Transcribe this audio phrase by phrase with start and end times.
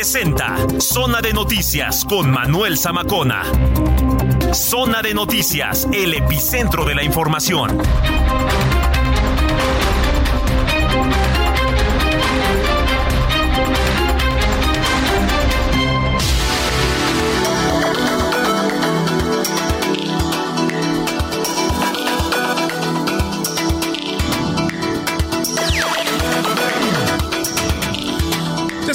[0.00, 3.42] presenta Zona de Noticias con Manuel Zamacona.
[4.54, 7.78] Zona de Noticias, el epicentro de la información.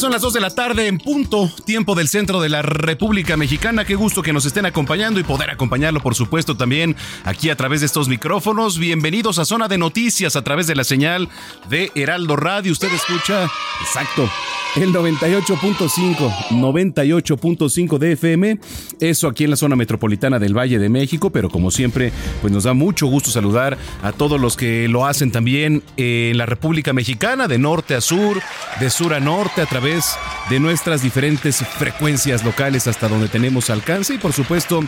[0.05, 3.85] Son las 2 de la tarde en punto, tiempo del centro de la República Mexicana.
[3.85, 7.79] Qué gusto que nos estén acompañando y poder acompañarlo, por supuesto, también aquí a través
[7.79, 8.77] de estos micrófonos.
[8.77, 11.27] Bienvenidos a Zona de Noticias a través de la señal
[11.71, 12.71] de Heraldo Radio.
[12.71, 13.49] Usted escucha,
[13.81, 14.29] exacto,
[14.75, 18.59] el 98.5, 98.5 de FM.
[18.99, 22.65] Eso aquí en la zona metropolitana del Valle de México, pero como siempre, pues nos
[22.65, 27.47] da mucho gusto saludar a todos los que lo hacen también en la República Mexicana,
[27.47, 28.39] de norte a sur,
[28.79, 29.94] de sur a norte, a través
[30.49, 34.83] de nuestras diferentes frecuencias locales hasta donde tenemos alcance y por supuesto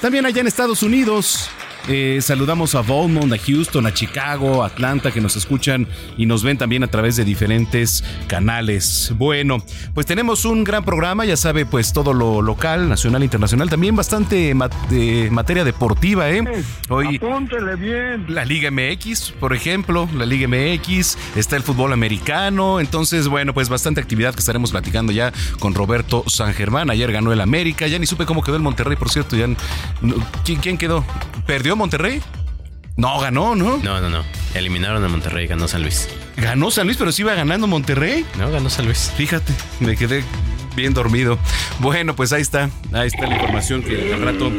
[0.00, 1.50] también allá en Estados Unidos
[1.88, 6.56] eh, saludamos a Beaumont, a Houston, a Chicago, Atlanta, que nos escuchan y nos ven
[6.56, 9.12] también a través de diferentes canales.
[9.16, 9.58] Bueno,
[9.92, 14.54] pues tenemos un gran programa, ya sabe, pues todo lo local, nacional, internacional, también bastante
[14.54, 16.42] materia deportiva, ¿eh?
[16.88, 18.26] Hoy Apúntele bien.
[18.28, 23.68] La Liga MX, por ejemplo, la Liga MX, está el fútbol americano, entonces, bueno, pues
[23.68, 26.88] bastante actividad que estaremos platicando ya con Roberto San Germán.
[26.88, 29.46] Ayer ganó el América, ya ni supe cómo quedó el Monterrey, por cierto, ya
[30.44, 31.04] ¿quién, quién quedó?
[31.46, 32.22] ¿Perdió Monterrey?
[32.96, 33.78] No, ganó, ¿no?
[33.78, 34.24] No, no, no.
[34.54, 36.08] Eliminaron a Monterrey, ganó San Luis.
[36.36, 38.24] ¿Ganó San Luis, pero sí iba ganando Monterrey?
[38.38, 39.12] No, ganó San Luis.
[39.16, 40.22] Fíjate, me quedé
[40.74, 41.38] bien dormido.
[41.80, 42.70] Bueno, pues ahí está.
[42.92, 44.50] Ahí está la información que al rato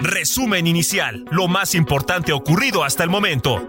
[0.00, 3.66] Resumen inicial, lo más importante ocurrido hasta el momento.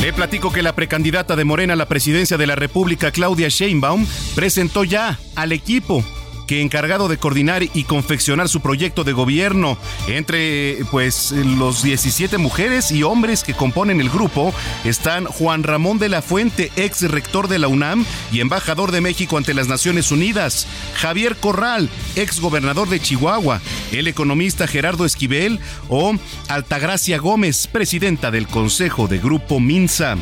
[0.00, 4.06] Le platico que la precandidata de Morena a la presidencia de la República, Claudia Sheinbaum,
[4.36, 6.04] presentó ya al equipo
[6.48, 9.78] que encargado de coordinar y confeccionar su proyecto de gobierno.
[10.08, 14.52] Entre pues los 17 mujeres y hombres que componen el grupo
[14.84, 19.36] están Juan Ramón de la Fuente, ex rector de la UNAM y embajador de México
[19.36, 20.66] ante las Naciones Unidas,
[20.96, 23.60] Javier Corral, ex gobernador de Chihuahua,
[23.92, 26.14] el economista Gerardo Esquivel o
[26.48, 30.16] Altagracia Gómez, presidenta del Consejo de Grupo Minsa.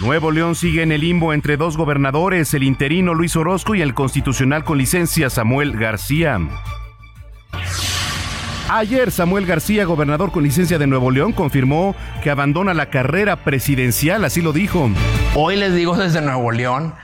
[0.00, 3.94] Nuevo León sigue en el limbo entre dos gobernadores, el interino Luis Orozco y el
[3.94, 6.40] constitucional con licencia Samuel García.
[8.68, 14.24] Ayer Samuel García, gobernador con licencia de Nuevo León, confirmó que abandona la carrera presidencial,
[14.24, 14.90] así lo dijo.
[15.36, 16.94] Hoy les digo desde Nuevo León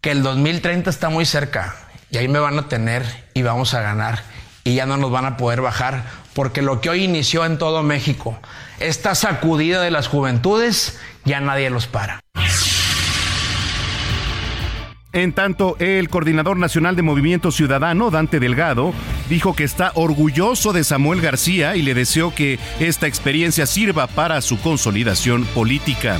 [0.00, 1.76] que el 2030 está muy cerca
[2.10, 4.24] y ahí me van a tener y vamos a ganar
[4.64, 6.04] y ya no nos van a poder bajar
[6.34, 8.36] porque lo que hoy inició en todo México,
[8.80, 12.20] esta sacudida de las juventudes, ya nadie los para.
[15.12, 18.92] En tanto, el coordinador nacional de Movimiento Ciudadano, Dante Delgado,
[19.28, 24.40] dijo que está orgulloso de Samuel García y le deseó que esta experiencia sirva para
[24.40, 26.16] su consolidación política.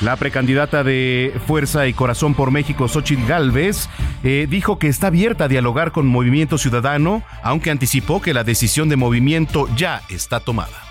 [0.00, 3.88] La precandidata de Fuerza y Corazón por México, Xochitl Galvez,
[4.22, 8.88] eh, dijo que está abierta a dialogar con Movimiento Ciudadano, aunque anticipó que la decisión
[8.88, 10.89] de movimiento ya está tomada.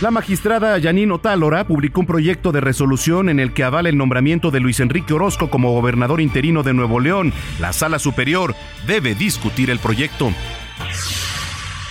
[0.00, 4.52] La magistrada Janine Otálora publicó un proyecto de resolución en el que avala el nombramiento
[4.52, 7.32] de Luis Enrique Orozco como gobernador interino de Nuevo León.
[7.58, 8.54] La sala superior
[8.86, 10.32] debe discutir el proyecto.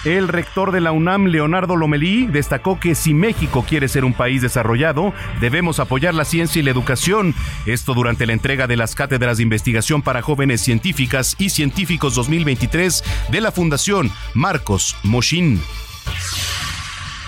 [0.05, 4.41] El rector de la UNAM, Leonardo Lomelí, destacó que si México quiere ser un país
[4.41, 7.35] desarrollado, debemos apoyar la ciencia y la educación.
[7.65, 13.03] Esto durante la entrega de las cátedras de investigación para jóvenes científicas y científicos 2023
[13.29, 15.59] de la Fundación Marcos Moshin.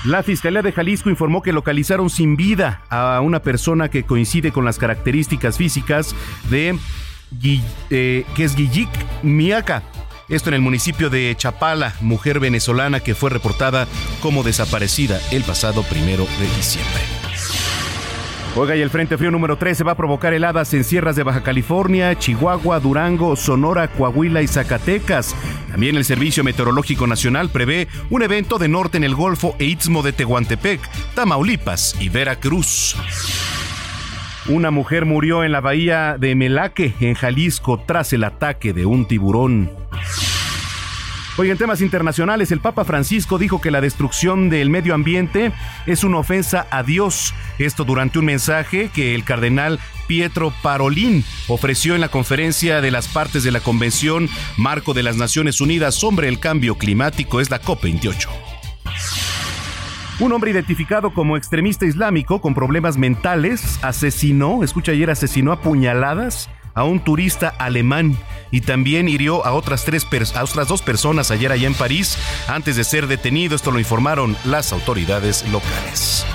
[0.05, 4.63] La Fiscalía de Jalisco informó que localizaron sin vida a una persona que coincide con
[4.63, 6.15] las características físicas
[6.49, 6.77] de
[7.89, 8.89] eh, que es Guillic
[9.23, 9.83] Miaca.
[10.29, 13.87] Esto en el municipio de Chapala, mujer venezolana que fue reportada
[14.21, 17.18] como desaparecida el pasado primero de diciembre.
[18.55, 21.43] Oiga, y el Frente Frío número 13 va a provocar heladas en sierras de Baja
[21.43, 25.35] California, Chihuahua, Durango, Sonora, Coahuila y Zacatecas.
[25.71, 30.01] También el Servicio Meteorológico Nacional prevé un evento de norte en el Golfo e Istmo
[30.01, 30.81] de Tehuantepec,
[31.13, 32.95] Tamaulipas y Veracruz.
[34.47, 39.07] Una mujer murió en la bahía de Melaque, en Jalisco, tras el ataque de un
[39.07, 39.69] tiburón.
[41.39, 45.53] Hoy en temas internacionales, el Papa Francisco dijo que la destrucción del medio ambiente
[45.85, 47.33] es una ofensa a Dios.
[47.59, 53.07] Esto durante un mensaje que el cardenal Pietro Parolín ofreció en la conferencia de las
[53.07, 54.27] partes de la Convención
[54.57, 58.27] Marco de las Naciones Unidas sobre el Cambio Climático, es la COP28.
[60.19, 66.49] Un hombre identificado como extremista islámico con problemas mentales asesinó, escucha ayer, asesinó a puñaladas
[66.73, 68.17] a un turista alemán
[68.51, 70.05] y también hirió a otras, tres
[70.35, 72.17] a otras dos personas ayer allá en París
[72.47, 73.55] antes de ser detenido.
[73.55, 76.25] Esto lo informaron las autoridades locales.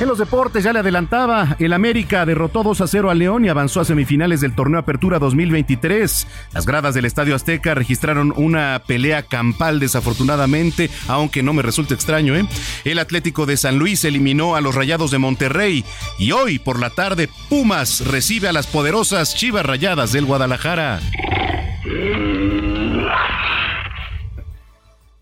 [0.00, 3.48] En los deportes ya le adelantaba, el América derrotó 2 a 0 a León y
[3.48, 6.26] avanzó a semifinales del torneo Apertura 2023.
[6.54, 12.36] Las gradas del Estadio Azteca registraron una pelea campal desafortunadamente, aunque no me resulta extraño,
[12.36, 12.46] ¿eh?
[12.84, 15.84] El Atlético de San Luis eliminó a los Rayados de Monterrey
[16.16, 21.00] y hoy por la tarde Pumas recibe a las poderosas Chivas Rayadas del Guadalajara.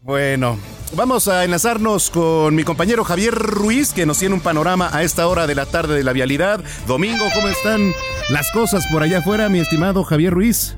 [0.07, 0.57] Bueno,
[0.95, 5.27] vamos a enlazarnos con mi compañero Javier Ruiz, que nos tiene un panorama a esta
[5.27, 6.61] hora de la tarde de la vialidad.
[6.87, 7.93] Domingo, ¿cómo están
[8.31, 10.77] las cosas por allá afuera, mi estimado Javier Ruiz?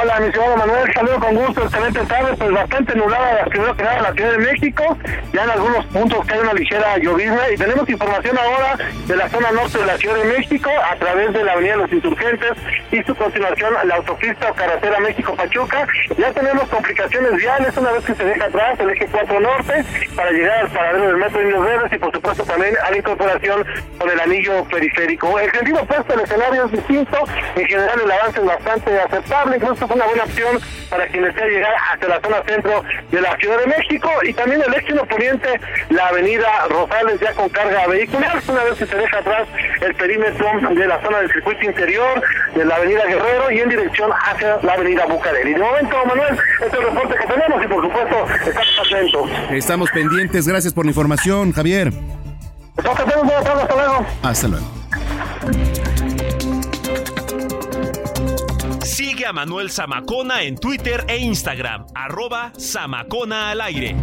[0.00, 4.02] Hola, mi estimado Manuel, saludo con gusto, excelente tarde, pues bastante nublada primero que nada
[4.02, 4.98] la Ciudad de México,
[5.32, 8.76] ya en algunos puntos cae una ligera llovizna y tenemos información ahora
[9.06, 11.92] de la zona norte de la Ciudad de México a través de la Avenida los
[11.92, 12.52] Insurgentes
[12.90, 15.86] y su continuación la autopista o carretera México-Pachuca.
[16.18, 19.84] Ya tenemos complicaciones viales una vez que se deja atrás el eje 4 norte
[20.16, 22.96] para llegar al paradero del metro de Indios Verdes y por supuesto también a la
[22.96, 23.64] incorporación
[23.98, 25.38] con el anillo periférico.
[25.38, 27.18] El sentido opuesto, el escenario es distinto,
[27.54, 30.60] en general el avance es bastante aceptable, incluso es una buena opción
[30.90, 34.62] para quien desea llegar hacia la zona centro de la Ciudad de México y también
[34.66, 35.60] el éxito poniente,
[35.90, 39.48] la avenida Rosales ya con carga vehicular, una vez que se deja atrás
[39.80, 42.22] el perímetro de la zona del circuito interior,
[42.54, 45.54] de la avenida Guerrero y en dirección hacia la avenida Bucareli.
[45.54, 49.30] De momento, Manuel, este es el reporte que tenemos y por supuesto estamos atentos.
[49.50, 51.92] Estamos pendientes, gracias por la información, Javier.
[52.76, 53.04] Hasta
[53.76, 54.06] luego.
[54.22, 55.83] Hasta luego.
[58.94, 63.96] Sigue a Manuel Zamacona en Twitter e Instagram, arroba Zamacona al aire.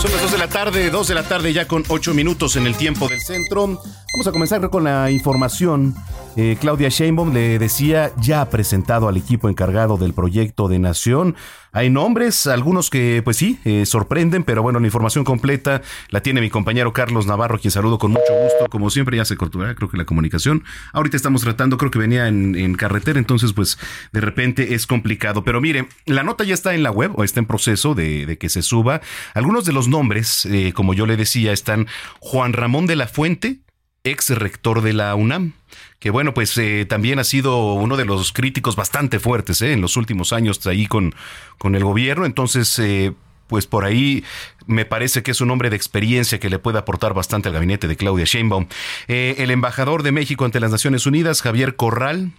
[0.00, 2.66] Son las 2 de la tarde, 2 de la tarde ya con 8 minutos en
[2.66, 3.78] el tiempo del centro.
[4.16, 5.94] Vamos a comenzar con la información
[6.38, 11.34] eh, Claudia Sheinbaum le decía, ya ha presentado al equipo encargado del proyecto de nación.
[11.72, 15.80] Hay nombres, algunos que pues sí, eh, sorprenden, pero bueno, la información completa
[16.10, 18.66] la tiene mi compañero Carlos Navarro, quien saludo con mucho gusto.
[18.70, 20.62] Como siempre, ya se cortó, creo que la comunicación.
[20.92, 23.78] Ahorita estamos tratando, creo que venía en, carretera, entonces pues
[24.12, 25.42] de repente es complicado.
[25.42, 28.48] Pero mire, la nota ya está en la web o está en proceso de, que
[28.50, 29.00] se suba.
[29.32, 31.86] Algunos de los nombres, eh, como yo le decía, están
[32.20, 33.60] Juan Ramón de la Fuente,
[34.06, 35.52] ex rector de la UNAM,
[35.98, 39.80] que bueno, pues eh, también ha sido uno de los críticos bastante fuertes eh, en
[39.80, 41.14] los últimos años ahí con,
[41.58, 42.24] con el gobierno.
[42.24, 43.12] Entonces, eh,
[43.48, 44.24] pues por ahí
[44.66, 47.88] me parece que es un hombre de experiencia que le puede aportar bastante al gabinete
[47.88, 48.66] de Claudia Sheinbaum.
[49.06, 52.32] el embajador de México ante las Naciones Unidas, Javier Corral,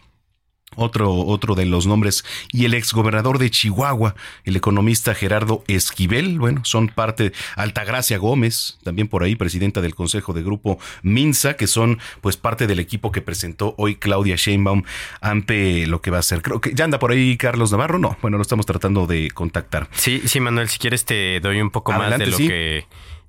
[0.76, 6.62] otro, otro de los nombres, y el exgobernador de Chihuahua, el economista Gerardo Esquivel, bueno,
[6.64, 12.00] son parte, Altagracia Gómez, también por ahí, presidenta del Consejo de Grupo Minsa, que son
[12.22, 14.84] pues parte del equipo que presentó hoy Claudia Sheinbaum
[15.22, 16.42] ante lo que va a ser.
[16.42, 19.90] Creo que ya anda por ahí Carlos Navarro, no, bueno, lo estamos tratando de contactar.
[19.94, 22.86] Sí, sí, Manuel, si quieres te doy un poco más de lo que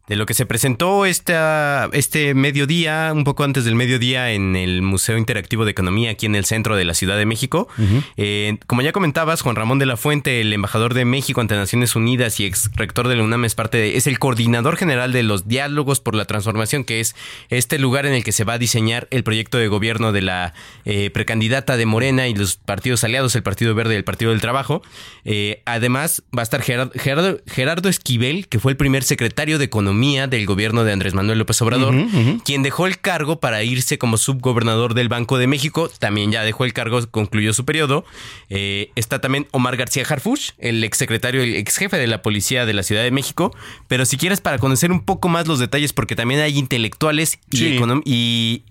[0.09, 4.83] de lo que se presentó esta, este mediodía, un poco antes del mediodía, en el
[4.83, 7.69] Museo Interactivo de Economía aquí en el centro de la Ciudad de México.
[8.17, 11.95] Eh, como ya comentabas, Juan Ramón de la Fuente, el embajador de México ante Naciones
[11.95, 15.23] Unidas y ex rector de la UNAM, es parte de, es el coordinador general de
[15.23, 17.15] los diálogos por la transformación, que es
[17.51, 20.55] este lugar en el que se va a diseñar el proyecto de gobierno de la
[20.85, 24.41] eh, precandidata de Morena y los partidos aliados, el Partido Verde y el Partido del
[24.41, 24.83] Trabajo.
[25.25, 29.98] Eh, además, va a estar Gerardo, Gerardo Esquivel, que fue el primer secretario de Economía
[29.99, 31.95] del gobierno de Andrés Manuel López Obrador,
[32.45, 35.91] quien dejó el cargo para irse como subgobernador del Banco de México.
[35.99, 38.05] También ya dejó el cargo, concluyó su periodo.
[38.49, 42.75] Eh, está también Omar García Harfuch, el exsecretario, el ex jefe de la policía de
[42.75, 43.55] la Ciudad de México.
[43.89, 48.63] Pero si quieres, para conocer un poco más los detalles, porque también hay intelectuales y,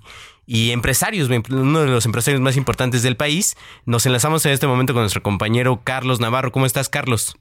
[0.46, 3.58] y empresarios, uno de los empresarios más importantes del país.
[3.86, 6.54] Nos enlazamos en este momento con nuestro compañero Carlos Navarro.
[6.54, 7.36] ¿Cómo estás, Carlos?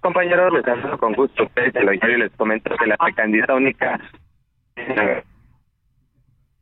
[0.00, 4.00] Compañeros, les saludo con gusto ustedes y les comento que la candidata única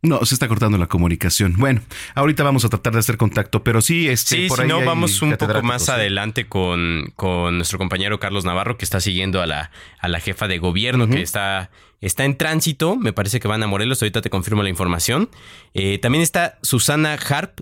[0.01, 1.55] no, se está cortando la comunicación.
[1.57, 1.81] Bueno,
[2.15, 5.37] ahorita vamos a tratar de hacer contacto, pero sí, este, sí, si no, vamos un
[5.37, 10.07] poco más adelante con, con, nuestro compañero Carlos Navarro, que está siguiendo a la, a
[10.07, 12.95] la jefa de gobierno, que está, está en tránsito.
[12.95, 15.31] Me parece que van a Morelos, ahorita te confirmo la información.
[15.75, 17.59] Eh, también está Susana Harp,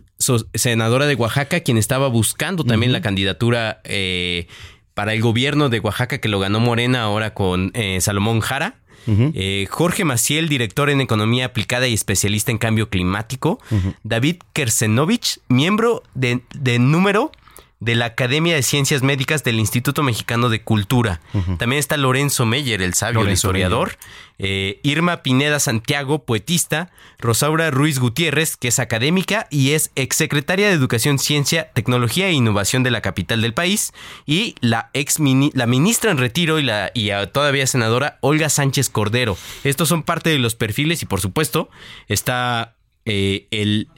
[0.52, 4.46] senadora de Oaxaca, quien estaba buscando también la candidatura eh,
[4.96, 8.76] para el gobierno de Oaxaca que lo ganó Morena ahora con eh, Salomón Jara.
[9.06, 13.60] Eh, Jorge Maciel, director en Economía Aplicada y especialista en Cambio Climático.
[14.02, 17.30] David Kersenovich, miembro de, de número
[17.78, 21.20] de la Academia de Ciencias Médicas del Instituto Mexicano de Cultura.
[21.58, 23.98] También está Lorenzo Meyer, el sabio, el historiador.
[24.38, 26.90] Eh, Irma Pineda Santiago, poetista.
[27.18, 32.82] Rosaura Ruiz Gutiérrez, que es académica y es exsecretaria de Educación, Ciencia, Tecnología e Innovación
[32.82, 33.92] de la capital del país.
[34.24, 35.18] Y la ex
[35.52, 39.36] la ministra en retiro y, la, y todavía senadora Olga Sánchez Cordero.
[39.64, 41.68] Estos son parte de los perfiles y por supuesto
[42.08, 43.88] está eh, el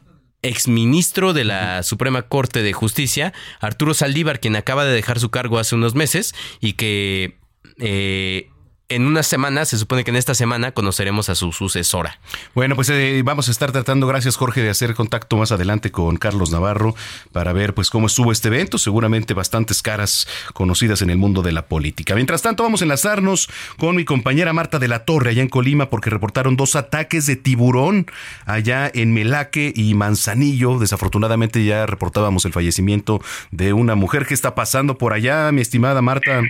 [0.43, 5.59] exministro de la Suprema Corte de Justicia, Arturo Saldívar, quien acaba de dejar su cargo
[5.59, 7.39] hace unos meses y que
[7.79, 8.51] eh,
[8.91, 12.19] en una semana, se supone que en esta semana conoceremos a su sucesora.
[12.55, 16.17] Bueno, pues eh, vamos a estar tratando, gracias Jorge, de hacer contacto más adelante con
[16.17, 16.95] Carlos Navarro
[17.31, 21.53] para ver pues cómo estuvo este evento, seguramente bastantes caras conocidas en el mundo de
[21.53, 22.15] la política.
[22.15, 25.91] Mientras tanto, vamos a enlazarnos con mi compañera Marta de la Torre allá en Colima
[25.91, 28.07] porque reportaron dos ataques de tiburón
[28.47, 30.79] allá en Melaque y Manzanillo.
[30.79, 34.25] Desafortunadamente ya reportábamos el fallecimiento de una mujer.
[34.25, 36.41] ¿Qué está pasando por allá, mi estimada Marta?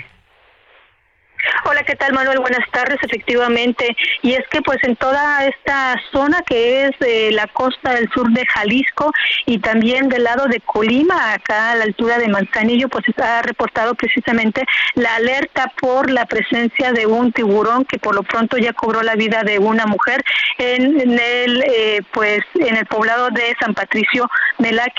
[1.64, 2.38] Hola, ¿qué tal Manuel?
[2.38, 3.96] Buenas tardes, efectivamente.
[4.22, 8.30] Y es que pues en toda esta zona que es de la costa del sur
[8.30, 9.12] de Jalisco
[9.46, 13.94] y también del lado de Colima, acá a la altura de Manzanillo, pues ha reportado
[13.94, 19.02] precisamente la alerta por la presencia de un tiburón que por lo pronto ya cobró
[19.02, 20.22] la vida de una mujer
[20.58, 24.28] en, el eh, pues en el poblado de San Patricio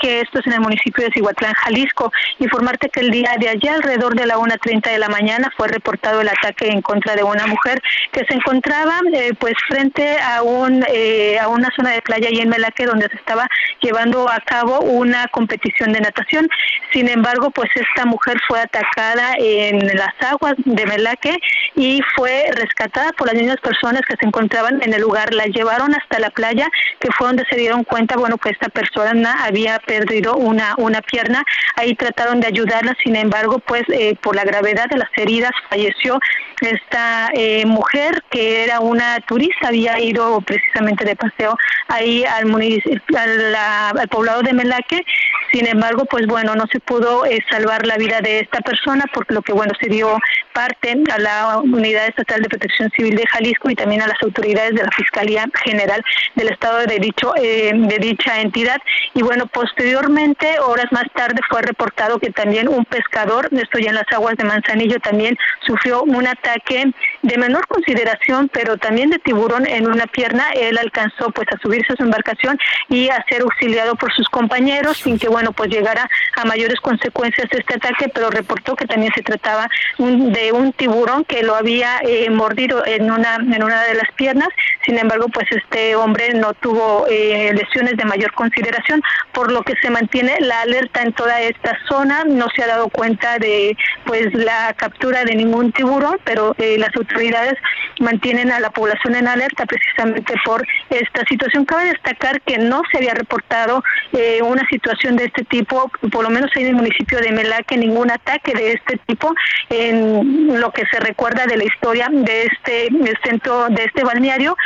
[0.00, 2.12] que esto es en el municipio de Cihuatlán, Jalisco.
[2.38, 6.20] Informarte que el día de ayer, alrededor de la 1.30 de la mañana, fue reportado
[6.20, 7.80] el ataque en contra de una mujer
[8.12, 12.40] que se encontraba eh, pues frente a un eh, a una zona de playa y
[12.40, 13.46] en Melaque donde se estaba
[13.80, 16.48] llevando a cabo una competición de natación.
[16.92, 21.38] Sin embargo, pues esta mujer fue atacada en las aguas de Melaque
[21.76, 25.32] y fue rescatada por las mismas personas que se encontraban en el lugar.
[25.32, 29.44] La llevaron hasta la playa, que fue donde se dieron cuenta, bueno, que esta persona
[29.44, 31.44] había perdido una, una pierna.
[31.76, 36.18] Ahí trataron de ayudarla, sin embargo, pues eh, por la gravedad de las heridas falleció
[36.60, 41.56] esta eh, mujer que era una turista, había ido precisamente de paseo
[41.88, 45.04] ahí al, municipio, al, poblado de Melaque.
[45.52, 49.34] Sin embargo, pues bueno, no se pudo eh, salvar la vida de esta persona porque
[49.34, 50.16] lo que bueno se dio
[50.52, 54.74] parte a la Unidad Estatal de Protección Civil de Jalisco y también a las autoridades
[54.74, 56.02] de la Fiscalía General
[56.34, 58.78] del Estado de dicho eh, de dicha entidad.
[59.14, 63.96] Y bueno, posteriormente, horas más tarde, fue reportado que también un pescador, esto ya en
[63.96, 69.66] las aguas de Manzanillo, también sufrió un ataque de menor consideración, pero también de tiburón
[69.66, 70.50] en una pierna.
[70.54, 72.58] Él alcanzó pues a subirse a su embarcación
[72.88, 77.48] y a ser auxiliado por sus compañeros sin que bueno pues llegara a mayores consecuencias
[77.50, 79.68] de este ataque, pero reportó que también se trataba
[79.98, 84.48] de un tiburón que lo había eh, mordido en una en una de las piernas.
[84.84, 89.74] sin embargo, pues este hombre no tuvo eh, lesiones de mayor consideración, por lo que
[89.82, 92.24] se mantiene la alerta en toda esta zona.
[92.24, 96.94] No se ha dado cuenta de pues la captura de ningún tiburón, pero eh, las
[96.96, 97.54] autoridades
[97.98, 101.64] mantienen a la población en alerta precisamente por esta situación.
[101.64, 106.30] Cabe destacar que no se había reportado eh, una situación de este tipo, por lo
[106.30, 109.34] menos en el municipio de Melaque, ningún ataque de este tipo
[109.68, 112.88] en lo que se recuerda de la historia de este
[113.24, 114.56] centro, de este balneario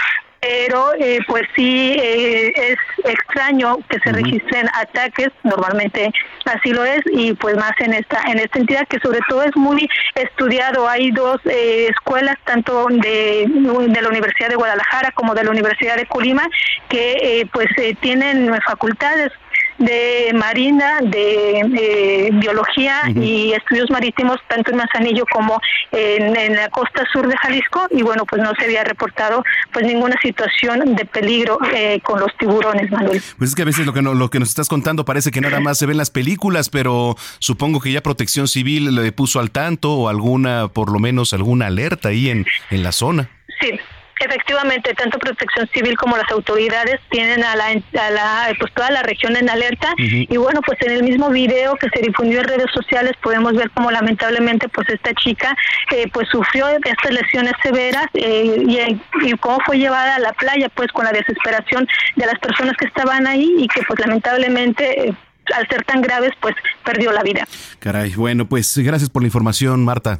[0.45, 6.13] pero eh, pues sí eh, es extraño que se registren ataques normalmente
[6.45, 9.57] así lo es y pues más en esta en esta entidad que sobre todo es
[9.57, 10.87] muy estudiado.
[10.87, 15.97] Hay dos eh, escuelas tanto de, de la Universidad de Guadalajara como de la Universidad
[15.97, 16.47] de Colima
[16.89, 17.69] que pues
[18.01, 19.33] tienen facultades
[19.78, 25.61] de marina, de eh, biología y estudios marítimos tanto en Manzanillo como
[25.93, 30.16] en, la costa sur de Jalisco y bueno pues no se había reportado pues ninguna
[30.23, 33.23] situación de peligro eh, con los tiburones Manuel.
[33.38, 35.61] Pues es que a veces lo que lo que nos estás contando parece que nada
[35.61, 39.50] más se ve en las películas pero supongo que ya Protección Civil le puso al
[39.50, 43.28] tanto o alguna por lo menos alguna alerta ahí en en la zona.
[43.61, 43.78] Sí,
[44.25, 49.02] Efectivamente, tanto Protección Civil como las autoridades tienen a la, a la pues toda la
[49.02, 52.71] región en alerta y bueno, pues en el mismo video que se difundió en redes
[52.73, 55.54] sociales podemos ver como lamentablemente pues esta chica
[55.90, 60.69] eh, pues sufrió estas lesiones severas eh, y, y, cómo fue llevada a la playa
[60.75, 65.14] pues con la desesperación de las personas que estaban ahí y que pues lamentablemente eh,
[65.54, 66.54] al ser tan graves pues
[66.85, 67.47] perdió la vida.
[67.78, 70.19] Caray, bueno, pues gracias por la información, Marta.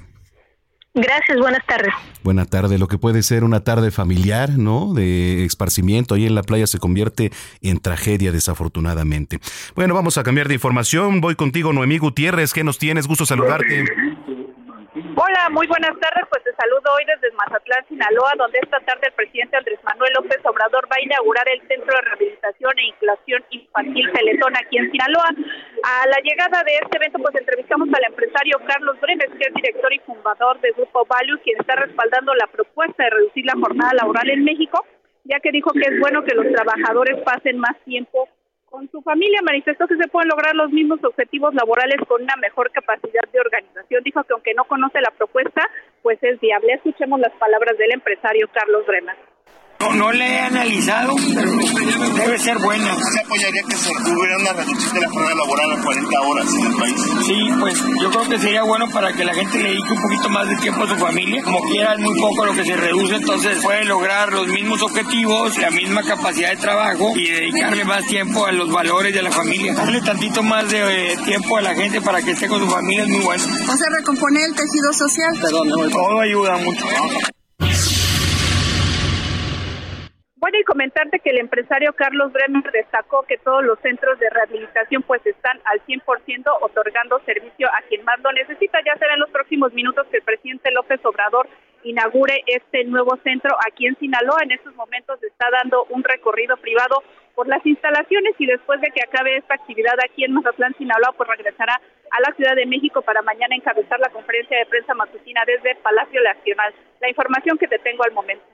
[0.95, 1.93] Gracias, buenas tardes.
[2.23, 2.79] Buena tarde.
[2.79, 4.95] Lo que puede ser una tarde familiar, ¿no?
[4.95, 7.33] De esparcimiento ahí en la playa se convierte
[7.63, 9.41] en tragedia, desafortunadamente.
[9.75, 11.21] Bueno, vamos a cambiar de información.
[11.21, 12.53] Voy contigo, Noemí Gutiérrez.
[12.53, 13.09] ¿Qué nos tienes?
[13.09, 13.85] Gusto saludarte.
[15.51, 16.25] Muy buenas tardes.
[16.31, 20.41] Pues te saludo hoy desde Mazatlán, Sinaloa, donde esta tarde el presidente Andrés Manuel López
[20.45, 25.29] Obrador va a inaugurar el Centro de Rehabilitación e Inclusión Infantil Teletón aquí en Sinaloa.
[25.85, 29.93] A la llegada de este evento, pues entrevistamos al empresario Carlos Brenes, que es director
[29.93, 34.31] y fundador de Grupo Value, quien está respaldando la propuesta de reducir la jornada laboral
[34.31, 34.83] en México,
[35.25, 38.29] ya que dijo que es bueno que los trabajadores pasen más tiempo
[38.75, 42.73] con su familia manifestó que se pueden lograr los mismos objetivos laborales con una mejor
[42.73, 44.03] capacidad de organización.
[44.03, 45.63] Dijo que aunque no conoce la propuesta,
[46.03, 46.73] pues es viable.
[46.73, 49.15] Escuchemos las palabras del empresario Carlos Bremer.
[49.81, 51.53] No, no le he analizado, pero
[52.15, 52.95] debe ser buena.
[52.97, 56.67] ¿Se apoyaría que se hubiera una reducción de la jornada laboral a 40 horas en
[56.67, 56.95] el país?
[57.27, 60.29] Sí, pues yo creo que sería bueno para que la gente le dedique un poquito
[60.31, 61.43] más de tiempo a su familia.
[61.43, 65.59] Como quiera, es muy poco lo que se reduce, entonces puede lograr los mismos objetivos,
[65.59, 69.75] la misma capacidad de trabajo y dedicarle más tiempo a los valores de la familia.
[69.75, 73.03] Darle tantito más de eh, tiempo a la gente para que esté con su familia
[73.03, 73.45] es muy bueno.
[73.45, 75.35] O sea, recomponer el tejido social.
[75.41, 76.85] Perdón, todo ayuda mucho.
[80.45, 85.01] Bueno, y comentarte que el empresario Carlos Bremer destacó que todos los centros de rehabilitación
[85.01, 86.05] pues están al 100%
[86.61, 88.79] otorgando servicio a quien más lo necesita.
[88.85, 91.49] Ya será en los próximos minutos que el presidente López Obrador
[91.83, 94.43] inaugure este nuevo centro aquí en Sinaloa.
[94.43, 97.03] En estos momentos está dando un recorrido privado
[97.35, 101.27] por las instalaciones y después de que acabe esta actividad aquí en Mazatlán, Sinaloa, pues
[101.27, 101.81] regresará
[102.11, 106.21] a la Ciudad de México para mañana encabezar la conferencia de prensa matutina desde Palacio
[106.23, 106.75] Nacional.
[107.01, 108.45] La información que te tengo al momento.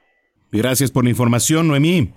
[0.53, 2.11] Gracias por la información, Noemí.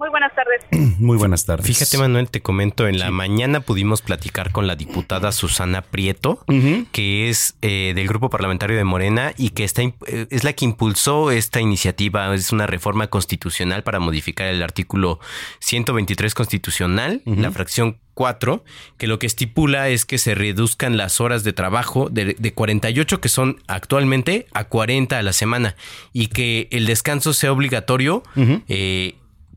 [0.00, 0.62] Muy buenas tardes.
[0.98, 1.66] Muy buenas tardes.
[1.66, 6.42] Fíjate, Manuel, te comento, en la mañana pudimos platicar con la diputada Susana Prieto,
[6.90, 9.92] que es eh, del grupo parlamentario de Morena y que está, eh,
[10.30, 12.34] es la que impulsó esta iniciativa.
[12.34, 15.20] Es una reforma constitucional para modificar el artículo
[15.58, 18.64] 123 constitucional, la fracción 4,
[18.96, 23.28] que lo que estipula es que se reduzcan las horas de trabajo de, 48 que
[23.28, 25.76] son actualmente a 40 a la semana
[26.14, 28.22] y que el descanso sea obligatorio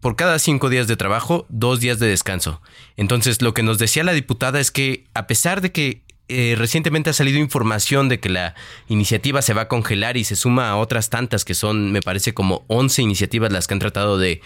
[0.03, 2.61] por cada cinco días de trabajo, dos días de descanso.
[2.97, 7.09] Entonces, lo que nos decía la diputada es que, a pesar de que eh, recientemente
[7.09, 8.53] ha salido información de que la
[8.89, 12.33] iniciativa se va a congelar y se suma a otras tantas que son, me parece,
[12.33, 14.41] como 11 iniciativas las que han tratado de,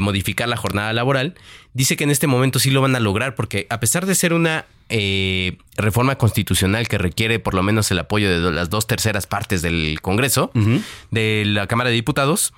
[0.00, 1.34] modificar la jornada laboral,
[1.74, 4.32] dice que en este momento sí lo van a lograr porque a pesar de ser
[4.32, 9.26] una eh, reforma constitucional que requiere por lo menos el apoyo de las dos terceras
[9.26, 10.50] partes del Congreso,
[11.10, 12.54] de la Cámara de Diputados,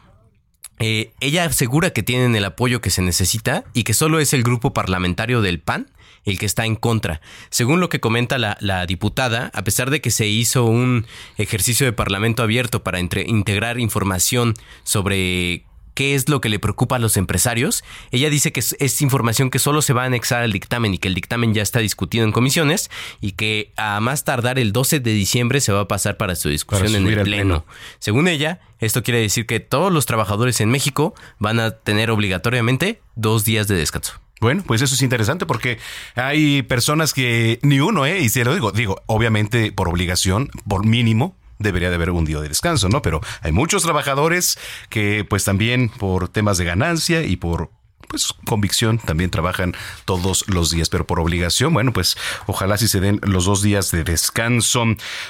[0.79, 4.43] eh, ella asegura que tienen el apoyo que se necesita y que solo es el
[4.43, 5.91] grupo parlamentario del PAN
[6.27, 7.21] el que está en contra.
[7.51, 11.07] Según lo que comenta la, diputada, a pesar de que se hizo un
[11.39, 15.65] ejercicio de parlamento abierto para integrar información sobre
[15.97, 17.83] qué es lo que le preocupa a los empresarios.
[18.13, 21.09] Ella dice que es, información que solo se va a anexar al dictamen y que
[21.09, 25.13] el dictamen ya está discutido en comisiones y que a más tardar el 12 de
[25.13, 27.65] diciembre se va a pasar para su discusión en el pleno.
[27.99, 33.01] Según ella, esto quiere decir que todos los trabajadores en México van a tener obligatoriamente
[33.15, 34.21] dos días de descanso.
[34.39, 35.79] Bueno, pues eso es interesante porque
[36.15, 38.21] hay personas que ni uno, ¿eh?
[38.21, 42.41] Y se lo digo, digo, obviamente por obligación, por mínimo, debería de haber un día
[42.41, 43.03] de descanso, ¿no?
[43.03, 47.71] Pero hay muchos trabajadores que pues también por temas de ganancia y por
[48.09, 52.17] pues convicción también trabajan todos los días, pero por obligación, bueno, pues
[52.47, 54.85] ojalá si se den los dos días de descanso.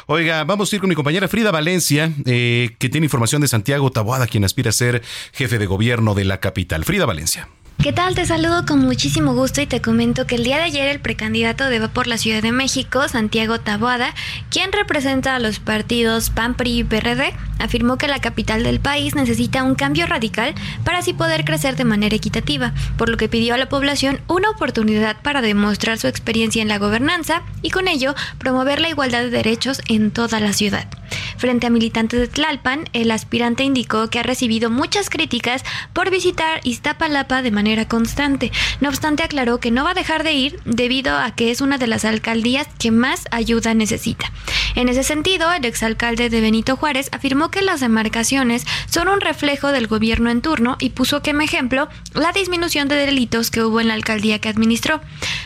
[0.07, 3.91] Oiga, vamos a ir con mi compañera Frida Valencia, eh, que tiene información de Santiago
[3.91, 6.85] Taboada, quien aspira a ser jefe de gobierno de la capital.
[6.85, 7.49] Frida Valencia.
[7.83, 8.15] ¿Qué tal?
[8.17, 11.69] Te saludo con muchísimo gusto y te comento que el día de ayer el precandidato
[11.69, 14.13] de Va por la Ciudad de México, Santiago Taboada,
[14.51, 19.15] quien representa a los partidos PAN, PRI y PRD, afirmó que la capital del país
[19.15, 23.55] necesita un cambio radical para así poder crecer de manera equitativa, por lo que pidió
[23.55, 28.15] a la población una oportunidad para demostrar su experiencia en la gobernanza y con ello
[28.39, 30.89] promover la igualdad de derechos en toda la ciudad.
[31.37, 35.63] Frente a militantes de Tlalpan, el aspirante indicó que ha recibido muchas críticas
[35.93, 38.53] por visitar Iztapalapa de manera constante.
[38.81, 41.79] No obstante, aclaró que no va a dejar de ir debido a que es una
[41.79, 44.31] de las alcaldías que más ayuda necesita.
[44.77, 49.73] En ese sentido, el exalcalde de Benito Juárez afirmó que las demarcaciones son un reflejo
[49.73, 53.89] del gobierno en turno y puso como ejemplo la disminución de delitos que hubo en
[53.89, 55.01] la alcaldía que administró.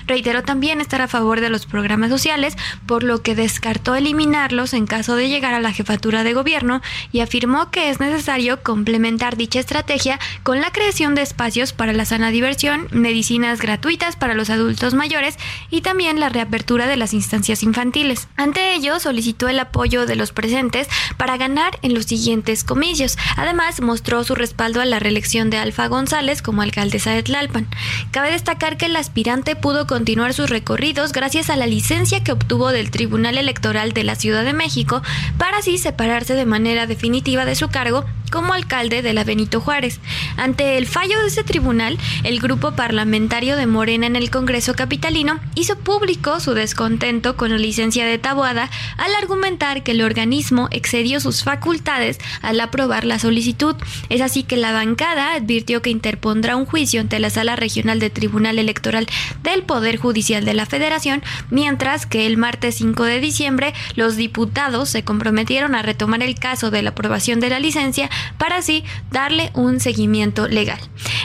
[0.07, 2.57] Reiteró también estar a favor de los programas sociales,
[2.87, 7.21] por lo que descartó eliminarlos en caso de llegar a la jefatura de gobierno y
[7.21, 12.33] afirmó que es necesario complementar dicha estrategia con la creación de espacios para la sana
[12.33, 15.37] diversión, medicinas gratuitas para los adultos mayores
[15.71, 18.27] y también la reapertura de las instancias infantiles.
[18.37, 23.17] Ante ello, solicitó el apoyo de los presentes para ganar en los siguientes comicios.
[23.37, 27.69] Además, mostró su respaldo a la reelección de Alfa González como alcaldesa de Tlalpan.
[28.11, 32.73] Cabe destacar que el aspirante pudo continuar sus recorridos gracias a la licencia que obtuvo
[32.73, 35.01] del Tribunal Electoral de la Ciudad de México
[35.39, 40.01] para así separarse de manera definitiva de su cargo como alcalde de la Benito Juárez.
[40.37, 45.41] Ante el fallo de ese tribunal, el grupo parlamentario de Morena en el Congreso Capitalino
[45.55, 51.21] hizo público su descontento con la licencia de Taboada al argumentar que el organismo excedió
[51.21, 53.77] sus facultades al aprobar la solicitud.
[54.09, 58.11] Es así que la bancada advirtió que interpondrá un juicio ante la Sala Regional de
[58.11, 59.07] Tribunal Electoral
[59.43, 64.89] del Poder Judicial de la Federación, mientras que el martes 5 de diciembre los diputados
[64.89, 69.51] se comprometieron a retomar el caso de la aprobación de la licencia para así darle
[69.55, 70.81] un seguimiento legal.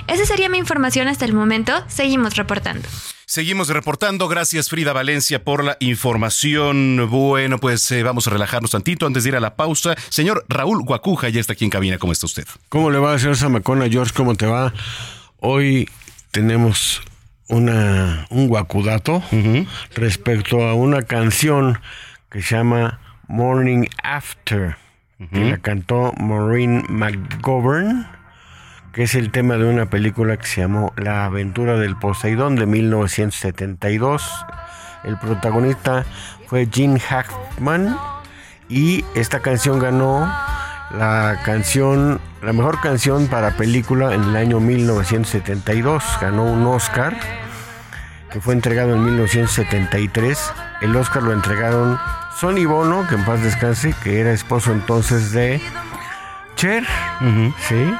[0.08, 1.72] Esa sería mi información hasta el momento.
[1.88, 2.90] Seguimos reportando.
[3.28, 4.28] Seguimos reportando.
[4.28, 7.08] Gracias Frida Valencia por la información.
[7.08, 9.96] Bueno, pues eh, vamos a relajarnos tantito antes de ir a la pausa.
[10.10, 12.00] Señor Raúl Guacuja ya está aquí en cabina.
[12.00, 12.48] ¿Cómo está usted?
[12.70, 13.88] ¿Cómo le va, señor Samacona?
[13.90, 14.74] George, ¿cómo te va?
[15.40, 15.88] Hoy
[16.32, 17.04] tenemos
[17.48, 19.22] una, un guacudato
[19.94, 21.80] respecto a una canción
[22.32, 24.78] que se llama Morning After
[25.32, 28.08] que la cantó Maureen McGovern,
[28.96, 32.66] que es el tema de una película que se llamó La aventura del Poseidón de
[32.66, 34.46] 1972.
[35.04, 36.06] El protagonista
[36.48, 37.98] fue Gene Hackman
[38.70, 40.22] y esta canción ganó
[40.98, 46.02] la canción, la mejor canción para película en el año 1972.
[46.22, 47.18] Ganó un Oscar
[48.32, 50.54] que fue entregado en 1973.
[50.80, 52.00] El Oscar lo entregaron
[52.40, 55.60] Sonny Bono, que en paz descanse, que era esposo entonces de
[56.56, 56.86] Cher,
[57.68, 57.94] ¿sí?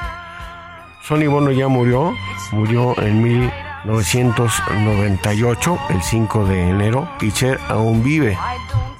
[1.06, 2.16] Sonny Bono ya murió,
[2.50, 8.36] murió en 1998, el 5 de enero, y Cher aún vive,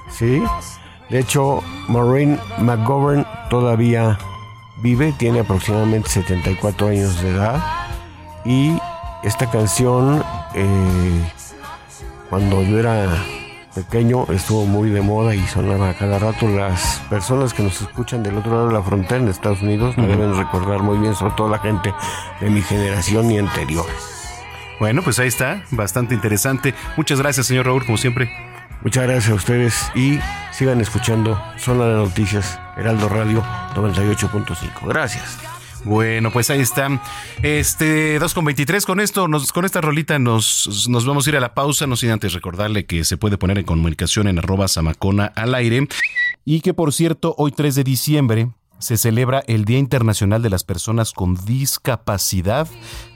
[0.09, 0.41] ¿sí?
[1.11, 4.17] De hecho, Maureen McGovern todavía
[4.77, 7.61] vive, tiene aproximadamente 74 años de edad,
[8.45, 8.79] y
[9.25, 10.23] esta canción,
[10.55, 11.29] eh,
[12.31, 13.09] cuando yo era
[13.77, 16.49] pequeño estuvo muy de moda y sonaba cada rato.
[16.49, 20.07] Las personas que nos escuchan del otro lado de la frontera en Estados Unidos me
[20.07, 21.95] deben recordar muy bien, sobre todo la gente
[22.41, 23.95] de mi generación y anteriores.
[24.81, 26.75] Bueno, pues ahí está, bastante interesante.
[26.97, 28.31] Muchas gracias, señor Raúl, como siempre.
[28.83, 30.19] Muchas gracias a ustedes y
[30.53, 33.43] sigan escuchando Zona de Noticias, Heraldo Radio
[33.75, 34.89] 98.5.
[34.89, 35.56] Gracias.
[35.87, 37.01] Bueno, pues ahí está.
[37.45, 41.55] Este 2.23 con esto, nos, con esta rolita nos, nos vamos a ir a la
[41.55, 45.55] pausa, no sin antes recordarle que se puede poner en comunicación en arroba samacona al
[45.55, 45.87] aire
[46.45, 50.65] y que por cierto, hoy 3 de diciembre se celebra el Día Internacional de las
[50.65, 52.69] Personas con Discapacidad.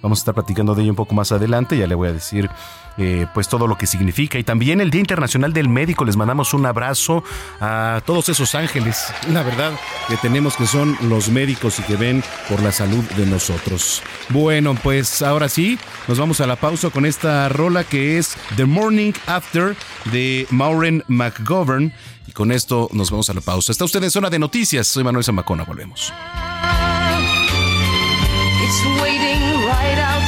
[0.02, 2.48] Vamos a estar platicando de ello un poco más adelante, ya le voy a decir
[2.96, 4.38] eh, pues todo lo que significa.
[4.38, 6.04] Y también el Día Internacional del Médico.
[6.04, 7.22] Les mandamos un abrazo
[7.60, 9.72] a todos esos ángeles, la verdad,
[10.08, 14.02] que tenemos que son los médicos y que ven por la salud de nosotros.
[14.30, 18.66] Bueno, pues ahora sí, nos vamos a la pausa con esta rola que es The
[18.66, 19.76] Morning After
[20.12, 21.92] de Maureen McGovern.
[22.26, 23.72] Y con esto nos vamos a la pausa.
[23.72, 24.86] Está usted en zona de noticias.
[24.86, 25.64] Soy Manuel Zamacona.
[25.64, 26.12] Volvemos.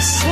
[0.02, 0.31] Sweet.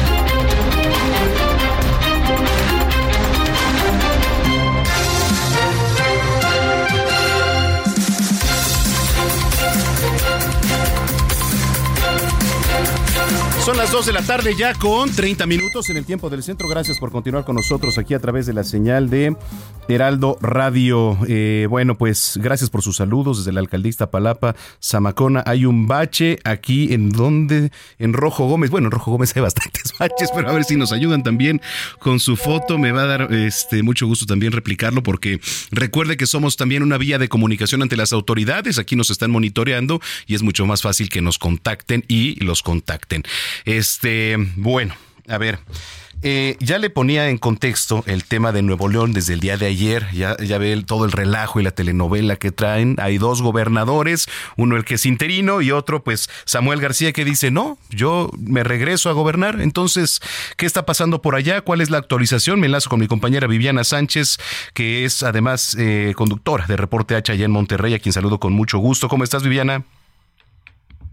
[13.65, 16.67] Son las 2 de la tarde ya con 30 minutos en el tiempo del centro.
[16.67, 19.37] Gracias por continuar con nosotros aquí a través de la señal de
[19.87, 21.15] Heraldo Radio.
[21.27, 25.43] Eh, bueno, pues gracias por sus saludos desde la alcaldista Palapa, Zamacona.
[25.45, 28.71] Hay un bache aquí en donde, en Rojo Gómez.
[28.71, 31.61] Bueno, en Rojo Gómez hay bastantes baches, pero a ver si nos ayudan también
[31.99, 32.79] con su foto.
[32.79, 36.97] Me va a dar este mucho gusto también replicarlo porque recuerde que somos también una
[36.97, 38.79] vía de comunicación ante las autoridades.
[38.79, 43.23] Aquí nos están monitoreando y es mucho más fácil que nos contacten y los contacten.
[43.65, 44.93] Este, bueno,
[45.27, 45.59] a ver.
[46.23, 49.65] Eh, ya le ponía en contexto el tema de Nuevo León desde el día de
[49.65, 50.05] ayer.
[50.13, 52.95] Ya, ve el- todo el relajo y la telenovela que traen.
[52.99, 57.49] Hay dos gobernadores, uno el que es interino y otro, pues, Samuel García, que dice:
[57.49, 59.61] No, yo me regreso a gobernar.
[59.61, 60.19] Entonces,
[60.57, 61.61] ¿qué está pasando por allá?
[61.61, 62.59] ¿Cuál es la actualización?
[62.59, 64.37] Me enlazo con mi compañera Viviana Sánchez,
[64.75, 68.53] que es además eh, conductora de Reporte H allá en Monterrey, a quien saludo con
[68.53, 69.09] mucho gusto.
[69.09, 69.85] ¿Cómo estás, Viviana?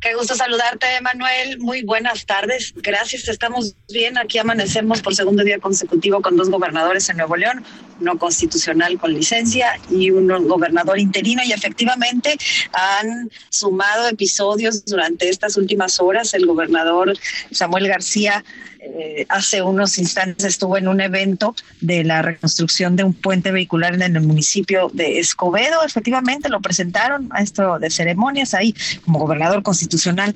[0.00, 1.58] Qué gusto saludarte, Manuel.
[1.58, 2.72] Muy buenas tardes.
[2.76, 4.16] Gracias, estamos bien.
[4.16, 7.64] Aquí amanecemos por segundo día consecutivo con dos gobernadores en Nuevo León,
[8.00, 11.42] uno constitucional con licencia y uno gobernador interino.
[11.44, 12.36] Y efectivamente
[12.72, 16.34] han sumado episodios durante estas últimas horas.
[16.34, 17.16] El gobernador
[17.50, 18.44] Samuel García
[18.80, 23.94] eh, hace unos instantes estuvo en un evento de la reconstrucción de un puente vehicular
[23.94, 25.82] en el municipio de Escobedo.
[25.84, 30.34] Efectivamente lo presentaron, maestro de ceremonias, ahí como gobernador constitucional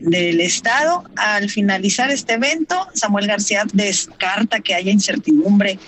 [0.00, 1.04] del estado.
[1.16, 5.78] Al finalizar este evento, Samuel García descarta que haya incertidumbre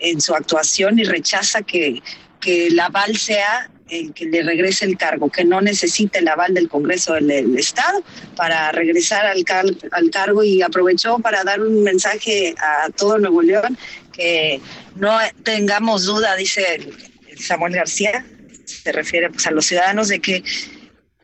[0.00, 2.02] en su actuación y rechaza que,
[2.40, 6.54] que el aval sea el que le regrese el cargo, que no necesite el aval
[6.54, 8.02] del Congreso del, Estado
[8.36, 13.42] para regresar al, car- al cargo y aprovechó para dar un mensaje a todo Nuevo
[13.42, 13.76] León
[14.12, 14.60] que
[14.94, 16.94] no tengamos duda, dice el-
[17.30, 18.24] el Samuel García,
[18.64, 20.44] se refiere pues, a los ciudadanos de que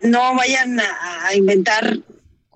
[0.03, 1.99] no vayan a inventar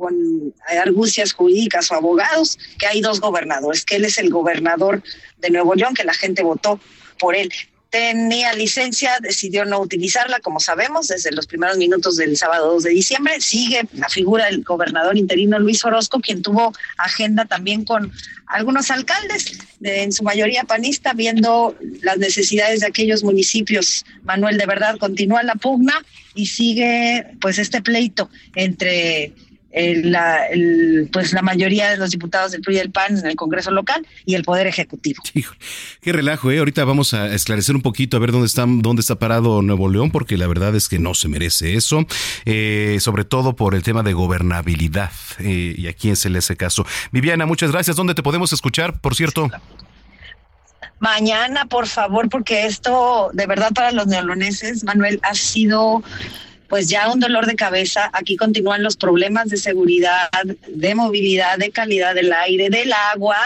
[0.01, 5.03] con argucias jurídicas o abogados que hay dos gobernadores, que él es el gobernador
[5.39, 6.81] de Nuevo León, que la gente votó
[7.19, 7.53] por él.
[7.91, 12.91] Tenía licencia, decidió no utilizarla, como sabemos, desde los primeros minutos del sábado 2 de
[12.91, 13.41] diciembre.
[13.41, 18.13] Sigue la figura del gobernador interino Luis Orozco, quien tuvo agenda también con
[18.47, 24.05] algunos alcaldes, de- en su mayoría panista, viendo las necesidades de aquellos municipios.
[24.23, 25.95] Manuel, de verdad, continúa la pugna
[26.37, 29.33] y sigue pues este pleito entre
[29.73, 33.27] el- la, el- pues la mayoría de los diputados del PRI y del PAN en
[33.27, 35.23] el Congreso local y el Poder Ejecutivo.
[36.01, 36.59] Qué relajo, ¿eh?
[36.59, 40.11] Ahorita vamos a esclarecer un poquito, a ver dónde está, dónde está parado Nuevo León,
[40.11, 42.07] porque la verdad es que no se merece eso,
[42.45, 46.57] eh, sobre todo por el tema de gobernabilidad eh, y a quién se le hace
[46.57, 46.85] caso.
[47.13, 47.97] Viviana, muchas gracias.
[47.97, 49.51] ¿Dónde te podemos escuchar, por cierto?
[50.99, 56.03] Mañana, por favor, porque esto de verdad para los neoloneses, Manuel, ha sido
[56.71, 58.09] pues ya un dolor de cabeza.
[58.15, 60.31] Aquí continúan los problemas de seguridad,
[60.69, 63.37] de movilidad, de calidad del aire, del agua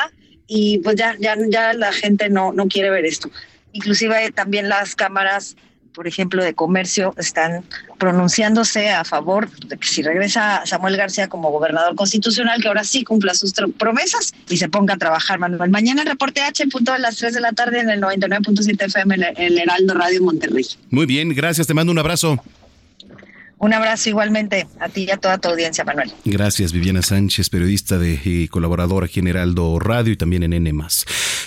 [0.46, 3.30] y pues ya ya ya la gente no no quiere ver esto.
[3.72, 5.56] Inclusive también las cámaras
[5.94, 7.64] por ejemplo, de comercio, están
[7.98, 13.04] pronunciándose a favor de que si regresa Samuel García como gobernador constitucional, que ahora sí
[13.04, 15.70] cumpla sus promesas y se ponga a trabajar, Manuel.
[15.70, 18.87] Mañana el reporte H en punto a las 3 de la tarde en el 99.7
[18.87, 20.66] FM en el Heraldo Radio Monterrey.
[20.90, 22.42] Muy bien, gracias, te mando un abrazo.
[23.64, 26.12] Un abrazo igualmente a ti y a toda tu audiencia, Manuel.
[26.27, 29.33] Gracias, Viviana Sánchez, periodista de, y colaboradora aquí en
[29.81, 30.70] Radio y también en N.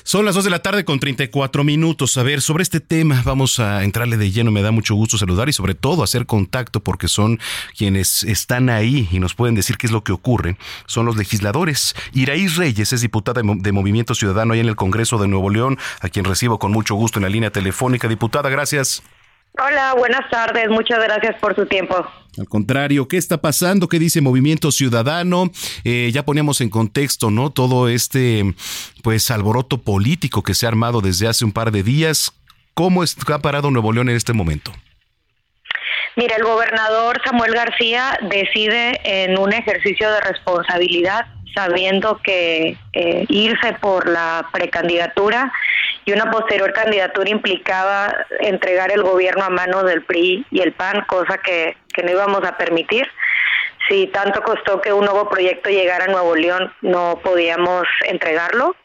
[0.03, 2.17] Son las 2 de la tarde con 34 minutos.
[2.17, 4.49] A ver, sobre este tema vamos a entrarle de lleno.
[4.49, 7.39] Me da mucho gusto saludar y sobre todo hacer contacto porque son
[7.77, 10.57] quienes están ahí y nos pueden decir qué es lo que ocurre.
[10.87, 11.93] Son los legisladores.
[12.13, 16.09] Iraí Reyes es diputada de Movimiento Ciudadano ahí en el Congreso de Nuevo León, a
[16.09, 18.07] quien recibo con mucho gusto en la línea telefónica.
[18.07, 19.03] Diputada, gracias.
[19.53, 20.69] Hola, buenas tardes.
[20.69, 21.95] Muchas gracias por su tiempo.
[22.37, 23.87] Al contrario, ¿qué está pasando?
[23.87, 25.51] ¿Qué dice Movimiento Ciudadano?
[25.83, 27.49] Eh, ya poníamos en contexto, ¿no?
[27.49, 28.53] Todo este,
[29.01, 32.31] pues, alboroto político que se ha armado desde hace un par de días.
[32.75, 34.71] ¿Cómo está parado Nuevo León en este momento?
[36.17, 42.75] Mira, el gobernador Samuel García decide en un ejercicio de responsabilidad, sabiendo que
[43.29, 45.53] irse por la precandidatura
[46.05, 51.05] y una posterior candidatura implicaba entregar el gobierno a manos del PRI y el PAN,
[51.07, 53.07] cosa que, que no íbamos a permitir.
[53.87, 58.75] Si tanto costó que un nuevo proyecto llegara a Nuevo León, no podíamos entregarlo.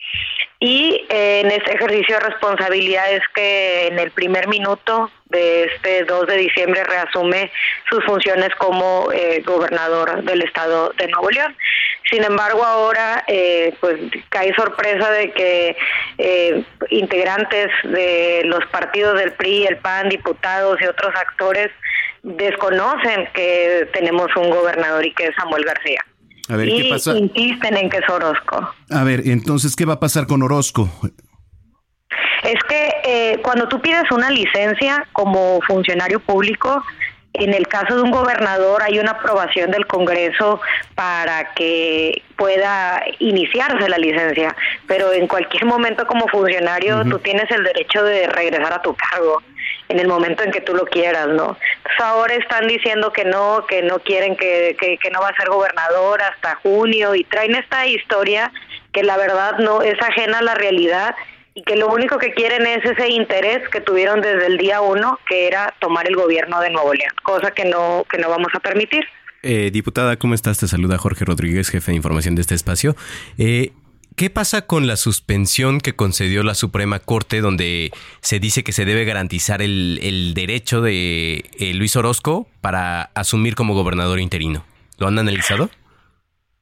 [0.64, 6.28] Y en ese ejercicio de responsabilidad es que en el primer minuto de este 2
[6.28, 7.50] de diciembre reasume
[7.90, 11.56] sus funciones como eh, gobernador del estado de Nuevo León.
[12.08, 13.98] Sin embargo, ahora eh, pues
[14.28, 15.76] cae sorpresa de que
[16.18, 21.72] eh, integrantes de los partidos del PRI, el PAN, diputados y otros actores
[22.22, 26.04] desconocen que tenemos un gobernador y que es Samuel García.
[26.48, 27.16] A ver, y ¿qué pasa?
[27.16, 28.74] insisten en que es Orozco.
[28.90, 30.90] A ver, entonces, ¿qué va a pasar con Orozco?
[32.42, 36.82] Es que eh, cuando tú pides una licencia como funcionario público,
[37.34, 40.60] en el caso de un gobernador hay una aprobación del Congreso
[40.94, 44.54] para que pueda iniciarse la licencia,
[44.86, 49.42] pero en cualquier momento como funcionario tú tienes el derecho de regresar a tu cargo
[49.92, 51.56] en el momento en que tú lo quieras, ¿no?
[52.02, 55.48] Ahora están diciendo que no, que no quieren que, que, que no va a ser
[55.48, 58.50] gobernador hasta junio y traen esta historia
[58.92, 61.14] que la verdad no es ajena a la realidad
[61.54, 65.18] y que lo único que quieren es ese interés que tuvieron desde el día uno,
[65.28, 68.60] que era tomar el gobierno de Nuevo León, cosa que no, que no vamos a
[68.60, 69.04] permitir.
[69.42, 70.58] Eh, diputada, ¿cómo estás?
[70.58, 72.96] Te saluda Jorge Rodríguez, jefe de información de este espacio.
[73.38, 73.72] Eh,
[74.22, 78.84] ¿Qué pasa con la suspensión que concedió la Suprema Corte donde se dice que se
[78.84, 84.64] debe garantizar el, el derecho de eh, Luis Orozco para asumir como gobernador interino?
[84.98, 85.70] ¿Lo han analizado?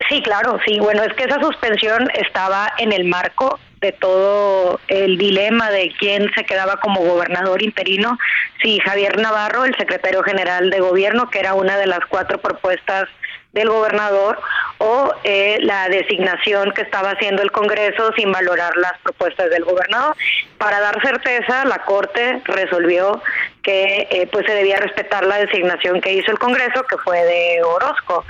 [0.08, 0.78] Sí, claro, sí.
[0.78, 6.30] Bueno, es que esa suspensión estaba en el marco de todo el dilema de quién
[6.34, 8.18] se quedaba como gobernador interino,
[8.62, 13.06] si Javier Navarro, el secretario general de gobierno, que era una de las cuatro propuestas
[13.52, 14.38] del gobernador,
[14.78, 20.16] o eh, la designación que estaba haciendo el Congreso sin valorar las propuestas del gobernador.
[20.56, 23.20] Para dar certeza, la Corte resolvió
[23.62, 27.62] que eh, pues se debía respetar la designación que hizo el Congreso, que fue de
[27.62, 28.24] Orozco.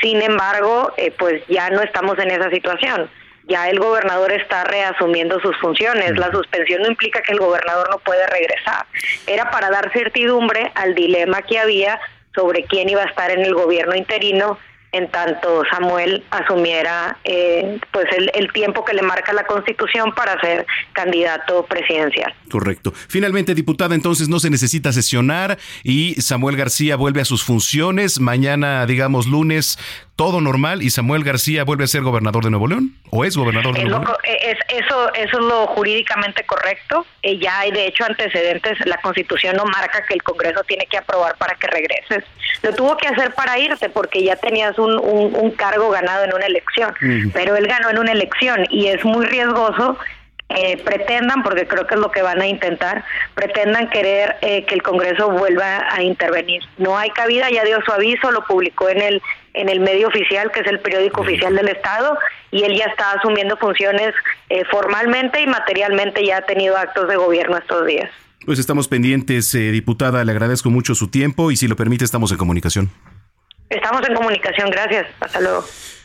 [0.00, 3.10] Sin embargo, eh, pues ya no estamos en esa situación
[3.48, 6.16] ya el gobernador está reasumiendo sus funciones.
[6.16, 8.86] La suspensión no implica que el gobernador no puede regresar.
[9.26, 12.00] Era para dar certidumbre al dilema que había
[12.34, 14.58] sobre quién iba a estar en el gobierno interino
[14.92, 20.38] en tanto Samuel asumiera eh, pues el, el, tiempo que le marca la Constitución para
[20.40, 22.32] ser candidato presidencial.
[22.50, 22.92] Correcto.
[23.08, 28.20] Finalmente, diputada, entonces no se necesita sesionar y Samuel García vuelve a sus funciones.
[28.20, 29.78] Mañana, digamos, lunes,
[30.16, 33.74] todo normal y Samuel García vuelve a ser gobernador de Nuevo León o es gobernador
[33.74, 34.16] de es Nuevo León.
[34.24, 37.06] Es, eso, eso es lo jurídicamente correcto.
[37.22, 38.78] Eh, ya hay de hecho antecedentes.
[38.86, 42.24] La Constitución no marca que el Congreso tiene que aprobar para que regreses.
[42.62, 46.34] Lo tuvo que hacer para irte porque ya tenías un, un, un cargo ganado en
[46.34, 47.30] una elección, Mm.
[47.30, 49.98] pero él ganó en una elección y es muy riesgoso
[50.54, 54.74] eh, pretendan, porque creo que es lo que van a intentar, pretendan querer eh, que
[54.74, 56.62] el Congreso vuelva a intervenir.
[56.76, 59.22] No hay cabida, ya dio su aviso, lo publicó en el
[59.54, 62.18] en el medio oficial, que es el periódico oficial del Estado,
[62.50, 64.14] y él ya está asumiendo funciones
[64.48, 68.10] eh, formalmente y materialmente, ya ha tenido actos de gobierno estos días.
[68.44, 72.32] Pues estamos pendientes, eh, diputada, le agradezco mucho su tiempo y si lo permite estamos
[72.32, 72.90] en comunicación.
[73.70, 75.06] Estamos en comunicación, gracias.
[75.20, 75.64] Hasta luego.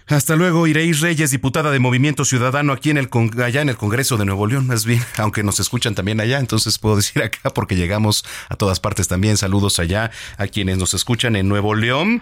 [0.10, 3.10] Hasta luego, Ireís Reyes, diputada de Movimiento Ciudadano aquí en el
[3.44, 6.80] allá en el Congreso de Nuevo León, más bien, aunque nos escuchan también allá, entonces
[6.80, 9.36] puedo decir acá porque llegamos a todas partes también.
[9.36, 12.22] Saludos allá a quienes nos escuchan en Nuevo León,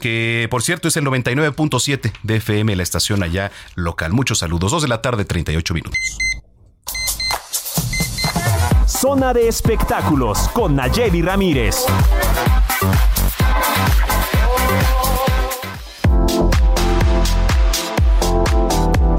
[0.00, 4.12] que por cierto es el 99.7 de FM, la estación allá local.
[4.12, 5.98] Muchos saludos, dos de la tarde, 38 minutos.
[8.86, 11.84] Zona de Espectáculos con Nayeli Ramírez.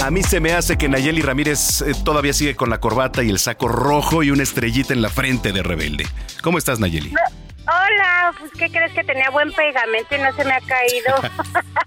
[0.06, 3.32] A mí se me hace que Nayeli Ramírez eh, todavía sigue con la corbata y
[3.32, 6.06] el saco rojo y una estrellita en la frente de rebelde.
[6.44, 7.12] ¿Cómo estás, Nayeli?
[7.64, 11.16] Hola, pues ¿qué crees que tenía buen pegamento y no se me ha caído?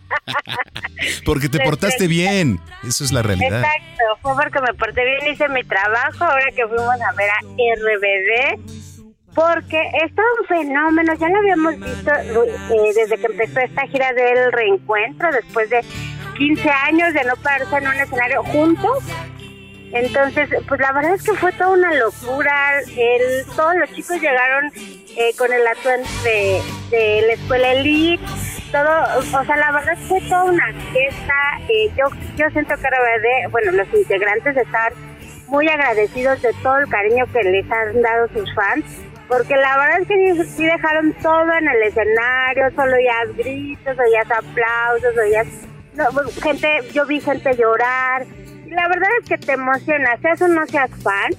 [1.25, 3.61] porque te portaste bien, eso es la realidad.
[3.61, 7.39] Exacto, fue porque me porté bien, hice mi trabajo, ahora que fuimos a ver a
[7.77, 13.87] RBD, porque es todo un fenómeno, ya lo habíamos visto eh, desde que empezó esta
[13.87, 15.85] gira del reencuentro, después de
[16.39, 19.05] 15 años de no pararse en un escenario juntos.
[19.93, 22.81] Entonces, pues la verdad es que fue toda una locura.
[22.97, 24.71] El, todos los chicos llegaron
[25.17, 26.61] eh, con el atuendo de,
[26.91, 28.25] de, la escuela elite.
[28.71, 31.35] Todo, o sea, la verdad fue toda una fiesta.
[31.69, 32.05] Eh, yo,
[32.37, 34.93] yo siento que RBD, bueno, los integrantes están
[35.49, 38.85] muy agradecidos de todo el cariño que les han dado sus fans.
[39.27, 44.31] Porque la verdad es que sí dejaron todo en el escenario, solo ya gritos, oías
[44.31, 45.47] aplausos, oías
[46.43, 48.27] gente, yo vi gente llorar.
[48.67, 51.33] La verdad es que te emociona, seas o no seas fan.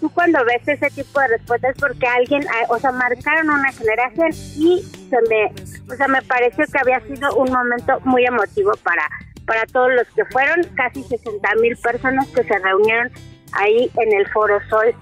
[0.00, 4.30] Tú cuando ves ese tipo de respuestas porque alguien, ah, o sea, marcaron una generación
[4.56, 9.08] y se me, o sea, me pareció que había sido un momento muy emotivo para,
[9.46, 13.10] para todos los que fueron, casi 60 mil personas que se reunieron
[13.52, 14.92] ahí en el Foro Sol.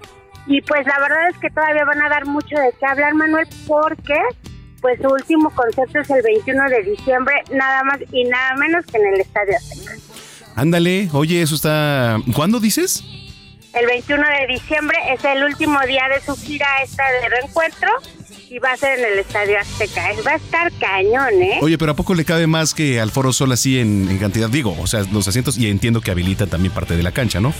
[0.47, 3.47] Y pues la verdad es que todavía van a dar mucho de qué hablar, Manuel,
[3.67, 4.19] porque
[4.81, 8.97] pues su último concierto es el 21 de diciembre, nada más y nada menos que
[8.97, 9.93] en el Estadio Azteca.
[10.55, 12.17] Ándale, oye, eso está...
[12.35, 13.03] ¿Cuándo dices?
[13.73, 17.89] El 21 de diciembre es el último día de su gira esta de reencuentro
[18.49, 20.01] y va a ser en el Estadio Azteca.
[20.27, 21.59] Va a estar cañón, ¿eh?
[21.61, 24.49] Oye, pero ¿a poco le cabe más que al Foro Sol así en, en cantidad?
[24.49, 27.53] Digo, o sea, los asientos y entiendo que habilita también parte de la cancha, ¿no?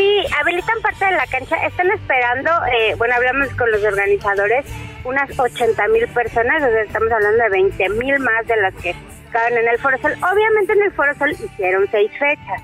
[0.00, 1.56] Sí, habilitan parte de la cancha.
[1.66, 4.64] Están esperando, eh, bueno, hablamos con los organizadores,
[5.04, 8.96] unas 80 mil personas, o estamos hablando de 20 mil más de las que
[9.30, 10.14] caben en el Foro Sol.
[10.14, 12.62] Obviamente en el Foro Sol hicieron seis fechas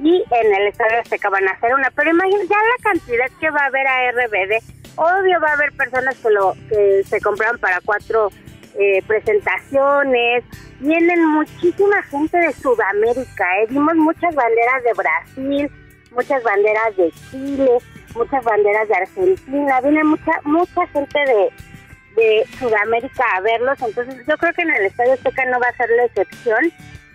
[0.00, 3.50] y en el Estadio Azteca van a hacer una, pero imagínate ya la cantidad que
[3.50, 4.58] va a haber a RBD.
[4.96, 8.30] Obvio va a haber personas que, lo, que se compraron para cuatro
[8.76, 10.42] eh, presentaciones.
[10.80, 13.66] Vienen muchísima gente de Sudamérica, ¿eh?
[13.68, 15.70] vimos muchas banderas de Brasil
[16.10, 17.78] muchas banderas de Chile,
[18.14, 21.52] muchas banderas de Argentina, viene mucha mucha gente de,
[22.16, 25.76] de Sudamérica a verlos, entonces yo creo que en el Estadio Azteca no va a
[25.76, 26.72] ser la excepción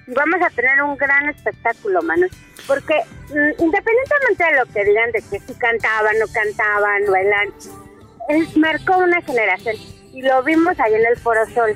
[0.07, 2.27] y vamos a tener un gran espectáculo, Manu,
[2.67, 2.95] porque
[3.29, 7.53] mm, independientemente de lo que digan de que si cantaban, no cantaban, bailan,
[8.29, 9.75] él marcó una generación
[10.13, 11.75] y lo vimos ahí en el Foro Sol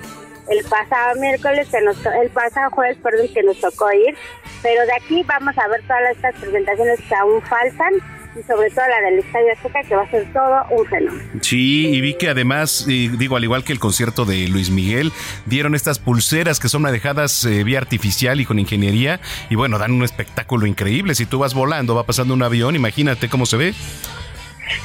[0.49, 4.15] el pasado miércoles, que nos, el pasado jueves, perdón, que nos tocó ir,
[4.61, 7.93] pero de aquí vamos a ver todas estas presentaciones que aún faltan
[8.37, 11.29] y sobre todo la del Estadio Azteca que va a ser todo un fenómeno.
[11.41, 15.11] Sí, y vi que además, digo, al igual que el concierto de Luis Miguel,
[15.45, 19.19] dieron estas pulseras que son manejadas eh, vía artificial y con ingeniería
[19.49, 21.15] y bueno, dan un espectáculo increíble.
[21.15, 23.73] Si tú vas volando, va pasando un avión, imagínate cómo se ve.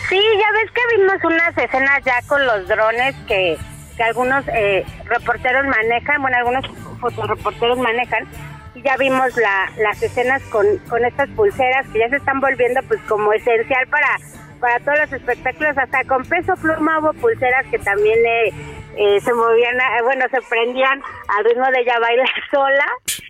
[0.09, 3.59] Sí, ya ves que vimos unas escenas ya con los drones que
[3.97, 6.67] que algunos eh, reporteros manejan, bueno, algunos
[7.01, 8.27] fotoreporteros manejan,
[8.75, 12.81] y ya vimos la, las escenas con, con estas pulseras que ya se están volviendo
[12.89, 14.17] pues como esencial para,
[14.61, 18.53] para todos los espectáculos, hasta con peso pluma hubo pulseras que también eh,
[18.97, 22.87] eh, se movían, bueno, se prendían al ritmo de ella baila sola,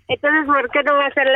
[0.08, 1.28] entonces ¿por qué no va a ser,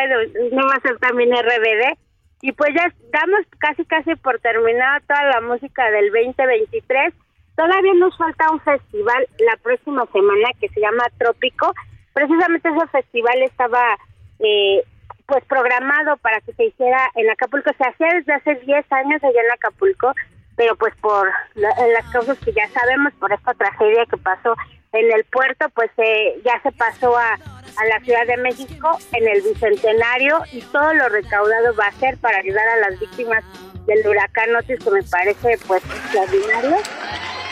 [0.52, 1.98] no va a ser también RBD?
[2.42, 7.14] Y pues ya estamos casi casi por terminar toda la música del 2023
[7.56, 11.72] Todavía nos falta un festival la próxima semana que se llama Trópico.
[12.12, 13.96] Precisamente ese festival estaba
[14.40, 14.84] eh,
[15.26, 17.70] pues programado para que se hiciera en Acapulco.
[17.78, 20.12] Se hacía desde hace 10 años allá en Acapulco,
[20.54, 24.54] pero pues por las causas que ya sabemos, por esta tragedia que pasó
[24.92, 29.28] en el puerto, pues eh, ya se pasó a, a la Ciudad de México en
[29.28, 33.42] el Bicentenario y todo lo recaudado va a ser para ayudar a las víctimas
[33.86, 36.76] del huracán Otis, que me parece pues extraordinario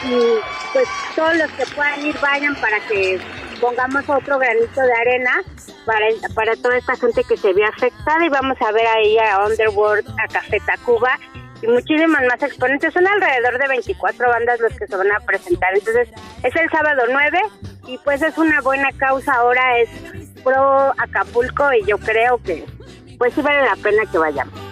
[0.05, 0.40] y
[0.72, 3.20] pues todos los que puedan ir vayan para que
[3.61, 5.42] pongamos otro granito de arena
[5.86, 9.44] para, para toda esta gente que se ve afectada y vamos a ver ahí a
[9.46, 11.18] Underworld, a Café Tacuba
[11.62, 12.92] y muchísimas más exponentes.
[12.92, 15.74] Son alrededor de 24 bandas los que se van a presentar.
[15.74, 16.09] Entonces
[16.42, 17.38] es el sábado 9
[17.86, 19.34] y pues es una buena causa.
[19.34, 19.88] Ahora es
[20.42, 22.64] pro Acapulco y yo creo que
[23.18, 24.63] pues sí vale la pena que vayamos.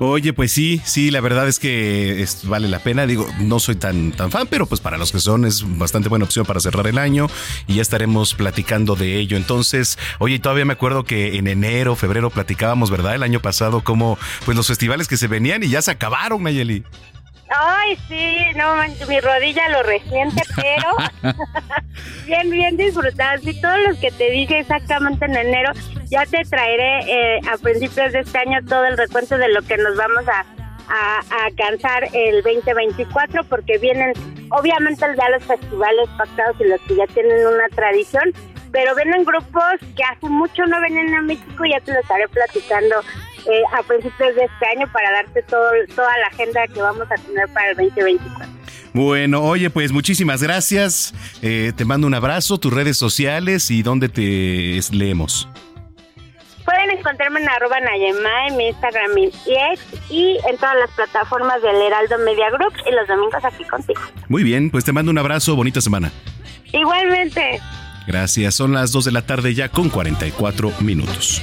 [0.00, 3.06] Oye, pues sí, sí, la verdad es que vale la pena.
[3.06, 6.24] Digo, no soy tan, tan fan, pero pues para los que son es bastante buena
[6.24, 7.26] opción para cerrar el año
[7.66, 9.36] y ya estaremos platicando de ello.
[9.36, 13.16] Entonces, oye, todavía me acuerdo que en enero, febrero platicábamos, ¿verdad?
[13.16, 16.84] El año pasado, como pues los festivales que se venían y ya se acabaron, Nayeli.
[17.50, 18.76] Ay, sí, no,
[19.08, 21.34] mi rodilla lo resiente, pero
[22.26, 23.44] bien, bien disfrutadas.
[23.46, 25.72] Y todos los que te dije exactamente en enero,
[26.10, 29.78] ya te traeré eh, a principios de este año todo el recuento de lo que
[29.78, 30.44] nos vamos a,
[30.88, 34.12] a, alcanzar el 2024, porque vienen,
[34.50, 38.32] obviamente, ya los festivales pactados y los que ya tienen una tradición,
[38.72, 42.28] pero vienen grupos que hace mucho no vienen a México y ya te lo estaré
[42.28, 42.96] platicando
[43.48, 47.14] eh, a principios de este año para darte todo, toda la agenda que vamos a
[47.14, 48.58] tener para el 2024.
[48.92, 51.14] Bueno, oye, pues muchísimas gracias.
[51.42, 55.48] Eh, te mando un abrazo, tus redes sociales y dónde te leemos.
[56.64, 59.30] Pueden encontrarme en arroba Nayema en mi Instagram y
[60.10, 64.00] y en todas las plataformas del Heraldo Media Group y los domingos aquí contigo.
[64.28, 66.12] Muy bien, pues te mando un abrazo, bonita semana.
[66.72, 67.60] Igualmente.
[68.06, 71.42] Gracias, son las 2 de la tarde ya con 44 minutos.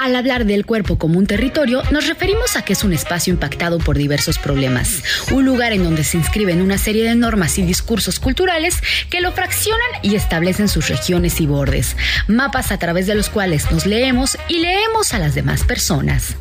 [0.00, 3.76] Al hablar del cuerpo como un territorio, nos referimos a que es un espacio impactado
[3.76, 8.18] por diversos problemas, un lugar en donde se inscriben una serie de normas y discursos
[8.18, 8.78] culturales
[9.10, 11.98] que lo fraccionan y establecen sus regiones y bordes,
[12.28, 16.34] mapas a través de los cuales nos leemos y leemos a las demás personas.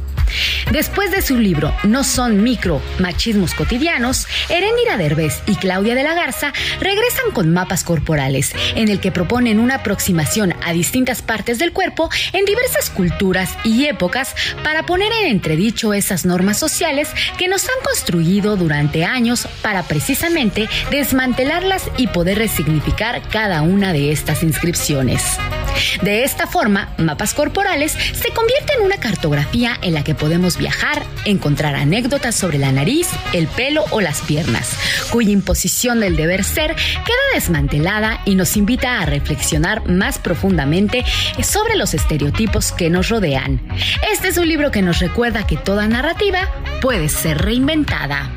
[0.72, 6.14] Después de su libro No son micro machismos cotidianos, Erendira Derbez y Claudia de la
[6.14, 11.74] Garza regresan con mapas corporales, en el que proponen una aproximación a distintas partes del
[11.74, 17.64] cuerpo en diversas culturas y épocas para poner en entredicho esas normas sociales que nos
[17.66, 25.24] han construido durante años para precisamente desmantelarlas y poder resignificar cada una de estas inscripciones.
[26.02, 31.04] De esta forma, mapas corporales se convierte en una cartografía en la que podemos viajar,
[31.26, 34.72] encontrar anécdotas sobre la nariz, el pelo o las piernas,
[35.12, 41.04] cuya imposición del deber ser queda desmantelada y nos invita a reflexionar más profundamente
[41.42, 43.62] sobre los estereotipos que nos rodean.
[44.12, 46.50] Este es un libro que nos recuerda que toda narrativa
[46.82, 48.30] puede ser reinventada.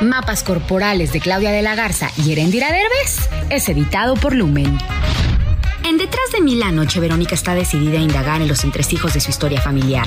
[0.00, 4.78] Mapas Corporales de Claudia de la Garza y Erendira Derbez es editado por Lumen.
[5.84, 9.20] En Detrás de mí la noche, Verónica está decidida a indagar en los entresijos de
[9.20, 10.06] su historia familiar.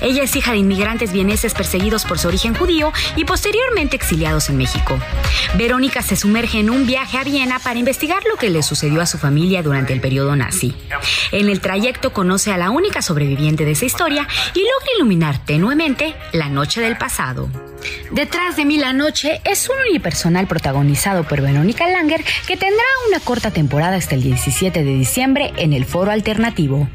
[0.00, 4.56] Ella es hija de inmigrantes vieneses perseguidos por su origen judío y posteriormente exiliados en
[4.56, 4.98] México.
[5.56, 9.06] Verónica se sumerge en un viaje a Viena para investigar lo que le sucedió a
[9.06, 10.74] su familia durante el periodo nazi.
[11.32, 16.14] En el trayecto conoce a la única sobreviviente de esa historia y logra iluminar tenuemente
[16.32, 17.48] la noche del pasado.
[18.10, 23.20] Detrás de mí la noche es un unipersonal protagonizado por Verónica Langer que tendrá una
[23.20, 26.88] corta temporada hasta el 17 de diciembre en el Foro Alternativo.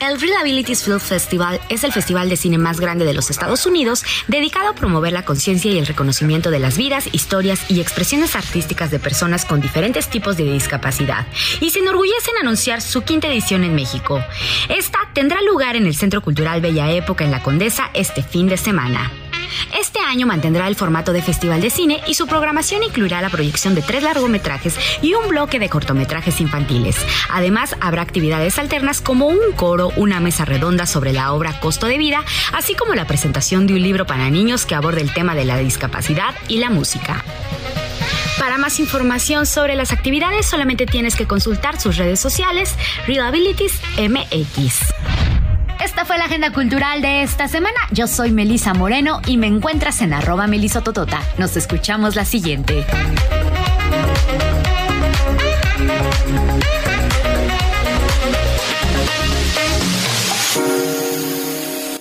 [0.00, 4.04] El Readabilities Film Festival es el festival de cine más grande de los Estados Unidos
[4.28, 8.90] dedicado a promover la conciencia y el reconocimiento de las vidas, historias y expresiones artísticas
[8.90, 11.26] de personas con diferentes tipos de discapacidad
[11.60, 14.22] y se enorgullece en anunciar su quinta edición en México.
[14.68, 18.56] Esta tendrá lugar en el Centro Cultural Bella Época en La Condesa este fin de
[18.56, 19.10] semana.
[19.78, 23.74] Este año mantendrá el formato de festival de cine y su programación incluirá la proyección
[23.74, 26.96] de tres largometrajes y un bloque de cortometrajes infantiles.
[27.30, 31.98] Además, habrá actividades alternas como un coro, una mesa redonda sobre la obra Costo de
[31.98, 35.44] Vida, así como la presentación de un libro para niños que aborde el tema de
[35.44, 37.24] la discapacidad y la música.
[38.38, 42.74] Para más información sobre las actividades solamente tienes que consultar sus redes sociales
[43.06, 45.47] Readabilities MX.
[45.82, 47.78] Esta fue la agenda cultural de esta semana.
[47.92, 51.20] Yo soy Melisa Moreno y me encuentras en arroba melisototota.
[51.38, 52.84] Nos escuchamos la siguiente.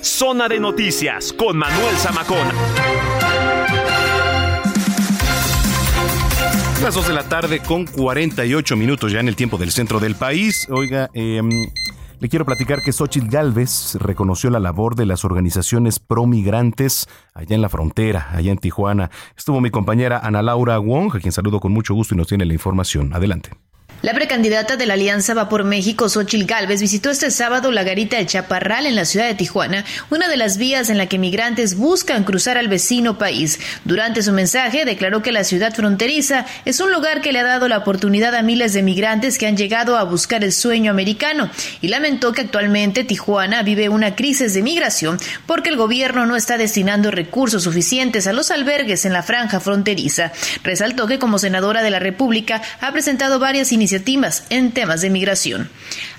[0.01, 2.53] Zona de noticias con Manuel Zamacona.
[6.81, 10.15] Las 2 de la tarde con 48 minutos ya en el tiempo del centro del
[10.15, 10.67] país.
[10.69, 11.41] Oiga, eh,
[12.19, 17.61] le quiero platicar que Xochitl Galvez reconoció la labor de las organizaciones pro-migrantes allá en
[17.61, 19.11] la frontera, allá en Tijuana.
[19.35, 22.45] Estuvo mi compañera Ana Laura Wong, a quien saludo con mucho gusto y nos tiene
[22.45, 23.13] la información.
[23.13, 23.51] Adelante.
[24.03, 28.17] La precandidata de la Alianza Va por México, Xochil Gálvez, visitó este sábado la garita
[28.17, 31.75] del Chaparral en la ciudad de Tijuana, una de las vías en la que migrantes
[31.75, 33.59] buscan cruzar al vecino país.
[33.85, 37.67] Durante su mensaje, declaró que la ciudad fronteriza es un lugar que le ha dado
[37.67, 41.49] la oportunidad a miles de migrantes que han llegado a buscar el sueño americano
[41.81, 45.17] y lamentó que actualmente Tijuana vive una crisis de migración
[45.47, 50.31] porque el gobierno no está destinando recursos suficientes a los albergues en la franja fronteriza.
[50.63, 55.09] Resaltó que como senadora de la República ha presentado varias iniciativas iniciativas en temas de
[55.09, 55.69] migración.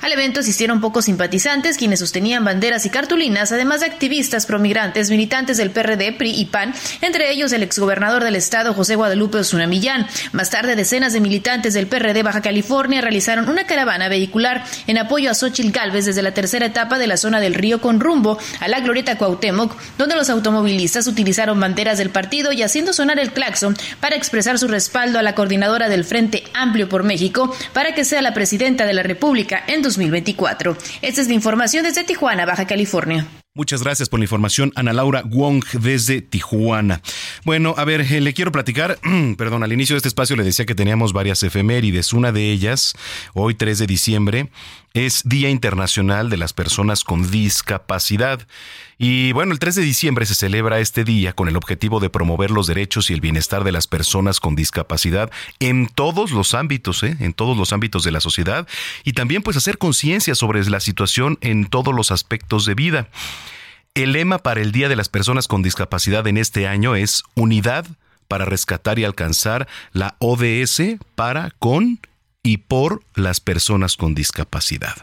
[0.00, 5.58] Al evento asistieron pocos simpatizantes quienes sostenían banderas y cartulinas, además de activistas promigrantes, militantes
[5.58, 10.06] del PRD, PRI y PAN, entre ellos el exgobernador del estado José Guadalupe Osuna Millán.
[10.32, 15.30] Más tarde, decenas de militantes del PRD Baja California realizaron una caravana vehicular en apoyo
[15.30, 18.68] a Xochitl Galvez desde la tercera etapa de la zona del río con rumbo a
[18.68, 23.76] la Glorieta Cuauhtémoc, donde los automovilistas utilizaron banderas del partido y haciendo sonar el claxon
[24.00, 28.22] para expresar su respaldo a la coordinadora del Frente Amplio por México para que sea
[28.22, 30.76] la presidenta de la República en 2024.
[31.02, 33.26] Esta es la información desde Tijuana, Baja California.
[33.58, 37.00] Muchas gracias por la información, Ana Laura Wong desde Tijuana.
[37.44, 39.00] Bueno, a ver, eh, le quiero platicar,
[39.36, 42.12] perdón, al inicio de este espacio le decía que teníamos varias efemérides.
[42.12, 42.94] Una de ellas,
[43.34, 44.50] hoy 3 de diciembre,
[44.94, 48.46] es Día Internacional de las Personas con Discapacidad.
[48.98, 52.50] Y bueno, el 3 de diciembre se celebra este día con el objetivo de promover
[52.50, 55.30] los derechos y el bienestar de las personas con discapacidad
[55.60, 57.16] en todos los ámbitos, ¿eh?
[57.20, 58.66] en todos los ámbitos de la sociedad
[59.04, 63.08] y también pues hacer conciencia sobre la situación en todos los aspectos de vida.
[63.94, 67.86] El lema para el Día de las Personas con Discapacidad en este año es Unidad
[68.28, 71.98] para rescatar y alcanzar la ODS para, con
[72.42, 74.96] y por las personas con discapacidad.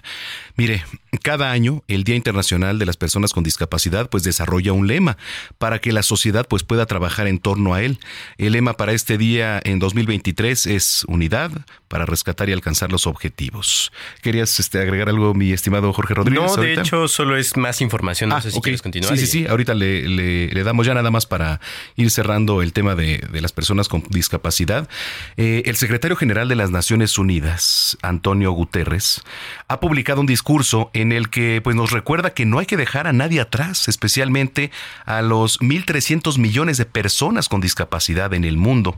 [0.58, 0.86] Mire,
[1.22, 5.18] cada año el Día Internacional de las Personas con Discapacidad pues desarrolla un lema
[5.58, 8.00] para que la sociedad pues pueda trabajar en torno a él.
[8.38, 11.52] El lema para este día en 2023 es unidad
[11.90, 13.92] para rescatar y alcanzar los objetivos.
[14.22, 16.56] ¿Querías este, agregar algo, mi estimado Jorge Rodríguez?
[16.56, 18.30] No, de hecho solo es más información.
[18.30, 19.18] No ah, sé si quieres continuar.
[19.18, 19.48] Sí, sí, sí.
[19.48, 21.60] Ahorita le, le, damos ya nada más para
[21.98, 24.88] ir cerrando el tema de, de las personas con discapacidad.
[25.36, 29.22] Eh, el secretario general de las Naciones Unidas, Antonio Guterres,
[29.68, 30.45] ha publicado un discurso
[30.94, 34.72] en el que pues, nos recuerda que no hay que dejar a nadie atrás, especialmente
[35.06, 38.96] a los 1.300 millones de personas con discapacidad en el mundo.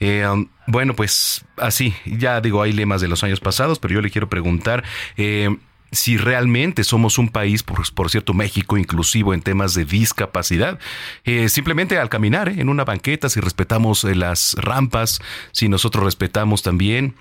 [0.00, 4.00] Eh, um, bueno, pues así, ya digo, hay lemas de los años pasados, pero yo
[4.00, 4.82] le quiero preguntar...
[5.16, 5.56] Eh,
[5.90, 10.78] si realmente somos un país, por, cierto, México inclusivo en temas de discapacidad.
[11.24, 15.18] Eh, simplemente al caminar en una banqueta, si respetamos las rampas,
[15.50, 17.14] si nosotros respetamos también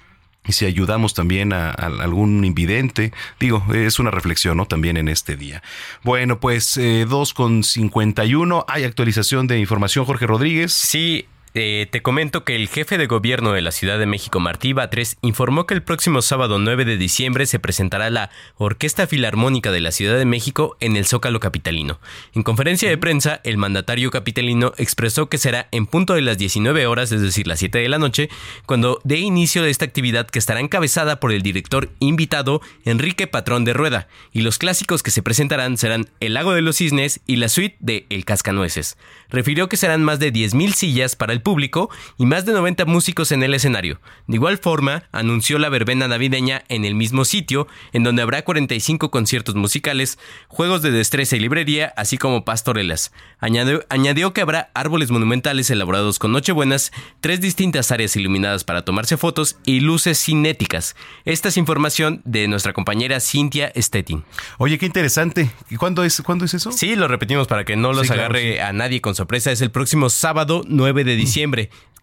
[0.47, 4.65] y si ayudamos también a, algún invidente, digo, es una reflexión, ¿no?
[4.65, 5.61] También en este día.
[6.03, 10.73] Bueno, pues eh, 2.51, hay actualización de información, Jorge Rodríguez.
[10.73, 14.73] Sí, eh, te comento que el jefe de gobierno de la Ciudad de México, Martí
[14.73, 19.79] Batres, informó que el próximo sábado 9 de diciembre se presentará la Orquesta Filarmónica de
[19.79, 21.99] la Ciudad de México en el Zócalo Capitalino.
[22.33, 26.85] En conferencia de prensa, el mandatario capitalino expresó que será en punto de las 19
[26.85, 28.29] horas, es decir, las 7 de la noche,
[28.65, 33.65] cuando dé inicio de esta actividad que estará encabezada por el director invitado Enrique Patrón
[33.65, 37.37] de Rueda, y los clásicos que se presentarán serán El Lago de los Cisnes y
[37.37, 38.97] la suite de El Cascanueces.
[39.29, 43.31] Refirió que serán más de 10.000 sillas para el público y más de 90 músicos
[43.31, 44.01] en el escenario.
[44.27, 49.09] De igual forma, anunció la verbena navideña en el mismo sitio, en donde habrá 45
[49.11, 50.19] conciertos musicales,
[50.49, 53.13] juegos de destreza y librería, así como pastorelas.
[53.39, 56.91] Añadió, añadió que habrá árboles monumentales elaborados con nochebuenas,
[57.21, 60.97] tres distintas áreas iluminadas para tomarse fotos y luces cinéticas.
[61.23, 64.25] Esta es información de nuestra compañera Cintia Stettin.
[64.57, 65.49] Oye, qué interesante.
[65.69, 66.73] ¿Y cuándo es, ¿cuándo es eso?
[66.73, 69.49] Sí, lo repetimos para que no los agarre a nadie con sorpresa.
[69.49, 71.26] Es el próximo sábado 9 de diciembre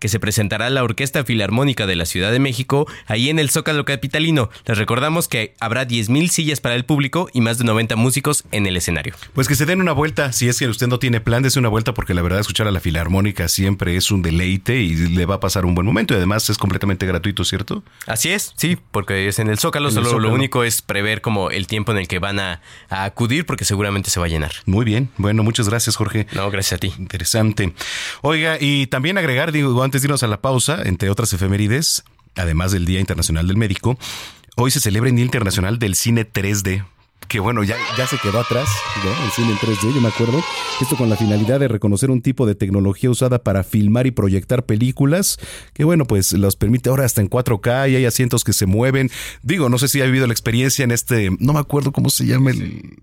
[0.04, 3.86] que se presentará la Orquesta Filarmónica de la Ciudad de México ahí en el Zócalo
[3.86, 4.50] Capitalino.
[4.66, 8.66] Les recordamos que habrá 10.000 sillas para el público y más de 90 músicos en
[8.66, 9.14] el escenario.
[9.32, 11.70] Pues que se den una vuelta, si es que usted no tiene plan, de una
[11.70, 15.36] vuelta porque la verdad escuchar a la Filarmónica siempre es un deleite y le va
[15.36, 17.82] a pasar un buen momento y además es completamente gratuito, ¿cierto?
[18.06, 21.66] Así es, sí, porque es en el Zócalo, solo lo único es prever como el
[21.66, 22.60] tiempo en el que van a,
[22.90, 24.52] a acudir porque seguramente se va a llenar.
[24.66, 26.26] Muy bien, bueno, muchas gracias Jorge.
[26.32, 26.92] No, gracias a ti.
[26.98, 27.72] Interesante.
[28.20, 32.04] Oiga, y también agregar, digo, antes de irnos a la pausa, entre otras efemérides,
[32.34, 33.98] además del Día Internacional del Médico,
[34.56, 36.84] hoy se celebra el Día Internacional del Cine 3D
[37.28, 38.68] que bueno, ya, ya se quedó atrás,
[39.04, 39.24] ¿no?
[39.24, 40.42] el cine en 3D, yo me acuerdo.
[40.80, 44.64] Esto con la finalidad de reconocer un tipo de tecnología usada para filmar y proyectar
[44.64, 45.38] películas,
[45.72, 49.10] que bueno, pues los permite ahora hasta en 4K y hay asientos que se mueven.
[49.42, 52.26] Digo, no sé si ha vivido la experiencia en este, no me acuerdo cómo se
[52.26, 52.96] llama el,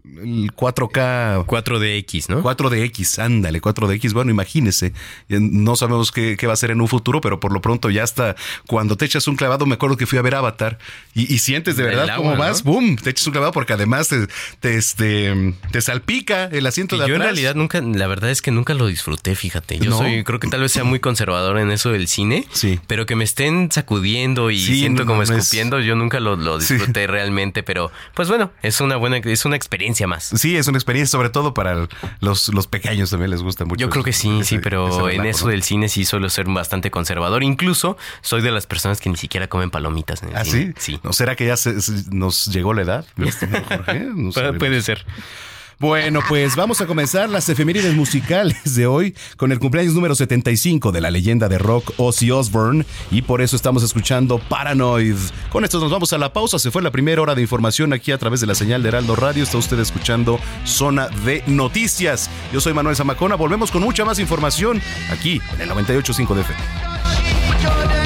[0.55, 1.45] 4K.
[1.45, 2.43] 4DX, ¿no?
[2.43, 4.13] 4DX, ándale, 4DX.
[4.13, 4.93] Bueno, imagínese,
[5.29, 8.35] no sabemos qué, va a ser en un futuro, pero por lo pronto ya está.
[8.67, 10.77] Cuando te echas un clavado, me acuerdo que fui a ver Avatar
[11.13, 14.10] y, sientes de verdad cómo vas, boom, te echas un clavado porque además
[14.59, 17.09] te, este, te salpica el asiento de yo atrás.
[17.09, 19.79] Yo en realidad nunca, la verdad es que nunca lo disfruté, fíjate.
[19.79, 22.79] Yo soy, creo que tal vez sea muy conservador en eso del cine, sí.
[22.87, 27.91] pero que me estén sacudiendo y siento como escupiendo, yo nunca lo, disfruté realmente, pero
[28.13, 30.31] pues bueno, es una buena, es una experiencia más.
[30.35, 31.87] Sí, es una experiencia, sobre todo para
[32.19, 33.79] los, los pequeños también les gusta mucho.
[33.79, 37.43] Yo creo que sí, sí, pero en eso del cine sí suelo ser bastante conservador.
[37.43, 40.73] Incluso soy de las personas que ni siquiera comen palomitas en el ¿Ah, cine.
[40.77, 40.99] sí?
[41.03, 41.55] ¿No será que ya
[42.11, 43.05] nos llegó la edad?
[44.57, 45.05] Puede ser.
[45.81, 50.91] Bueno, pues vamos a comenzar las efemérides musicales de hoy con el cumpleaños número 75
[50.91, 55.15] de la leyenda de rock Ozzy Osbourne y por eso estamos escuchando Paranoid.
[55.49, 58.11] Con esto nos vamos a la pausa, se fue la primera hora de información aquí
[58.11, 62.29] a través de la señal de Heraldo Radio, está usted escuchando Zona de Noticias.
[62.53, 64.79] Yo soy Manuel Zamacona, volvemos con mucha más información
[65.09, 68.00] aquí en el 98.5 de FM.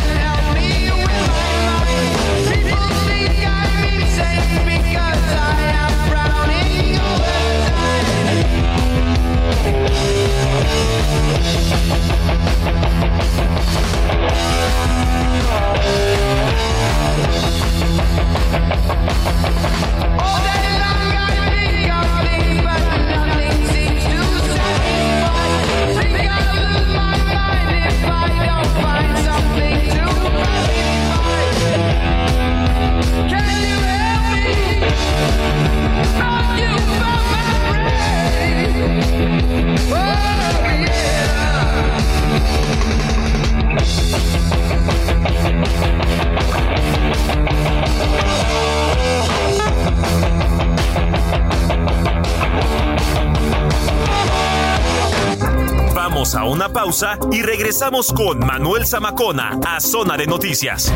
[56.48, 60.92] Una pausa y regresamos con Manuel Zamacona a Zona de Noticias.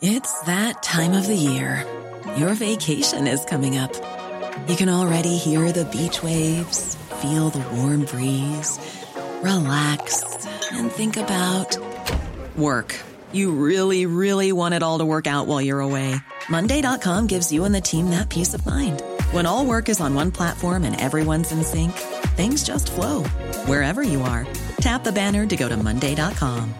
[0.00, 1.84] It's that time of the year.
[2.36, 3.92] Your vacation is coming up.
[4.68, 8.78] You can already hear the beach waves, feel the warm breeze,
[9.42, 10.22] relax,
[10.72, 11.76] and think about
[12.56, 12.94] work.
[13.36, 16.16] You really, really want it all to work out while you're away.
[16.48, 19.02] Monday.com gives you and the team that peace of mind.
[19.30, 21.92] When all work is on one platform and everyone's in sync,
[22.38, 23.24] things just flow
[23.66, 24.46] wherever you are.
[24.80, 26.72] Tap the banner to go to Monday.com.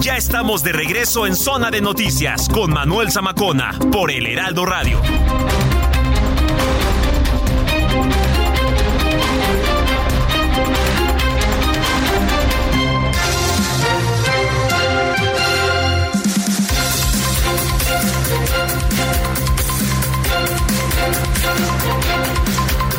[0.00, 5.00] Ya estamos de regreso en Zona de Noticias con Manuel Zamacona por El Heraldo Radio.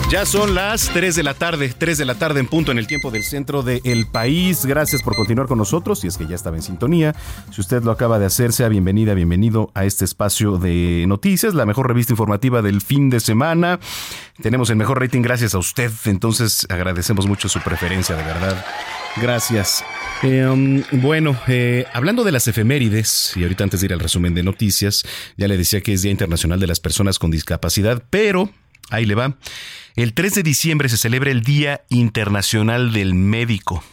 [0.09, 2.87] Ya son las 3 de la tarde, 3 de la tarde en punto en el
[2.87, 4.65] tiempo del centro del país.
[4.65, 7.13] Gracias por continuar con nosotros, si es que ya estaba en sintonía.
[7.51, 11.65] Si usted lo acaba de hacer, sea bienvenida, bienvenido a este espacio de noticias, la
[11.65, 13.81] mejor revista informativa del fin de semana.
[14.41, 18.65] Tenemos el mejor rating gracias a usted, entonces agradecemos mucho su preferencia, de verdad.
[19.17, 19.83] Gracias.
[20.23, 24.43] Um, bueno, eh, hablando de las efemérides, y ahorita antes de ir al resumen de
[24.43, 25.03] noticias,
[25.35, 28.49] ya le decía que es Día Internacional de las Personas con Discapacidad, pero
[28.89, 29.38] ahí le va.
[29.95, 33.83] El 3 de diciembre se celebra el Día Internacional del Médico.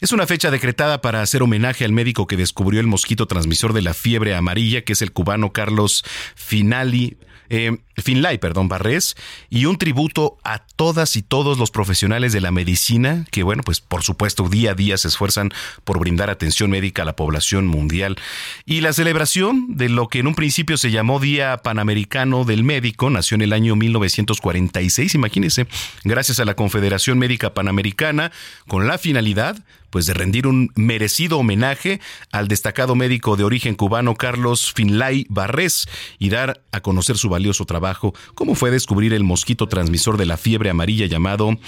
[0.00, 3.82] Es una fecha decretada para hacer homenaje al médico que descubrió el mosquito transmisor de
[3.82, 6.04] la fiebre amarilla, que es el cubano Carlos
[6.34, 7.18] Finali
[7.54, 9.14] eh, Finlay, perdón, Barrés,
[9.50, 13.82] y un tributo a todas y todos los profesionales de la medicina que, bueno, pues
[13.82, 15.50] por supuesto día a día se esfuerzan
[15.84, 18.16] por brindar atención médica a la población mundial.
[18.64, 23.10] Y la celebración de lo que en un principio se llamó Día Panamericano del Médico
[23.10, 25.66] nació en el año 1946, imagínense,
[26.04, 28.32] gracias a la Confederación Médica Panamericana,
[28.66, 29.62] con la finalidad
[29.92, 32.00] pues de rendir un merecido homenaje
[32.32, 35.86] al destacado médico de origen cubano Carlos Finlay Barrés
[36.18, 40.38] y dar a conocer su valioso trabajo, como fue descubrir el mosquito transmisor de la
[40.38, 41.58] fiebre amarilla llamado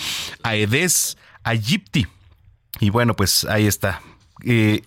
[0.42, 2.06] Aedes aegypti.
[2.80, 4.00] Y bueno, pues ahí está.
[4.42, 4.80] Eh,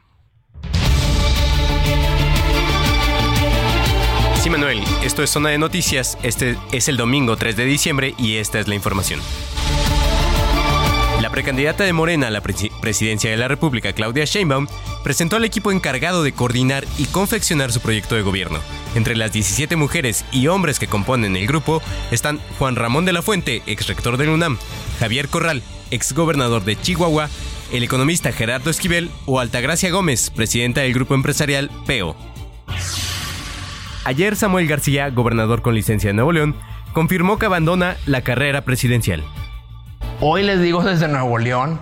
[4.42, 6.18] Sí, Manuel, esto es Zona de Noticias.
[6.22, 9.20] Este es el domingo 3 de diciembre y esta es la información.
[11.32, 14.66] Precandidata de Morena a la presidencia de la República, Claudia Sheinbaum,
[15.02, 18.58] presentó al equipo encargado de coordinar y confeccionar su proyecto de gobierno.
[18.94, 21.80] Entre las 17 mujeres y hombres que componen el grupo
[22.10, 24.58] están Juan Ramón de la Fuente, ex rector del UNAM,
[25.00, 27.30] Javier Corral, ex gobernador de Chihuahua,
[27.72, 32.14] el economista Gerardo Esquivel o Altagracia Gómez, presidenta del grupo empresarial PEO.
[34.04, 36.56] Ayer Samuel García, gobernador con licencia de Nuevo León,
[36.92, 39.24] confirmó que abandona la carrera presidencial.
[40.24, 41.80] Hoy les digo desde Nuevo León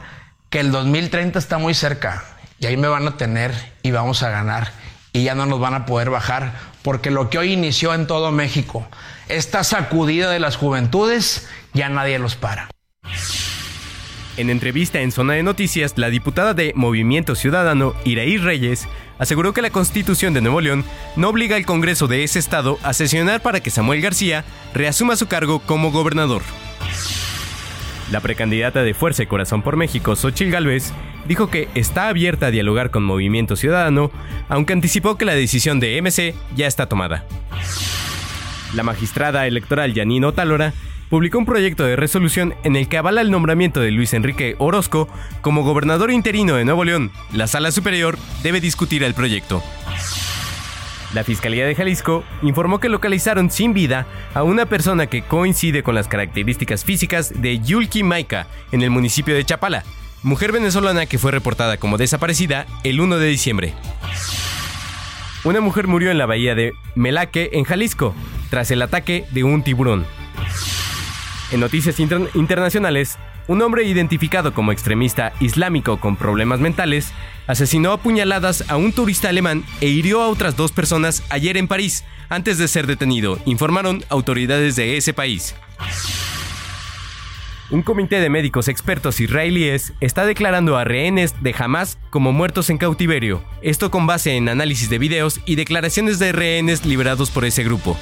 [0.48, 2.24] que el 2030 está muy cerca
[2.58, 4.72] y ahí me van a tener y vamos a ganar
[5.12, 8.32] y ya no nos van a poder bajar porque lo que hoy inició en todo
[8.32, 8.88] México,
[9.28, 12.70] esta sacudida de las juventudes, ya nadie los para.
[14.38, 18.88] En entrevista en Zona de Noticias, la diputada de Movimiento Ciudadano, Iraí Reyes,
[19.18, 22.94] aseguró que la Constitución de Nuevo León no obliga al Congreso de ese estado a
[22.94, 26.40] sesionar para que Samuel García reasuma su cargo como gobernador.
[28.10, 30.92] La precandidata de Fuerza y Corazón por México, Xochil Gálvez,
[31.26, 34.10] dijo que está abierta a dialogar con Movimiento Ciudadano,
[34.48, 37.24] aunque anticipó que la decisión de MC ya está tomada.
[38.74, 40.72] La magistrada electoral Janino Talora
[41.08, 45.08] publicó un proyecto de resolución en el que avala el nombramiento de Luis Enrique Orozco
[45.40, 47.12] como gobernador interino de Nuevo León.
[47.32, 49.62] La Sala Superior debe discutir el proyecto.
[51.12, 55.96] La Fiscalía de Jalisco informó que localizaron sin vida a una persona que coincide con
[55.96, 59.82] las características físicas de Yulki Maika en el municipio de Chapala,
[60.22, 63.74] mujer venezolana que fue reportada como desaparecida el 1 de diciembre.
[65.42, 68.14] Una mujer murió en la bahía de Melaque, en Jalisco,
[68.50, 70.06] tras el ataque de un tiburón.
[71.50, 73.18] En noticias internacionales,
[73.50, 77.12] un hombre identificado como extremista islámico con problemas mentales
[77.48, 81.66] asesinó a puñaladas a un turista alemán e hirió a otras dos personas ayer en
[81.66, 85.56] París antes de ser detenido, informaron autoridades de ese país.
[87.70, 92.78] Un comité de médicos expertos israelíes está declarando a rehenes de Hamas como muertos en
[92.78, 97.64] cautiverio, esto con base en análisis de videos y declaraciones de rehenes liberados por ese
[97.64, 97.96] grupo.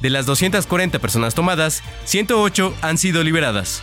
[0.00, 3.82] De las 240 personas tomadas, 108 han sido liberadas.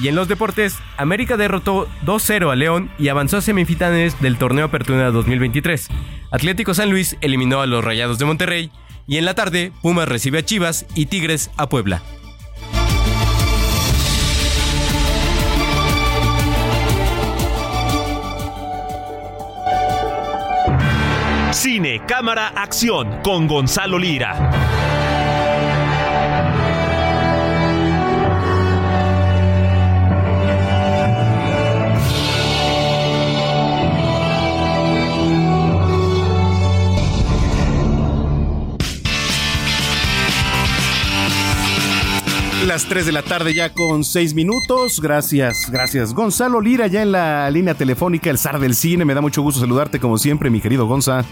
[0.00, 4.66] Y en los deportes, América derrotó 2-0 a León y avanzó a semifinales del torneo
[4.66, 5.88] Apertura 2023.
[6.30, 8.70] Atlético San Luis eliminó a los Rayados de Monterrey
[9.06, 12.02] y en la tarde Pumas recibe a Chivas y Tigres a Puebla.
[21.52, 24.95] Cine, cámara, acción con Gonzalo Lira.
[42.66, 45.00] Las 3 de la tarde ya con 6 minutos.
[45.00, 46.12] Gracias, gracias.
[46.12, 49.04] Gonzalo Lira ya en la línea telefónica, el zar del cine.
[49.04, 51.24] Me da mucho gusto saludarte como siempre, mi querido Gonza.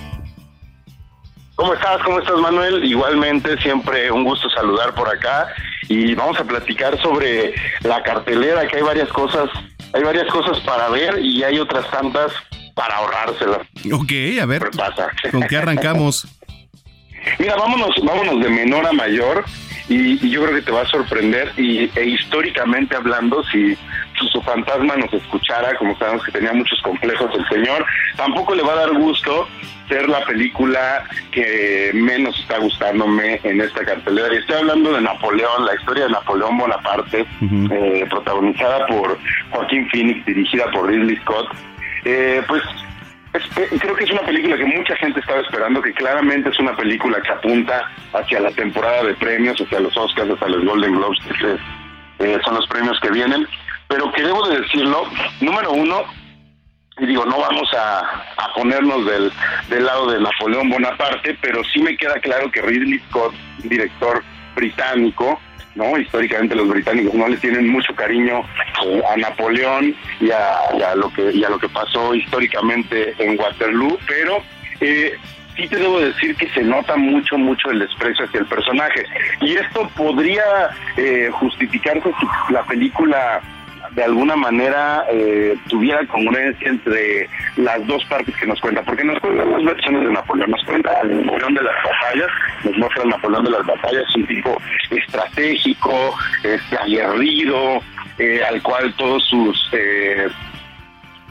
[1.57, 2.01] ¿Cómo estás?
[2.05, 2.85] ¿Cómo estás, Manuel?
[2.85, 5.49] Igualmente, siempre un gusto saludar por acá
[5.89, 9.51] y vamos a platicar sobre la cartelera, que hay varias cosas,
[9.93, 12.30] hay varias cosas para ver y hay otras tantas
[12.76, 13.66] para ahorrárselas.
[13.93, 14.70] Ok, a ver,
[15.32, 16.28] ¿con qué arrancamos?
[17.41, 19.45] Mira, vámonos, vámonos de menor a mayor
[19.89, 23.76] y, yo creo que te va a sorprender y e históricamente hablando si
[24.30, 27.85] su, fantasma nos escuchara como sabemos que tenía muchos complejos el señor
[28.16, 29.49] tampoco le va a dar gusto
[29.89, 34.32] ser la película que menos está gustándome en esta cartelera.
[34.32, 37.26] Y estoy hablando de Napoleón la historia de Napoleón Bonaparte
[37.70, 39.18] eh, protagonizada por
[39.51, 41.49] Joaquín Phoenix dirigida por Ridley Scott.
[42.05, 42.62] Eh, pues
[43.78, 47.20] creo que es una película que mucha gente estaba esperando, que claramente es una película
[47.20, 52.24] que apunta hacia la temporada de premios, hacia los Oscars, hacia los Golden Globes, que
[52.24, 53.47] eh, son los premios que vienen,
[53.89, 55.09] pero que debo de decirlo,
[55.41, 56.05] número uno,
[56.99, 58.24] y digo, no vamos a,
[58.55, 59.32] ponernos del,
[59.68, 64.22] del lado de Napoleón Bonaparte, pero sí me queda claro que Ridley Scott, director
[64.55, 65.41] británico,
[65.75, 65.99] ¿no?
[65.99, 68.43] Históricamente los británicos no le tienen mucho cariño
[68.85, 73.99] eh, a Napoleón y a, lo que y a lo que pasó históricamente en Waterloo,
[74.07, 74.43] pero
[74.81, 75.14] eh,
[75.57, 79.05] sí te debo decir que se nota mucho, mucho el desprecio hacia el personaje.
[79.41, 80.43] Y esto podría
[80.97, 83.41] eh, justificarse si la película
[83.95, 89.20] de alguna manera eh, tuviera congruencia entre las dos partes que nos cuenta, porque nos
[89.20, 92.28] cuenta las versiones de Napoleón, nos cuenta el Napoleón de las batallas,
[92.64, 97.80] nos muestra el Napoleón de las batallas, un tipo estratégico, este, aguerrido,
[98.18, 99.68] eh, al cual todos sus...
[99.72, 100.28] Eh,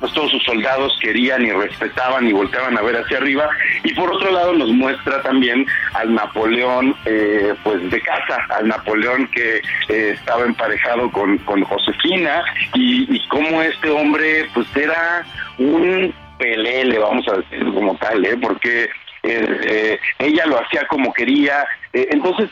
[0.03, 3.49] pues todos sus soldados querían y respetaban y volteaban a ver hacia arriba.
[3.85, 9.27] Y por otro lado nos muestra también al Napoleón eh, pues de casa, al Napoleón
[9.27, 12.43] que eh, estaba emparejado con, con Josefina
[12.73, 15.25] y, y cómo este hombre pues era
[15.57, 18.37] un pelele, vamos a decir como tal, ¿eh?
[18.41, 18.89] porque
[19.23, 21.65] eh, ella lo hacía como quería.
[21.93, 22.49] entonces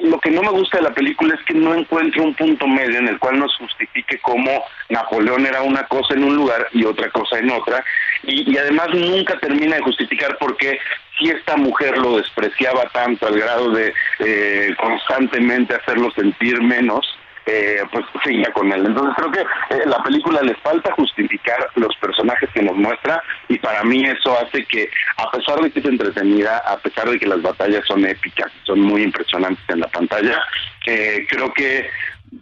[0.00, 2.98] lo que no me gusta de la película es que no encuentro un punto medio
[2.98, 7.10] en el cual nos justifique cómo Napoleón era una cosa en un lugar y otra
[7.10, 7.84] cosa en otra,
[8.22, 10.78] y, además nunca termina de justificar por qué
[11.18, 17.06] si esta mujer lo despreciaba tanto al grado de eh, constantemente hacerlo sentir menos,
[17.46, 18.86] eh, pues seguía con él.
[18.86, 23.58] Entonces creo que eh, la película les falta justificar los personajes que nos muestra y
[23.58, 27.26] para mí eso hace que a pesar de que es entretenida, a pesar de que
[27.26, 30.40] las batallas son épicas, son muy impresionantes en la pantalla,
[30.86, 31.88] eh, creo que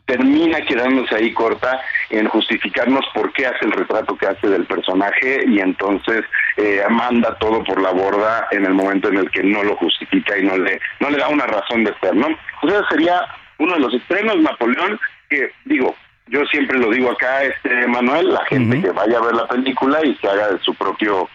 [0.06, 1.80] termina quedándose ahí corta
[2.10, 6.24] en justificarnos por qué hace el retrato que hace del personaje y entonces
[6.56, 10.38] eh, manda todo por la borda en el momento en el que no lo justifica
[10.38, 12.28] y no le no le da una razón de ser, ¿no?
[12.62, 13.26] Entonces sería
[13.60, 14.98] uno de los estrenos, Napoleón,
[15.28, 15.94] que digo,
[16.26, 20.04] yo siempre lo digo acá, este Manuel, la gente que vaya a ver la película
[20.04, 21.28] y se haga de su propio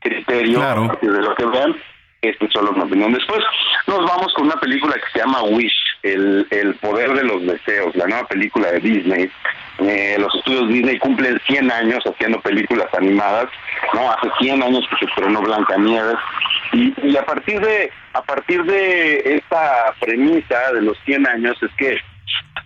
[0.00, 0.60] criterio
[1.00, 1.76] de lo que vean,
[2.20, 3.12] este es solo una opinión.
[3.12, 3.40] Después
[3.86, 5.72] nos vamos con una película que se llama Wish,
[6.02, 9.30] el, el poder de los deseos, la nueva película de Disney.
[9.78, 13.48] Eh, los estudios Disney cumplen 100 años haciendo películas animadas,
[13.94, 16.16] no hace 100 años que se estrenó Blancanieves
[16.78, 21.70] y, y a partir de a partir de esta premisa de los 100 años es
[21.76, 21.98] que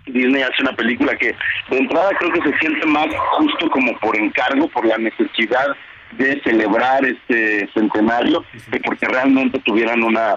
[0.07, 1.35] Disney hace una película que
[1.71, 5.77] de entrada creo que se siente más justo como por encargo, por la necesidad
[6.13, 10.37] de celebrar este centenario, que porque realmente tuvieran una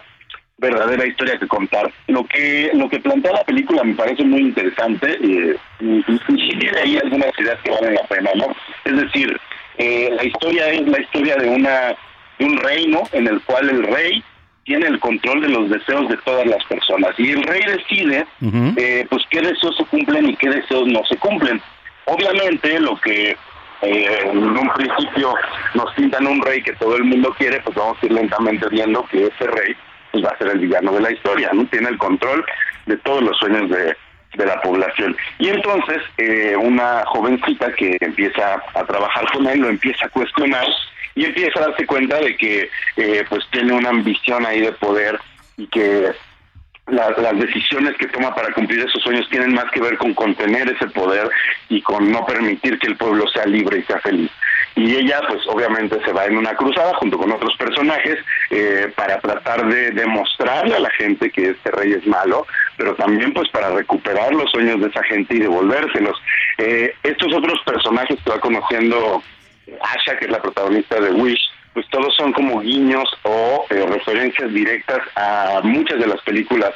[0.58, 1.92] verdadera historia que contar.
[2.08, 6.80] Lo que lo que plantea la película me parece muy interesante eh, y, y, tiene
[6.80, 8.56] ahí algunas ideas que valen la pena, ¿no?
[8.86, 9.38] Es decir,
[9.78, 11.96] eh, la historia es la historia de una
[12.38, 14.24] de un reino en el cual el rey
[14.64, 18.26] tiene el control de los deseos de todas las personas y el rey decide
[18.78, 21.62] eh, pues qué deseos se cumplen y qué deseos no se cumplen.
[22.06, 23.38] Obviamente lo que
[23.82, 25.36] eh, en un principio
[25.76, 29.06] nos pintan un rey que todo el mundo quiere, pues vamos a ir lentamente viendo
[29.06, 29.76] que ese rey
[30.12, 31.66] pues, va a ser el villano de la historia, ¿no?
[31.66, 32.44] Tiene el control
[32.88, 33.96] de todos los sueños de,
[34.36, 35.16] de la población.
[35.40, 40.66] Y entonces eh, una jovencita que empieza a trabajar con él lo empieza a cuestionar
[41.16, 45.20] y empieza a darse cuenta de que eh, pues tiene una ambición ahí de poder
[45.58, 46.12] y que
[46.88, 50.88] las decisiones que toma para cumplir esos sueños tienen más que ver con contener ese
[50.88, 51.28] poder
[51.68, 54.30] y con no permitir que el pueblo sea libre y sea feliz.
[54.76, 58.18] Y ella, pues obviamente se va en una cruzada junto con otros personajes
[58.52, 62.46] eh, para tratar de demostrarle a la gente que este rey es malo,
[62.78, 66.22] pero también pues para recuperar los sueños de esa gente y devolvérselos.
[66.58, 69.24] Eh, estos otros personajes que va conociendo
[69.82, 71.42] Asha, que es la protagonista de Wish,
[71.74, 76.74] pues todos son como guiños o eh, referencias directas a muchas de las películas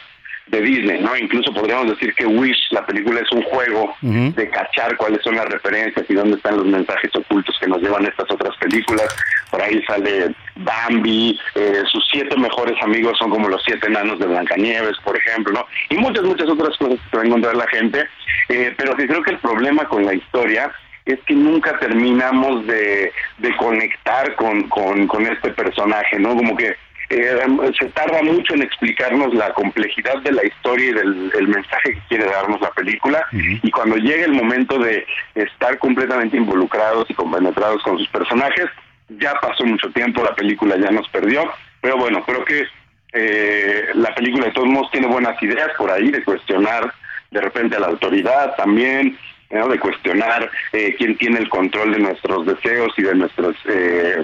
[0.48, 1.16] de Disney, ¿no?
[1.16, 5.46] Incluso podríamos decir que Wish, la película es un juego de cachar cuáles son las
[5.46, 9.16] referencias y dónde están los mensajes ocultos que nos llevan estas otras películas.
[9.52, 14.26] Por ahí sale Bambi, eh, sus siete mejores amigos son como los siete enanos de
[14.26, 15.66] Blancanieves, por ejemplo, ¿no?
[15.90, 18.08] Y muchas, muchas otras cosas que va a encontrar la gente,
[18.50, 20.72] eh, pero que creo que el problema con la historia
[21.14, 26.36] es que nunca terminamos de, de conectar con, con, este personaje, ¿no?
[26.36, 26.76] Como que
[27.10, 27.40] eh,
[27.80, 32.26] se tarda mucho en explicarnos la complejidad de la historia y del mensaje que quiere
[32.26, 33.26] darnos la película.
[33.32, 38.68] Y cuando llega el momento de estar completamente involucrados y compenetrados con sus personajes,
[39.10, 41.52] ya pasó mucho tiempo, la película ya nos perdió,
[41.82, 42.68] pero bueno, creo que
[43.14, 46.94] eh, la película de todos modos tiene buenas ideas por ahí de cuestionar
[47.32, 49.18] de repente a la autoridad también,
[49.50, 54.24] de cuestionar eh, quién tiene el control de nuestros deseos y de nuestras eh,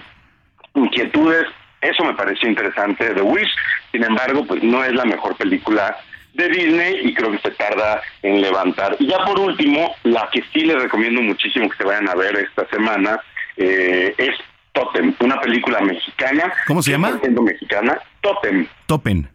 [0.75, 1.45] inquietudes.
[1.81, 3.49] Eso me pareció interesante de Wish.
[3.91, 5.97] Sin embargo, pues no es la mejor película
[6.33, 8.95] de Disney y creo que se tarda en levantar.
[8.99, 12.35] Y ya por último, la que sí les recomiendo muchísimo que se vayan a ver
[12.37, 13.19] esta semana
[13.57, 14.35] eh, es
[14.73, 16.51] Totem, una película mexicana.
[16.67, 17.19] ¿Cómo se llama?
[17.41, 17.97] mexicana.
[18.21, 18.67] Totem.
[18.85, 19.25] Totem.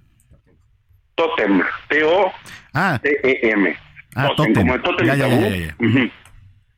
[1.14, 1.62] Totem.
[1.88, 2.36] T-O-T-E-M.
[2.74, 4.54] Ah, Totem.
[4.54, 5.70] Como el Totem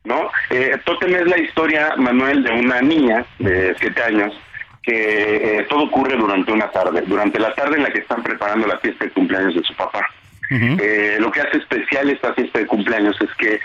[0.05, 0.29] ¿No?
[0.49, 4.33] Eh, Totem es la historia, Manuel, de una niña de siete años
[4.81, 8.67] que eh, todo ocurre durante una tarde, durante la tarde en la que están preparando
[8.67, 10.05] la fiesta de cumpleaños de su papá.
[10.51, 13.59] eh, lo que hace especial esta fiesta de cumpleaños es que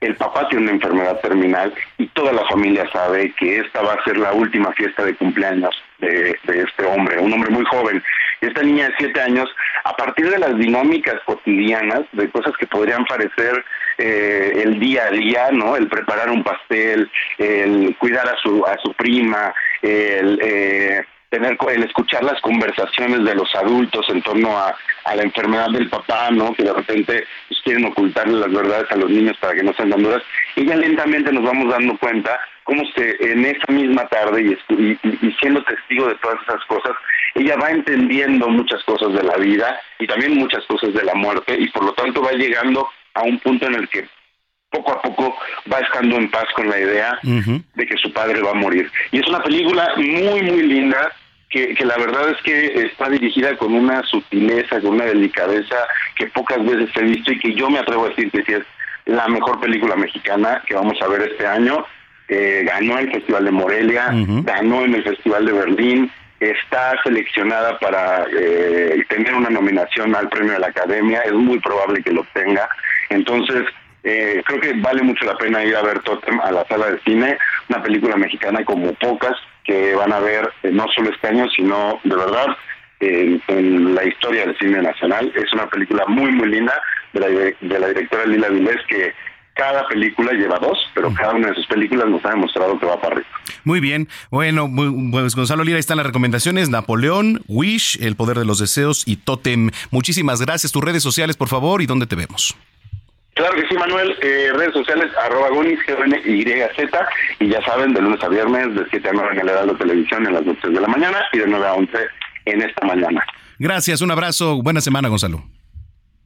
[0.00, 4.04] el papá tiene una enfermedad terminal y toda la familia sabe que esta va a
[4.04, 8.02] ser la última fiesta de cumpleaños de, este hombre, un hombre muy joven.
[8.40, 9.48] Esta niña de siete años,
[9.84, 13.62] a partir de las dinámicas cotidianas, de cosas que podrían parecer
[13.98, 15.76] eh, el día a día, ¿no?
[15.76, 20.40] El preparar un pastel, el cuidar a su, a su prima, el...
[20.42, 24.76] Eh, tener el escuchar las conversaciones de los adultos en torno a,
[25.14, 26.52] la enfermedad del papá, ¿no?
[26.54, 29.90] Que de repente pues, quieren ocultarle las verdades a los niños para que no sean
[29.90, 30.22] tan dudas.
[30.54, 35.32] Y ya lentamente nos vamos dando cuenta cómo se, en esa misma tarde y, y,
[35.40, 36.92] siendo testigo de todas esas cosas,
[37.34, 41.56] ella va entendiendo muchas cosas de la vida y también muchas cosas de la muerte
[41.58, 44.08] y por lo tanto va llegando a un punto en el que
[44.70, 45.36] poco a poco
[45.72, 48.90] va estando en paz con la idea de que su padre va a morir.
[49.10, 51.12] Y es una película muy, muy linda,
[51.48, 55.76] que, la verdad es que está dirigida con una sutileza, con una delicadeza
[56.14, 58.64] que pocas veces he visto y que yo me atrevo a decir que sí es
[59.06, 61.84] la mejor película mexicana que vamos a ver este año.
[62.28, 64.10] Eh, ganó el Festival de Morelia,
[64.44, 70.52] ganó en el Festival de Berlín, está seleccionada para eh, tener una nominación al premio
[70.52, 72.68] de la Academia, es muy probable que lo obtenga.
[73.08, 73.64] Entonces,
[74.02, 77.00] eh, creo que vale mucho la pena ir a ver Totem a la sala de
[77.00, 77.38] cine,
[77.68, 82.00] una película mexicana como pocas que van a ver eh, no solo este año, sino
[82.04, 82.46] de verdad
[83.00, 85.32] en, la historia del cine nacional.
[85.34, 86.80] Es una película muy, muy linda
[87.12, 89.12] de la, de la directora Lila Vilés que
[89.54, 92.98] cada película lleva dos, pero cada una de sus películas nos ha demostrado que va
[92.98, 93.28] para arriba.
[93.64, 94.08] Muy bien.
[94.30, 94.70] Bueno,
[95.10, 96.70] pues Gonzalo Lira, ahí están las recomendaciones.
[96.70, 99.70] Napoleón, Wish, El Poder de los Deseos y Totem.
[99.90, 100.72] Muchísimas gracias.
[100.72, 102.56] Tus redes sociales, por favor, y dónde te vemos.
[103.34, 104.16] Claro que sí, Manuel.
[104.22, 107.08] Eh, redes sociales, arroba Gonis, Z,
[107.38, 110.26] y ya saben, de lunes a viernes, de 7 a 9 en el Heraldo Televisión
[110.26, 111.98] en las noches de la mañana y de 9 a 11
[112.46, 113.24] en esta mañana.
[113.58, 114.62] Gracias, un abrazo.
[114.62, 115.44] Buena semana, Gonzalo.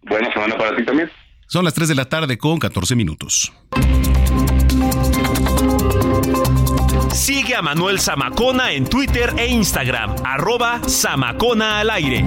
[0.02, 1.10] Buena semana para ti también.
[1.46, 3.52] Son las 3 de la tarde con 14 minutos.
[7.12, 12.24] Sigue a Manuel Zamacona en Twitter e Instagram, arroba Zamacona al aire.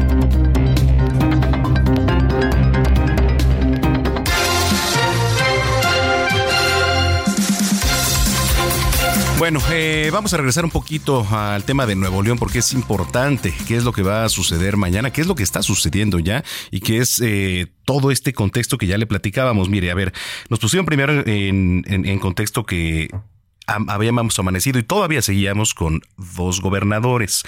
[9.37, 13.53] Bueno, eh, vamos a regresar un poquito al tema de Nuevo León porque es importante
[13.67, 16.43] qué es lo que va a suceder mañana, qué es lo que está sucediendo ya
[16.71, 19.69] y qué es eh, todo este contexto que ya le platicábamos.
[19.69, 20.11] Mire, a ver,
[20.49, 23.09] nos pusieron primero en, en contexto que
[23.67, 27.43] habíamos amanecido y todavía seguíamos con dos gobernadores.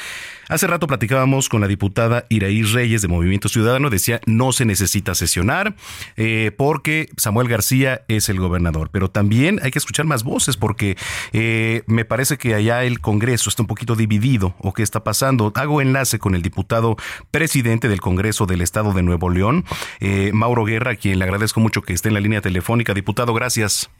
[0.49, 5.13] Hace rato platicábamos con la diputada Iraí Reyes de Movimiento Ciudadano, decía no se necesita
[5.13, 5.75] sesionar
[6.17, 10.97] eh, porque Samuel García es el gobernador, pero también hay que escuchar más voces porque
[11.33, 15.51] eh, me parece que allá el Congreso está un poquito dividido o qué está pasando.
[15.53, 16.97] Hago enlace con el diputado
[17.29, 19.65] presidente del Congreso del Estado de Nuevo León,
[19.99, 22.95] eh, Mauro Guerra, a quien le agradezco mucho que esté en la línea telefónica.
[22.95, 23.91] Diputado, gracias.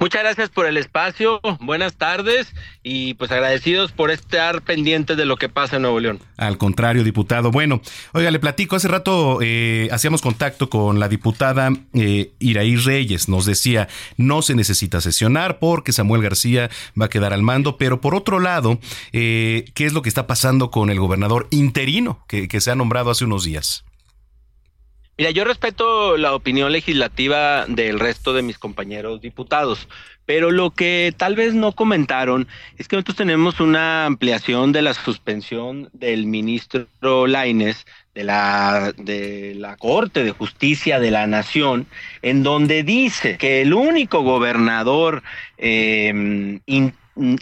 [0.00, 5.36] Muchas gracias por el espacio, buenas tardes y pues agradecidos por estar pendientes de lo
[5.36, 6.20] que pasa en Nuevo León.
[6.38, 7.50] Al contrario, diputado.
[7.50, 7.82] Bueno,
[8.14, 13.44] oiga, le platico, hace rato eh, hacíamos contacto con la diputada eh, Iraí Reyes, nos
[13.44, 18.14] decía, no se necesita sesionar porque Samuel García va a quedar al mando, pero por
[18.14, 18.78] otro lado,
[19.12, 22.74] eh, ¿qué es lo que está pasando con el gobernador interino que, que se ha
[22.74, 23.84] nombrado hace unos días?
[25.20, 29.86] Mira, yo respeto la opinión legislativa del resto de mis compañeros diputados,
[30.24, 32.48] pero lo que tal vez no comentaron
[32.78, 39.54] es que nosotros tenemos una ampliación de la suspensión del ministro Laines de la, de
[39.56, 41.86] la Corte de Justicia de la Nación,
[42.22, 45.22] en donde dice que el único gobernador
[45.58, 46.58] eh,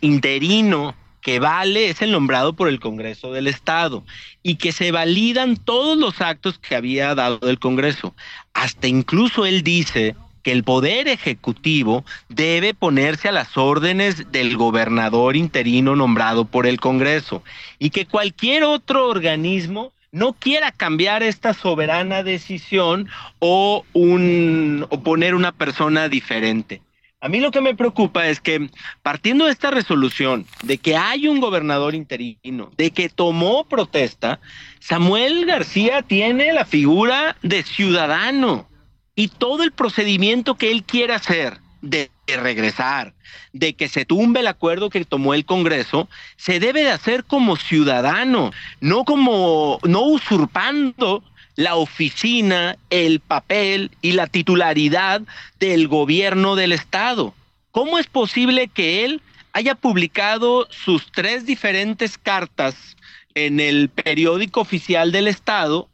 [0.00, 4.04] interino que vale es el nombrado por el Congreso del Estado
[4.42, 8.14] y que se validan todos los actos que había dado el Congreso.
[8.54, 15.36] Hasta incluso él dice que el poder ejecutivo debe ponerse a las órdenes del gobernador
[15.36, 17.42] interino nombrado por el Congreso
[17.78, 23.08] y que cualquier otro organismo no quiera cambiar esta soberana decisión
[23.40, 26.80] o, un, o poner una persona diferente.
[27.20, 28.70] A mí lo que me preocupa es que
[29.02, 34.38] partiendo de esta resolución, de que hay un gobernador interino, de que tomó protesta,
[34.78, 38.68] Samuel García tiene la figura de ciudadano
[39.16, 43.14] y todo el procedimiento que él quiere hacer de, regresar,
[43.52, 47.56] de que se tumbe el acuerdo que tomó el Congreso, se debe de hacer como
[47.56, 51.24] ciudadano, no como no usurpando
[51.58, 55.22] la oficina, el papel y la titularidad
[55.58, 57.34] del gobierno del Estado.
[57.72, 59.20] ¿Cómo es posible que él
[59.52, 62.96] haya publicado sus tres diferentes cartas
[63.34, 65.88] en el periódico oficial del Estado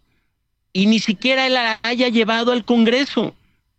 [0.75, 3.35] y ni siquiera él la haya llevado al Congreso?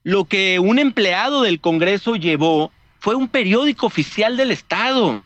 [0.05, 2.71] lo que un empleado del Congreso llevó
[3.05, 5.21] fue un periódico oficial del Estado.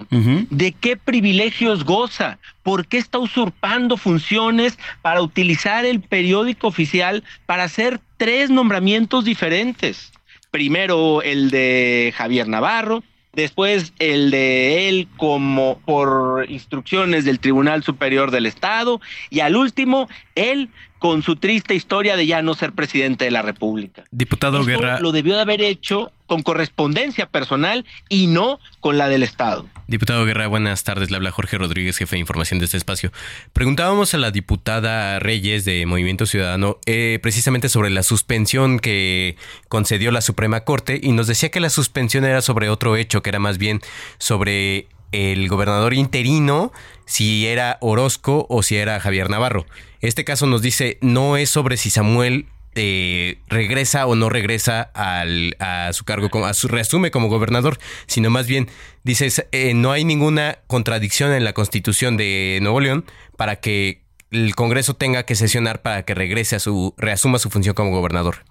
[0.49, 2.37] ¿De qué privilegios goza?
[2.61, 10.11] ¿Por qué está usurpando funciones para utilizar el periódico oficial para hacer tres nombramientos diferentes?
[10.51, 13.01] Primero el de Javier Navarro,
[13.31, 18.99] después el de él como por instrucciones del Tribunal Superior del Estado
[19.29, 23.41] y al último él con su triste historia de ya no ser presidente de la
[23.41, 24.03] República.
[24.11, 24.99] Diputado Guerra.
[24.99, 29.65] Lo debió de haber hecho con correspondencia personal y no con la del Estado.
[29.87, 31.09] Diputado Guerra, buenas tardes.
[31.11, 33.11] Le habla Jorge Rodríguez, jefe de información de este espacio.
[33.51, 39.35] Preguntábamos a la diputada Reyes de Movimiento Ciudadano eh, precisamente sobre la suspensión que
[39.67, 43.31] concedió la Suprema Corte y nos decía que la suspensión era sobre otro hecho, que
[43.31, 43.81] era más bien
[44.19, 46.71] sobre el gobernador interino,
[47.05, 49.65] si era Orozco o si era Javier Navarro.
[50.01, 55.91] Este caso nos dice, no es sobre si Samuel regresa o no regresa al, a
[55.93, 57.77] su cargo, a su reasume como gobernador,
[58.07, 58.69] sino más bien
[59.03, 63.05] dice, eh, no hay ninguna contradicción en la constitución de Nuevo León
[63.37, 67.75] para que el Congreso tenga que sesionar para que regrese a su, reasuma su función
[67.75, 68.45] como gobernador.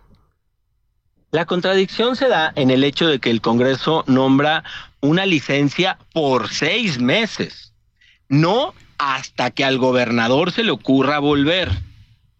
[1.30, 4.64] La contradicción se da en el hecho de que el Congreso nombra
[5.00, 7.74] una licencia por seis meses,
[8.28, 11.70] no hasta que al gobernador se le ocurra volver.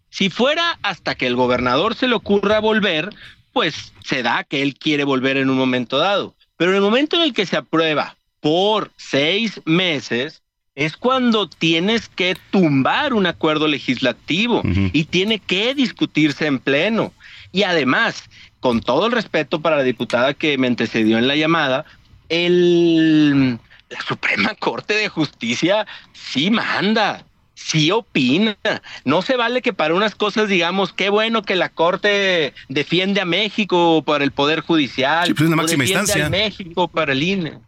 [0.09, 3.09] Si fuera hasta que el gobernador se le ocurra volver,
[3.53, 6.35] pues se da que él quiere volver en un momento dado.
[6.57, 10.41] Pero en el momento en el que se aprueba por seis meses,
[10.75, 14.61] es cuando tienes que tumbar un acuerdo legislativo
[14.93, 17.11] y tiene que discutirse en pleno.
[17.51, 18.23] Y además,
[18.61, 21.83] con todo el respeto para la diputada que me antecedió en la llamada,
[22.29, 23.59] el,
[23.89, 27.25] la Suprema Corte de Justicia sí manda,
[27.59, 28.57] sí opina.
[29.05, 33.25] No se vale que para unas cosas digamos, qué bueno que la Corte defiende a
[33.25, 35.27] México para el Poder Judicial.
[35.27, 36.25] Sí, pues es una máxima defiende instancia.
[36.25, 37.59] a México para el INE.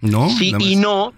[0.00, 0.28] No.
[0.30, 1.14] Sí, y no,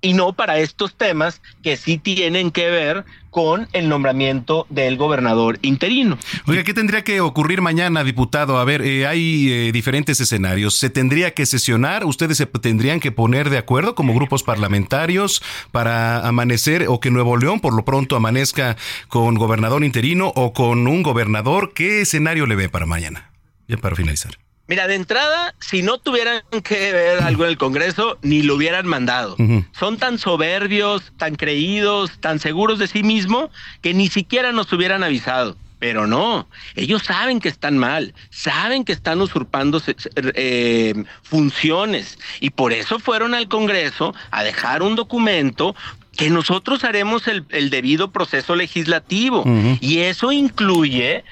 [0.00, 5.58] y no para estos temas que sí tienen que ver con el nombramiento del gobernador
[5.62, 6.18] interino.
[6.46, 8.58] Oiga, ¿qué tendría que ocurrir mañana, diputado?
[8.58, 10.76] A ver, eh, hay eh, diferentes escenarios.
[10.76, 12.04] ¿Se tendría que sesionar?
[12.04, 17.36] ¿Ustedes se tendrían que poner de acuerdo como grupos parlamentarios para amanecer o que Nuevo
[17.36, 18.76] León por lo pronto amanezca
[19.08, 21.72] con gobernador interino o con un gobernador?
[21.74, 23.30] ¿Qué escenario le ve para mañana?
[23.68, 24.49] Ya para finalizar.
[24.70, 28.86] Mira, de entrada, si no tuvieran que ver algo en el Congreso, ni lo hubieran
[28.86, 29.36] mandado.
[29.72, 35.02] Son tan soberbios, tan creídos, tan seguros de sí mismo, que ni siquiera nos hubieran
[35.02, 35.56] avisado.
[35.80, 39.82] Pero no, ellos saben que están mal, saben que están usurpando
[40.14, 40.94] eh,
[41.24, 45.74] funciones y por eso fueron al Congreso a dejar un documento
[46.16, 49.42] que nosotros haremos el, el debido proceso legislativo
[49.80, 51.24] y eso incluye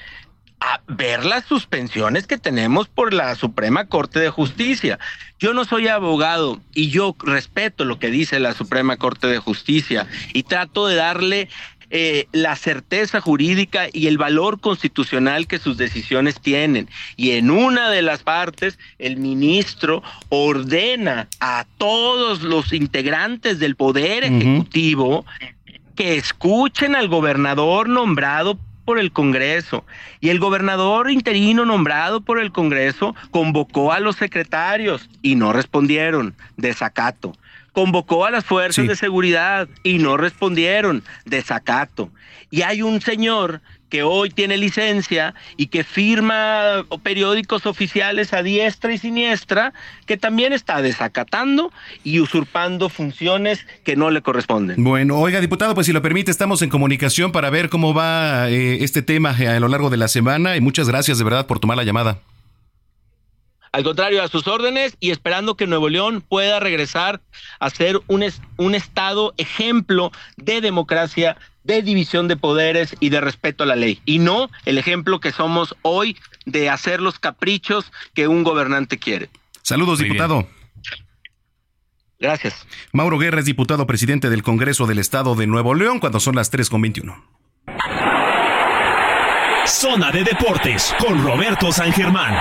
[0.59, 4.99] a ver las suspensiones que tenemos por la Suprema Corte de Justicia.
[5.39, 10.07] Yo no soy abogado y yo respeto lo que dice la Suprema Corte de Justicia
[10.33, 11.49] y trato de darle
[11.91, 16.87] eh, la certeza jurídica y el valor constitucional que sus decisiones tienen.
[17.15, 24.23] Y en una de las partes, el ministro ordena a todos los integrantes del Poder.
[24.23, 25.25] Ejecutivo
[25.95, 28.59] que escuchen al gobernador nombrado
[28.89, 29.85] por el Congreso.
[30.19, 36.33] Y el gobernador interino nombrado por el Congreso convocó a los secretarios y no respondieron,
[36.57, 37.33] desacato.
[37.71, 42.09] Convocó a las fuerzas de seguridad y no respondieron, desacato.
[42.49, 48.93] Y hay un señor que hoy tiene licencia y que firma periódicos oficiales a diestra
[48.93, 49.73] y siniestra,
[50.05, 51.71] que también está desacatando
[52.03, 54.83] y usurpando funciones que no le corresponden.
[54.83, 58.83] Bueno, oiga, diputado, pues si lo permite, estamos en comunicación para ver cómo va eh,
[58.83, 61.59] este tema eh, a lo largo de la semana y muchas gracias de verdad por
[61.59, 62.19] tomar la llamada.
[63.71, 67.21] Al contrario, a sus órdenes y esperando que Nuevo León pueda regresar
[67.59, 71.37] a ser un, es- un estado ejemplo de democracia,
[71.69, 74.01] de división de poderes y de respeto a la ley.
[74.03, 76.17] Y no el ejemplo que somos hoy
[76.47, 79.29] de hacer los caprichos que un gobernante quiere.
[79.61, 80.47] Saludos, diputado.
[82.19, 82.65] Gracias.
[82.91, 86.51] Mauro Guerra es diputado presidente del Congreso del Estado de Nuevo León cuando son las
[86.51, 87.23] 3.21.
[89.67, 92.33] Zona de Deportes con Roberto San Germán.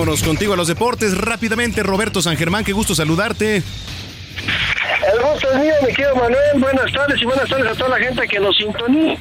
[0.00, 3.56] Vámonos contigo a los deportes rápidamente, Roberto San Germán, qué gusto saludarte.
[3.56, 6.58] El gusto es mío, mi querido Manuel.
[6.58, 9.20] Buenas tardes y buenas tardes a toda la gente que nos sintoniza.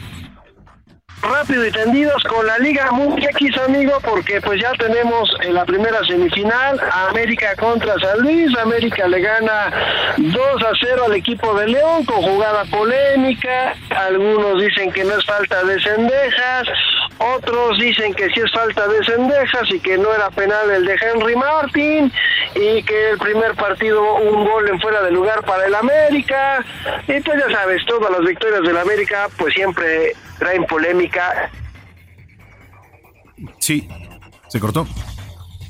[1.22, 6.00] rápido y tendidos con la Liga X, amigo, porque pues ya tenemos en la primera
[6.08, 6.80] semifinal
[7.10, 8.58] América contra San Luis.
[8.58, 9.74] América le gana
[10.16, 13.76] 2 a 0 al equipo de León con jugada polémica.
[13.90, 16.70] Algunos dicen que no es falta de cendejas,
[17.20, 20.96] otros dicen que sí es falta de cendejas y que no era penal el de
[20.96, 22.12] Henry Martin
[22.56, 26.64] y que el primer partido un gol en fuera de lugar para el América.
[27.08, 31.52] Y pues ya sabes, todas las victorias del América pues siempre traen polémica.
[33.60, 33.88] Sí,
[34.48, 34.88] se cortó.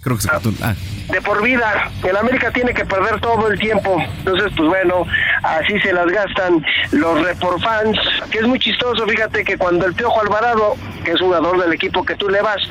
[0.01, 0.51] Creo que se cortó.
[0.63, 0.73] Ah.
[1.09, 3.97] De por vida, el América tiene que perder todo el tiempo.
[4.19, 5.05] Entonces, pues bueno,
[5.43, 7.97] así se las gastan los reporfans,
[8.31, 9.05] que es muy chistoso.
[9.07, 12.61] Fíjate que cuando el Piojo Alvarado, que es jugador del equipo que tú le vas,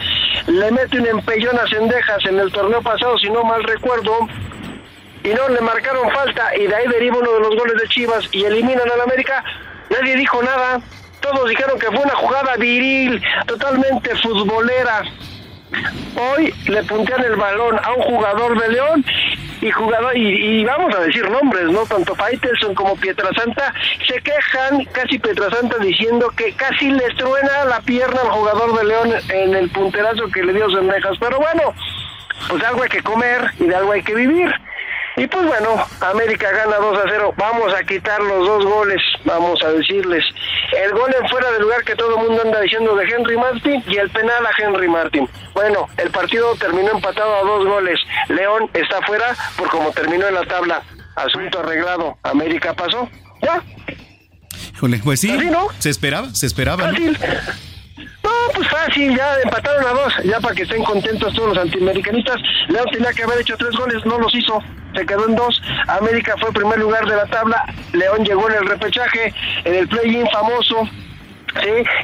[0.46, 4.28] le mete un empellón a Cendejas en el torneo pasado, si no mal recuerdo,
[5.24, 8.24] y no le marcaron falta, y de ahí deriva uno de los goles de Chivas
[8.32, 9.44] y eliminan al América,
[9.90, 10.80] nadie dijo nada.
[11.20, 15.02] Todos dijeron que fue una jugada viril, totalmente futbolera.
[16.16, 19.04] Hoy le puntean el balón a un jugador de León
[19.60, 21.84] y jugador y, vamos a decir nombres, ¿no?
[21.84, 23.72] Tanto Faitelson como Pietrasanta
[24.06, 29.10] se quejan casi Pietrasanta diciendo que casi le truena la pierna al jugador de León
[29.28, 31.16] en el punterazo que le dio Cendejas.
[31.18, 31.74] Pero bueno,
[32.48, 34.52] pues algo hay que comer y de algo hay que vivir.
[35.18, 37.34] Y pues bueno, América gana 2 a 0.
[37.36, 40.24] Vamos a quitar los dos goles, vamos a decirles.
[40.72, 43.82] El gol en fuera de lugar que todo el mundo anda diciendo de Henry Martin
[43.88, 45.28] y el penal a Henry Martin.
[45.54, 47.98] Bueno, el partido terminó empatado a dos goles.
[48.28, 50.82] León está fuera por como terminó en la tabla.
[51.16, 52.16] Asunto arreglado.
[52.22, 53.08] América pasó.
[53.42, 53.60] Ya.
[54.72, 55.32] Híjole, pues sí.
[55.50, 55.66] no?
[55.80, 56.92] Se esperaba, se esperaba.
[56.92, 56.98] No,
[58.54, 62.40] pues fácil, ya empataron a dos, ya para que estén contentos todos los antiamericanistas.
[62.68, 64.62] León tenía que haber hecho tres goles, no los hizo,
[64.94, 65.60] se quedó en dos.
[65.86, 69.32] América fue primer lugar de la tabla, León llegó en el repechaje,
[69.64, 70.88] en el play-in famoso,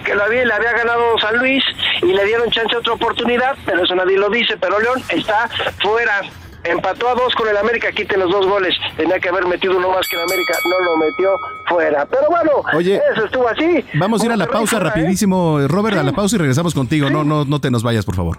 [0.04, 1.62] que lo había, le había ganado San Luis
[2.02, 5.48] y le dieron chance a otra oportunidad, pero eso nadie lo dice, pero León está
[5.80, 6.22] fuera
[6.64, 8.74] empató a dos con el América, quiten los dos goles.
[8.96, 11.30] Tenía que haber metido uno más que el América, no lo metió
[11.66, 12.06] fuera.
[12.06, 13.84] Pero bueno, Oye, eso estuvo así.
[13.94, 14.80] Vamos a ir a la pausa ¿eh?
[14.80, 17.10] rapidísimo, Robert, a la pausa y regresamos contigo.
[17.10, 18.38] No, no, no te nos vayas, por favor.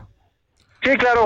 [0.84, 1.26] Sí, claro.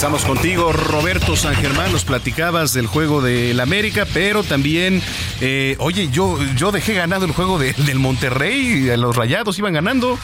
[0.00, 1.92] Estamos contigo, Roberto San Germán.
[1.92, 5.02] Nos platicabas del juego del América, pero también,
[5.42, 8.96] eh, oye, yo, yo dejé ganado el juego del Monterrey.
[8.96, 10.18] Los rayados iban ganando.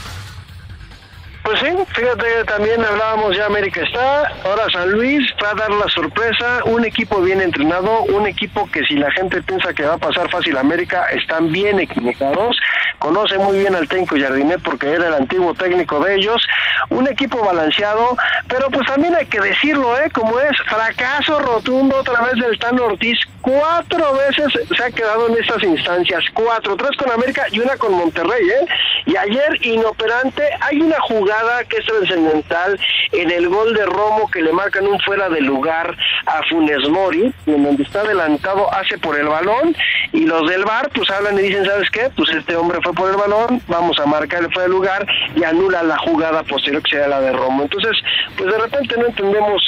[1.46, 5.88] Pues sí, fíjate también hablábamos ya América está, ahora San Luis va a dar la
[5.90, 9.98] sorpresa, un equipo bien entrenado, un equipo que si la gente piensa que va a
[9.98, 12.56] pasar fácil América, están bien equivocados,
[12.98, 16.46] conoce muy bien al técnico Jardinet porque era el antiguo técnico de ellos,
[16.90, 18.16] un equipo balanceado,
[18.48, 20.10] pero pues también hay que decirlo, ¿eh?
[20.12, 25.42] Como es, fracaso rotundo otra vez del Tano Ortiz, cuatro veces se ha quedado en
[25.42, 28.66] estas instancias, cuatro, tres con América y una con Monterrey, ¿eh?
[29.06, 32.78] Y ayer, inoperante, hay una jugada que es trascendental
[33.12, 35.96] en el gol de Romo que le marcan un fuera de lugar
[36.26, 39.76] a Funes Mori, en donde está adelantado, hace por el balón,
[40.12, 42.10] y los del bar pues hablan y dicen, ¿sabes qué?
[42.16, 45.42] Pues este hombre fue por el balón, vamos a marcar el fuera de lugar y
[45.42, 47.62] anula la jugada posterior que sea la de Romo.
[47.62, 47.96] Entonces,
[48.36, 49.62] pues de repente no entendemos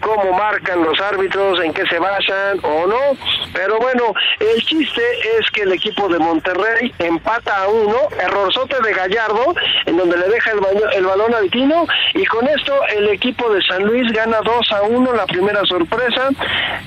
[0.00, 3.16] cómo marcan los árbitros, en qué se basan o no.
[3.52, 5.02] Pero bueno, el chiste
[5.38, 9.54] es que el equipo de Monterrey empata a uno, errorzote de Gallardo,
[9.86, 10.58] en donde le deja el,
[10.96, 14.82] el balón al Tino, y con esto el equipo de San Luis gana 2 a
[14.82, 16.30] 1, la primera sorpresa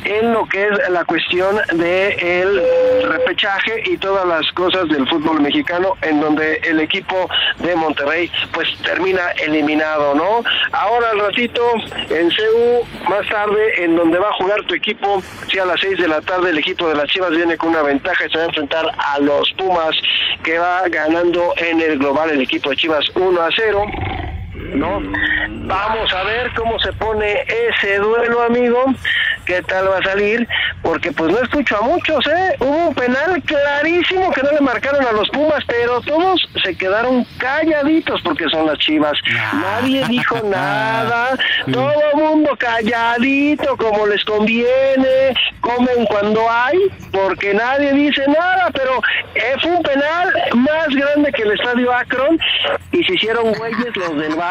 [0.03, 2.09] en lo que es la cuestión de
[2.41, 7.29] el repechaje y todas las cosas del fútbol mexicano, en donde el equipo
[7.59, 10.43] de Monterrey pues termina eliminado, ¿no?
[10.71, 11.61] Ahora al ratito
[12.09, 15.21] en CEU más tarde en donde va a jugar tu equipo.
[15.49, 17.81] Si a las 6 de la tarde el equipo de las Chivas viene con una
[17.81, 19.95] ventaja y se va a enfrentar a los Pumas
[20.43, 23.85] que va ganando en el global el equipo de Chivas 1 a 0.
[24.73, 25.01] ¿No?
[25.49, 28.85] Vamos a ver cómo se pone ese duelo, amigo.
[29.45, 30.45] ¿Qué tal va a salir?
[30.81, 32.55] Porque pues no escucho a muchos, ¿eh?
[32.59, 37.25] Hubo un penal clarísimo que no le marcaron a los Pumas, pero todos se quedaron
[37.37, 39.13] calladitos porque son las chivas.
[39.53, 41.37] Nadie dijo nada,
[41.71, 46.77] todo el mundo calladito como les conviene, comen cuando hay,
[47.11, 49.01] porque nadie dice nada, pero
[49.35, 52.37] eh, fue un penal más grande que el estadio Akron
[52.91, 54.46] y se hicieron güeyes los del bar.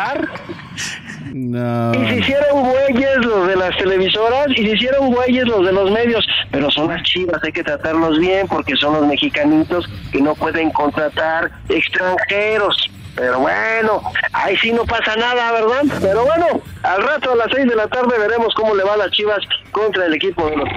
[1.94, 5.90] Y se hicieron güeyes los de las televisoras y se hicieron güeyes los de los
[5.90, 10.34] medios, pero son las chivas, hay que tratarlos bien porque son los mexicanitos que no
[10.34, 12.90] pueden contratar extranjeros.
[13.16, 14.02] Pero bueno,
[14.32, 15.82] ahí sí no pasa nada, ¿verdad?
[16.00, 16.46] Pero bueno,
[16.82, 19.38] al rato a las seis de la tarde veremos cómo le va a las chivas
[19.72, 20.68] contra el equipo de los...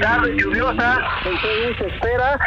[0.00, 2.38] Tarde lluviosa, entonces se espera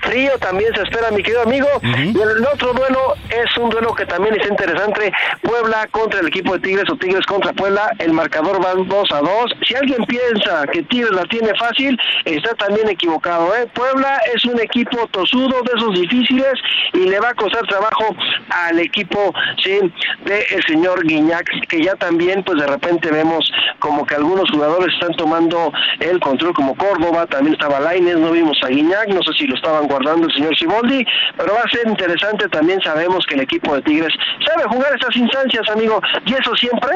[0.00, 1.68] frío también se espera, mi querido amigo.
[1.82, 5.12] Y el otro duelo es un duelo que también es interesante.
[5.42, 7.90] Puebla contra el equipo de Tigres o Tigres contra Puebla.
[7.98, 9.30] El marcador va 2 a 2.
[9.66, 13.54] Si alguien piensa que Tigres la tiene fácil, está también equivocado.
[13.56, 13.66] ¿eh?
[13.74, 16.54] Puebla es un equipo tosudo, de esos difíciles,
[16.92, 18.16] y le va a costar trabajo
[18.50, 19.32] al equipo
[19.62, 19.78] sí,
[20.24, 24.92] de el señor Guiñac, que ya también, pues de repente vemos como que algunos jugadores
[24.94, 29.32] están tomando el control, como Córdoba, también estaba Laines, no vimos a Guiñac, no sé
[29.36, 31.04] si lo estaban guardando el señor Siboldi,
[31.36, 34.12] pero va a ser interesante, también sabemos que el equipo de Tigres
[34.46, 36.90] sabe jugar estas instancias, amigo, y eso siempre,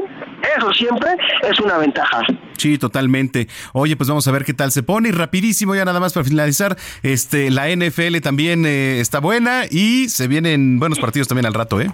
[0.57, 1.11] eso siempre
[1.43, 2.23] es una ventaja.
[2.57, 3.49] Sí, totalmente.
[3.73, 5.09] Oye, pues vamos a ver qué tal se pone.
[5.09, 10.09] Y rapidísimo, ya nada más para finalizar, este, la NFL también eh, está buena y
[10.09, 11.91] se vienen buenos partidos también al rato, ¿eh?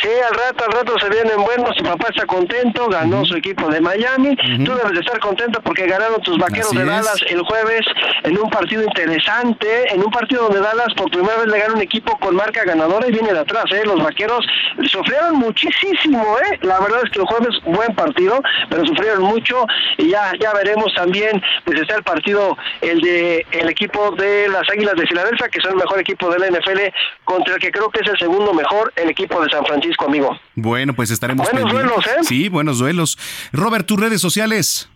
[0.00, 1.76] Sí, al rato, al rato se vienen buenos.
[1.76, 4.36] Su papá está contento, ganó su equipo de Miami.
[4.36, 7.80] Tú debes de estar contento porque ganaron tus vaqueros de Dallas el jueves
[8.22, 11.80] en un partido interesante, en un partido donde Dallas por primera vez le gana un
[11.80, 13.64] equipo con marca ganadora y viene de atrás.
[13.72, 13.82] ¿eh?
[13.84, 14.46] Los vaqueros
[14.84, 16.58] sufrieron muchísimo, ¿eh?
[16.62, 19.66] La verdad es que el jueves buen partido, pero sufrieron mucho
[19.96, 24.68] y ya, ya veremos también, pues está el partido, el de el equipo de las
[24.70, 26.78] Águilas de Filadelfia, que son el mejor equipo de la NFL,
[27.24, 30.36] contra el que creo que es el segundo mejor, el equipo de San Francisco, amigo.
[30.54, 32.04] Bueno, pues estaremos Buenos pendientes.
[32.04, 32.24] duelos, ¿eh?
[32.28, 33.18] Sí, buenos duelos.
[33.52, 34.88] Robert, tus redes sociales.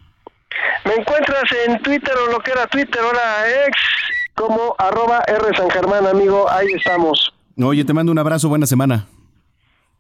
[0.85, 3.21] Me encuentras en Twitter o lo que era Twitter, ahora
[3.67, 3.77] ex,
[4.35, 7.33] como arroba R San Germán, amigo, ahí estamos.
[7.57, 9.07] Oye, te mando un abrazo, buena semana.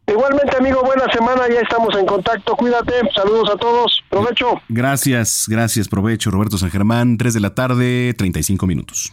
[0.06, 4.60] Igualmente, amigo, buena semana, ya estamos en contacto, cuídate, saludos a todos, provecho.
[4.68, 6.30] Gracias, gracias, provecho.
[6.32, 9.12] Roberto San Germán, 3 de la tarde, 35 minutos.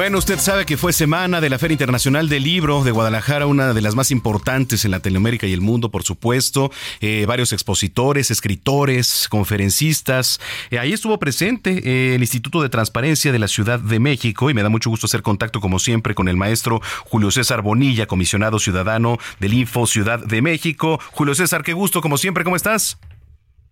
[0.00, 3.74] Bueno, usted sabe que fue semana de la Feria Internacional del Libro de Guadalajara, una
[3.74, 6.70] de las más importantes en Latinoamérica y el mundo, por supuesto.
[7.02, 10.40] Eh, varios expositores, escritores, conferencistas.
[10.70, 14.54] Eh, ahí estuvo presente eh, el Instituto de Transparencia de la Ciudad de México y
[14.54, 18.58] me da mucho gusto hacer contacto, como siempre, con el maestro Julio César Bonilla, comisionado
[18.58, 20.98] ciudadano del Info Ciudad de México.
[21.12, 22.96] Julio César, qué gusto, como siempre, ¿cómo estás?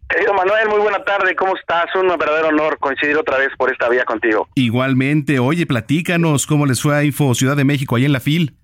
[0.08, 1.94] Querido Manuel, muy buena tarde, ¿cómo estás?
[1.94, 4.48] Un verdadero honor coincidir otra vez por esta vía contigo.
[4.54, 8.54] Igualmente, oye, platícanos cómo les fue a Info Ciudad de México ahí en la FIL.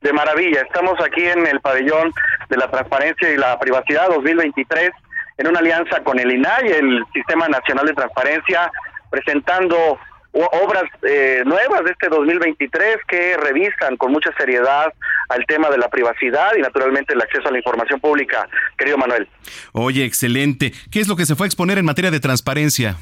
[0.00, 2.12] De maravilla, estamos aquí en el pabellón
[2.48, 4.90] de la transparencia y la privacidad 2023
[5.36, 8.72] en una alianza con el INAI, el Sistema Nacional de Transparencia,
[9.10, 9.98] presentando
[10.46, 14.92] obras eh, nuevas de este 2023 que revisan con mucha seriedad
[15.28, 19.28] al tema de la privacidad y naturalmente el acceso a la información pública, querido Manuel.
[19.72, 20.72] Oye, excelente.
[20.90, 22.96] ¿Qué es lo que se fue a exponer en materia de transparencia?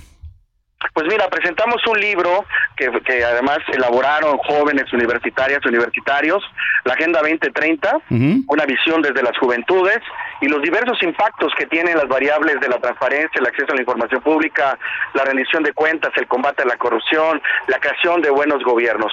[0.93, 2.45] Pues mira, presentamos un libro
[2.77, 6.43] que, que, además elaboraron jóvenes universitarias universitarios,
[6.85, 7.99] la Agenda 2030,
[8.47, 9.99] una visión desde las juventudes
[10.41, 13.83] y los diversos impactos que tienen las variables de la transparencia, el acceso a la
[13.83, 14.79] información pública,
[15.15, 19.13] la rendición de cuentas, el combate a la corrupción, la creación de buenos gobiernos.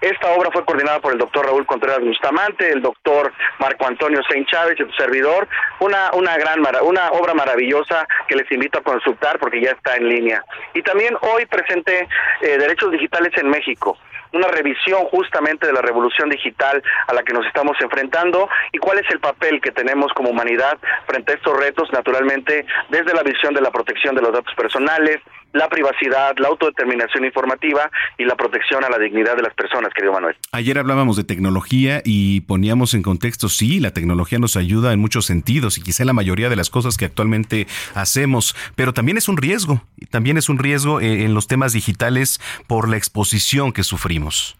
[0.00, 4.46] Esta obra fue coordinada por el doctor Raúl Contreras Bustamante, el doctor Marco Antonio Saint
[4.48, 5.48] Chávez y tu servidor,
[5.80, 10.08] una, una gran una obra maravillosa que les invito a consultar porque ya está en
[10.08, 10.44] línea.
[10.74, 12.08] Y también hoy presenté
[12.42, 13.96] eh, Derechos Digitales en México,
[14.34, 18.98] una revisión justamente de la revolución digital a la que nos estamos enfrentando y cuál
[18.98, 23.54] es el papel que tenemos como humanidad frente a estos retos, naturalmente, desde la visión
[23.54, 25.20] de la protección de los datos personales,
[25.54, 30.12] la privacidad, la autodeterminación informativa y la protección a la dignidad de las personas, querido
[30.12, 30.36] Manuel.
[30.52, 35.26] Ayer hablábamos de tecnología y poníamos en contexto, sí, la tecnología nos ayuda en muchos
[35.26, 39.36] sentidos y quizá la mayoría de las cosas que actualmente hacemos, pero también es un
[39.36, 44.58] riesgo, también es un riesgo eh, en los temas digitales por la exposición que sufrimos.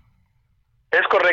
[0.93, 1.24] Es correcto,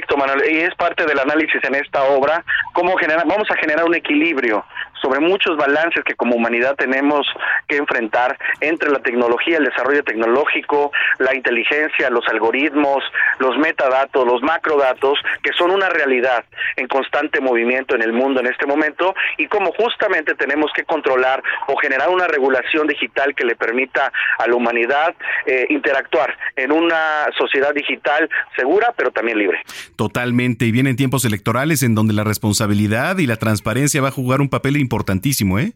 [0.49, 2.43] Y es parte del análisis en esta obra,
[2.73, 4.65] cómo generar, vamos a generar un equilibrio
[5.01, 7.25] sobre muchos balances que como humanidad tenemos
[7.67, 13.03] que enfrentar entre la tecnología, el desarrollo tecnológico, la inteligencia, los algoritmos,
[13.39, 18.47] los metadatos, los macrodatos, que son una realidad en constante movimiento en el mundo en
[18.47, 23.55] este momento, y cómo justamente tenemos que controlar o generar una regulación digital que le
[23.55, 25.15] permita a la humanidad
[25.45, 29.61] eh, interactuar en una sociedad digital segura, pero también libre.
[30.01, 30.65] Totalmente.
[30.65, 34.49] Y vienen tiempos electorales en donde la responsabilidad y la transparencia va a jugar un
[34.49, 35.75] papel importantísimo, ¿eh?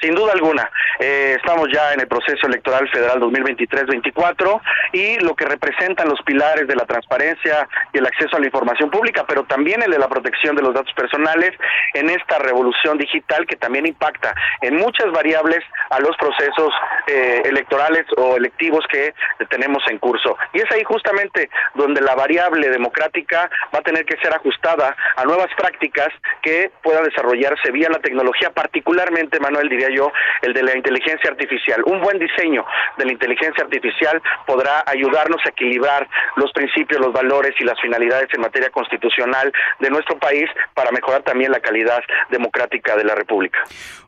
[0.00, 4.60] Sin duda alguna, eh, estamos ya en el proceso electoral federal 2023-24
[4.92, 8.90] y lo que representan los pilares de la transparencia y el acceso a la información
[8.90, 11.52] pública, pero también el de la protección de los datos personales
[11.94, 16.74] en esta revolución digital que también impacta en muchas variables a los procesos
[17.06, 19.14] eh, electorales o electivos que
[19.48, 20.36] tenemos en curso.
[20.52, 25.24] Y es ahí justamente donde la variable democrática va a tener que ser ajustada a
[25.24, 26.08] nuevas prácticas
[26.42, 31.82] que puedan desarrollarse vía la tecnología, particularmente, Manuel, diría yo, el de la inteligencia artificial.
[31.86, 32.64] Un buen diseño
[32.98, 38.28] de la inteligencia artificial podrá ayudarnos a equilibrar los principios, los valores y las finalidades
[38.32, 43.58] en materia constitucional de nuestro país para mejorar también la calidad democrática de la República.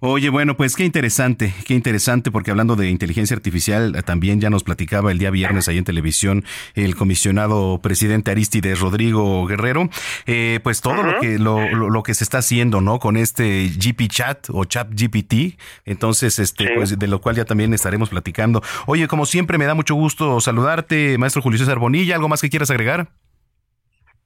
[0.00, 4.64] Oye, bueno, pues qué interesante, qué interesante, porque hablando de inteligencia artificial, también ya nos
[4.64, 6.44] platicaba el día viernes ahí en televisión
[6.74, 9.88] el comisionado presidente Aristides Rodrigo Guerrero,
[10.26, 12.98] eh, pues todo lo que lo, lo, que se está haciendo, ¿no?
[12.98, 17.72] Con este GP Chat o Chat GPT, entonces, este, pues de lo cual ya también
[17.74, 18.62] estaremos platicando.
[18.86, 22.14] Oye, como siempre, me da mucho gusto saludarte, maestro Julio César Bonilla.
[22.14, 23.08] ¿Algo más que quieras agregar?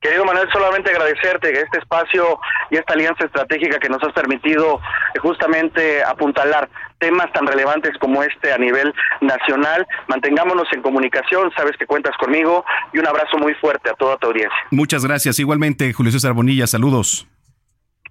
[0.03, 2.41] Querido Manuel, solamente agradecerte este espacio
[2.73, 4.81] y esta alianza estratégica que nos has permitido
[5.15, 9.87] eh, justamente apuntalar temas tan relevantes como este a nivel nacional.
[10.09, 14.27] Mantengámonos en comunicación, sabes que cuentas conmigo y un abrazo muy fuerte a toda tu
[14.27, 14.59] audiencia.
[14.73, 15.39] Muchas gracias.
[15.39, 17.29] Igualmente, Julio César Bonilla, saludos.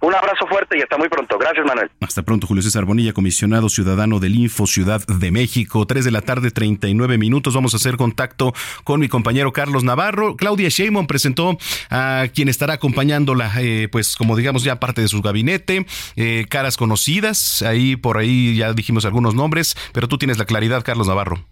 [0.01, 1.37] Un abrazo fuerte y hasta muy pronto.
[1.37, 1.91] Gracias, Manuel.
[2.01, 5.85] Hasta pronto, Julio César Bonilla, comisionado ciudadano del Info Ciudad de México.
[5.85, 7.53] Tres de la tarde, 39 minutos.
[7.53, 8.51] Vamos a hacer contacto
[8.83, 10.35] con mi compañero Carlos Navarro.
[10.35, 11.55] Claudia Sheinbaum presentó
[11.91, 16.77] a quien estará acompañándola, eh, pues como digamos ya parte de su gabinete, eh, caras
[16.77, 17.61] conocidas.
[17.61, 21.45] Ahí por ahí ya dijimos algunos nombres, pero tú tienes la claridad, Carlos Navarro.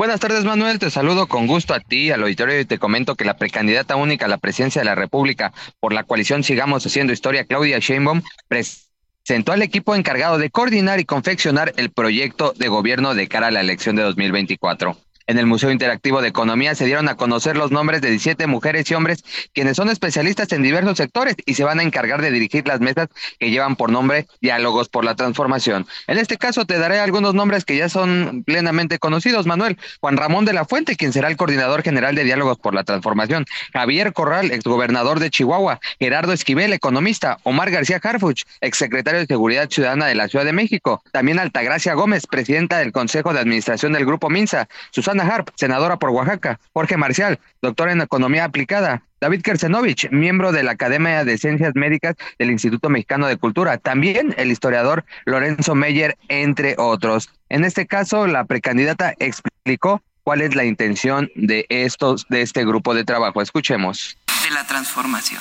[0.00, 0.78] Buenas tardes, Manuel.
[0.78, 4.24] Te saludo con gusto a ti, al auditorio, y te comento que la precandidata única
[4.24, 9.52] a la presidencia de la República por la coalición Sigamos Haciendo Historia, Claudia Sheinbaum, presentó
[9.52, 13.60] al equipo encargado de coordinar y confeccionar el proyecto de gobierno de cara a la
[13.60, 14.96] elección de 2024.
[15.30, 18.90] En el Museo Interactivo de Economía se dieron a conocer los nombres de 17 mujeres
[18.90, 19.22] y hombres
[19.54, 23.06] quienes son especialistas en diversos sectores y se van a encargar de dirigir las mesas
[23.38, 25.86] que llevan por nombre Diálogos por la Transformación.
[26.08, 29.78] En este caso te daré algunos nombres que ya son plenamente conocidos, Manuel.
[30.00, 33.46] Juan Ramón de la Fuente, quien será el coordinador general de Diálogos por la Transformación.
[33.72, 35.78] Javier Corral, exgobernador de Chihuahua.
[36.00, 37.38] Gerardo Esquivel, economista.
[37.44, 41.04] Omar García Harfuch, exsecretario de Seguridad Ciudadana de la Ciudad de México.
[41.12, 44.68] También Altagracia Gómez, presidenta del Consejo de Administración del Grupo Minsa.
[44.90, 50.62] Susana Harp, senadora por Oaxaca, Jorge Marcial, doctor en Economía Aplicada, David Kersenovich, miembro de
[50.62, 56.16] la Academia de Ciencias Médicas del Instituto Mexicano de Cultura, también el historiador Lorenzo Meyer,
[56.28, 57.28] entre otros.
[57.48, 62.94] En este caso, la precandidata explicó cuál es la intención de estos de este grupo
[62.94, 63.42] de trabajo.
[63.42, 64.16] Escuchemos.
[64.44, 65.40] De la transformación.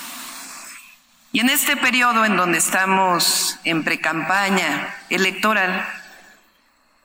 [1.31, 5.85] Y en este periodo en donde estamos en precampaña electoral,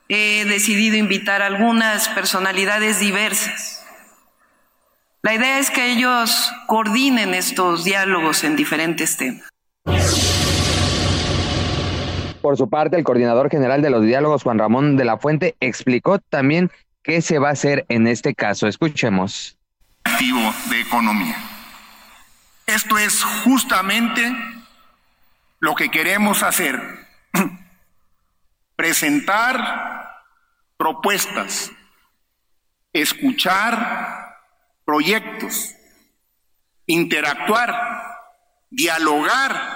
[0.09, 3.85] he decidido invitar a algunas personalidades diversas.
[5.21, 9.49] La idea es que ellos coordinen estos diálogos en diferentes temas.
[12.41, 16.19] Por su parte, el coordinador general de los diálogos, Juan Ramón de la Fuente, explicó
[16.19, 16.69] también
[17.01, 18.67] qué se va a hacer en este caso.
[18.67, 19.57] Escuchemos.
[20.03, 21.35] Activo de economía.
[22.67, 24.21] Esto es justamente
[25.59, 26.79] lo que queremos hacer
[28.75, 30.23] presentar
[30.77, 31.71] propuestas,
[32.93, 34.37] escuchar
[34.85, 35.71] proyectos,
[36.85, 37.73] interactuar,
[38.69, 39.75] dialogar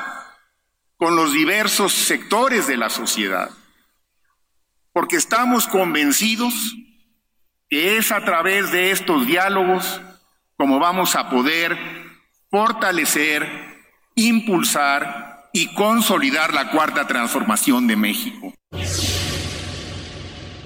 [0.97, 3.49] con los diversos sectores de la sociedad,
[4.91, 6.76] porque estamos convencidos
[7.69, 10.01] que es a través de estos diálogos
[10.57, 11.77] como vamos a poder
[12.51, 13.47] fortalecer,
[14.15, 18.53] impulsar y consolidar la cuarta transformación de México.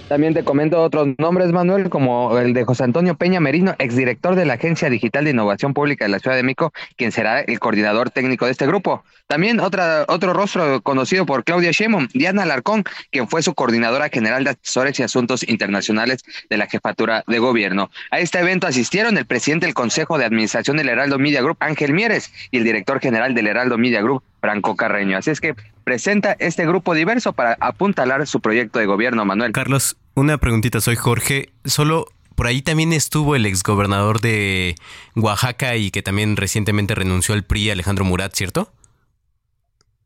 [0.08, 4.46] También te comento otros nombres, Manuel, como el de José Antonio Peña Merino, exdirector de
[4.46, 8.12] la Agencia Digital de Innovación Pública de la Ciudad de México, quien será el coordinador
[8.12, 9.04] técnico de este grupo.
[9.28, 14.44] También otra, otro rostro conocido por Claudia Sheinbaum, Diana Alarcón, quien fue su coordinadora general
[14.44, 17.90] de asesores y asuntos internacionales de la jefatura de gobierno.
[18.12, 21.94] A este evento asistieron el presidente del Consejo de Administración del Heraldo Media Group, Ángel
[21.94, 25.18] Mieres, y el director general del Heraldo Media Group, Franco Carreño.
[25.18, 29.52] Así es que presenta este grupo diverso para apuntalar su proyecto de gobierno, Manuel.
[29.52, 31.50] Carlos, una preguntita, soy Jorge.
[31.66, 34.76] Solo por ahí también estuvo el exgobernador de
[35.16, 38.72] Oaxaca y que también recientemente renunció al PRI, Alejandro Murat, ¿cierto?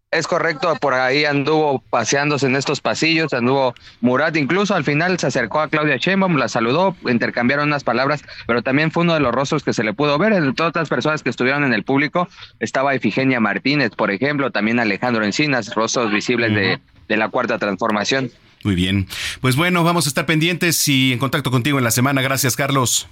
[0.10, 5.28] Es correcto, por ahí anduvo paseándose en estos pasillos, anduvo Murat, incluso al final se
[5.28, 9.34] acercó a Claudia Sheinbaum, la saludó, intercambiaron unas palabras, pero también fue uno de los
[9.34, 10.32] rostros que se le pudo ver.
[10.32, 12.30] En todas las personas que estuvieron en el público
[12.62, 16.80] estaba Efigenia Martínez, por ejemplo, también Alejandro Encinas, rostros visibles de,
[17.10, 18.32] de la Cuarta Transformación.
[18.64, 19.08] Muy bien.
[19.42, 22.22] Pues bueno, vamos a estar pendientes y en contacto contigo en la semana.
[22.22, 23.10] Gracias, Carlos.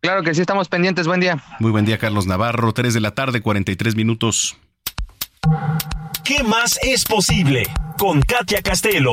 [0.00, 1.08] Claro que sí, estamos pendientes.
[1.08, 1.42] Buen día.
[1.58, 2.72] Muy buen día, Carlos Navarro.
[2.72, 4.56] 3 de la tarde, 43 minutos.
[6.24, 7.64] ¿Qué más es posible?
[7.98, 9.10] Con Katia Castelo.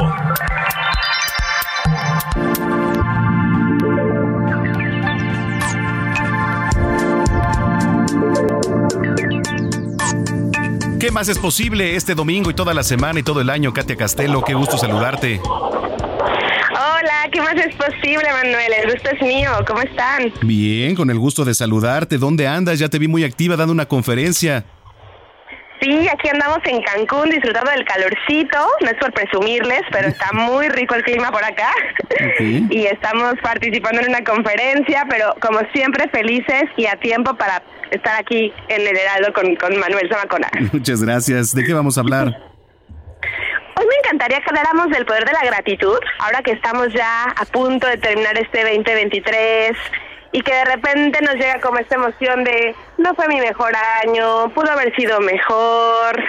[11.00, 13.96] ¿Qué más es posible este domingo y toda la semana y todo el año, Katia
[13.96, 14.44] Castelo?
[14.44, 15.42] Qué gusto saludarte.
[16.72, 18.74] Hola, ¿qué más es posible, Manuel?
[18.84, 19.50] El gusto es mío.
[19.68, 20.32] ¿Cómo están?
[20.44, 22.18] Bien, con el gusto de saludarte.
[22.18, 22.78] ¿Dónde andas?
[22.78, 24.66] Ya te vi muy activa dando una conferencia.
[25.82, 30.68] Sí, aquí andamos en Cancún disfrutando del calorcito, no es por presumirles, pero está muy
[30.70, 31.72] rico el clima por acá.
[32.70, 38.20] Y estamos participando en una conferencia, pero como siempre felices y a tiempo para estar
[38.20, 40.50] aquí en el Heraldo con, con Manuel Zamacona.
[40.74, 41.56] Muchas gracias.
[41.56, 42.28] ¿De qué vamos a hablar?
[43.76, 47.46] Hoy me encantaría que habláramos del poder de la gratitud, ahora que estamos ya a
[47.46, 49.72] punto de terminar este 2023
[50.32, 53.74] y que de repente nos llega como esta emoción de no fue mi mejor
[54.04, 56.24] año, pudo haber sido mejor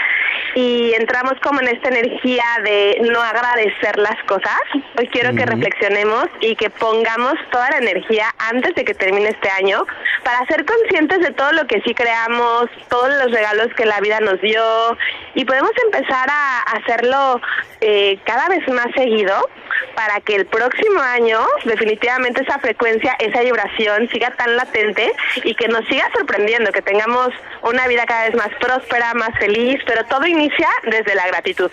[0.55, 4.61] y entramos como en esta energía de no agradecer las cosas.
[4.99, 9.49] Hoy quiero que reflexionemos y que pongamos toda la energía antes de que termine este
[9.51, 9.87] año
[10.25, 14.21] para ser conscientes de todo lo que sí creamos, todos los regalos que la vida
[14.21, 14.97] nos dio
[15.35, 17.41] y podemos empezar a hacerlo
[17.81, 19.49] eh, cada vez más seguido
[19.95, 25.13] para que el próximo año definitivamente esa frecuencia, esa vibración siga tan latente
[25.45, 27.31] y que nos siga sorprendiendo, que tengamos
[27.63, 31.71] una vida cada vez más próspera, más feliz, pero todo inicia desde la gratitud.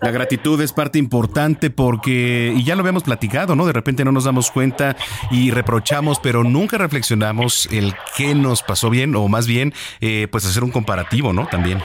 [0.00, 3.66] La gratitud es parte importante porque, y ya lo habíamos platicado, ¿no?
[3.66, 4.96] De repente no nos damos cuenta
[5.30, 10.46] y reprochamos, pero nunca reflexionamos el qué nos pasó bien o más bien, eh, pues
[10.46, 11.46] hacer un comparativo, ¿no?
[11.46, 11.82] También.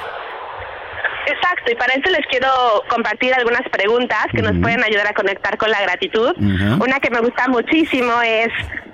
[1.28, 2.50] Exacto, y para eso les quiero
[2.90, 6.34] compartir algunas preguntas que nos pueden ayudar a conectar con la gratitud.
[6.38, 8.50] Una que me gusta muchísimo es,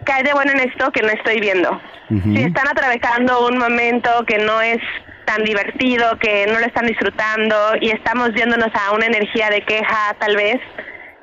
[0.06, 1.80] ¿qué hay de bueno en esto que no estoy viendo?
[2.10, 4.80] Si están atravesando un momento que no es
[5.28, 10.16] tan divertido, que no lo están disfrutando y estamos yéndonos a una energía de queja
[10.20, 10.56] tal vez,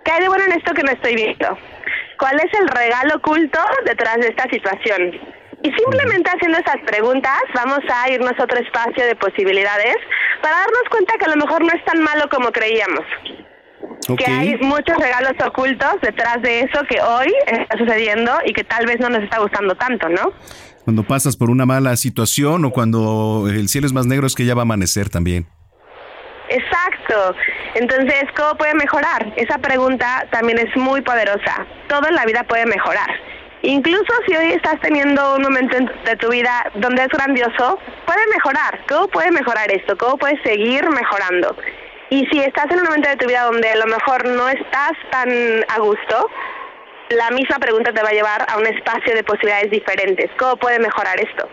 [0.04, 1.58] ¿qué hay de bueno en esto que no estoy viendo?
[2.18, 5.18] ¿Cuál es el regalo oculto detrás de esta situación?
[5.62, 9.96] Y simplemente haciendo esas preguntas vamos a irnos a otro espacio de posibilidades
[10.42, 13.06] para darnos cuenta que a lo mejor no es tan malo como creíamos.
[14.18, 18.84] Que hay muchos regalos ocultos detrás de eso que hoy está sucediendo y que tal
[18.84, 20.34] vez no nos está gustando tanto, ¿no?
[20.84, 24.44] Cuando pasas por una mala situación o cuando el cielo es más negro es que
[24.44, 25.46] ya va a amanecer también.
[26.48, 27.34] Exacto.
[27.74, 29.32] Entonces, ¿cómo puede mejorar?
[29.36, 31.66] Esa pregunta también es muy poderosa.
[31.88, 33.08] Todo en la vida puede mejorar.
[33.62, 35.74] Incluso si hoy estás teniendo un momento
[36.04, 38.78] de tu vida donde es grandioso, puede mejorar.
[38.86, 39.96] ¿Cómo puede mejorar esto?
[39.96, 41.56] ¿Cómo puedes seguir mejorando?
[42.10, 44.92] Y si estás en un momento de tu vida donde a lo mejor no estás
[45.10, 45.30] tan
[45.68, 46.30] a gusto,
[47.10, 50.30] la misma pregunta te va a llevar a un espacio de posibilidades diferentes.
[50.38, 51.48] ¿Cómo puede mejorar esto?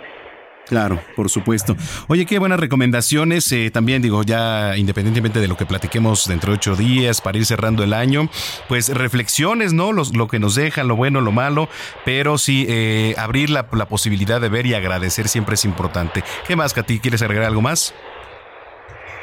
[0.68, 1.76] Claro, por supuesto.
[2.08, 3.52] Oye, qué buenas recomendaciones.
[3.52, 7.46] Eh, también digo, ya independientemente de lo que platiquemos dentro de ocho días para ir
[7.46, 8.30] cerrando el año,
[8.70, 9.92] pues reflexiones, ¿no?
[9.92, 11.68] Los, lo que nos deja, lo bueno, lo malo,
[12.06, 16.24] pero sí eh, abrir la, la posibilidad de ver y agradecer siempre es importante.
[16.48, 17.00] ¿Qué más, Katy?
[17.00, 17.94] ¿Quieres agregar algo más?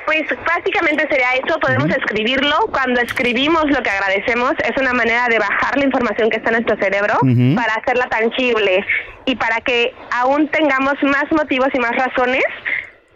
[0.09, 2.57] Pues prácticamente sería eso, podemos escribirlo.
[2.73, 6.63] Cuando escribimos lo que agradecemos es una manera de bajar la información que está en
[6.63, 7.19] nuestro cerebro
[7.55, 8.87] para hacerla tangible
[9.27, 12.43] y para que aún tengamos más motivos y más razones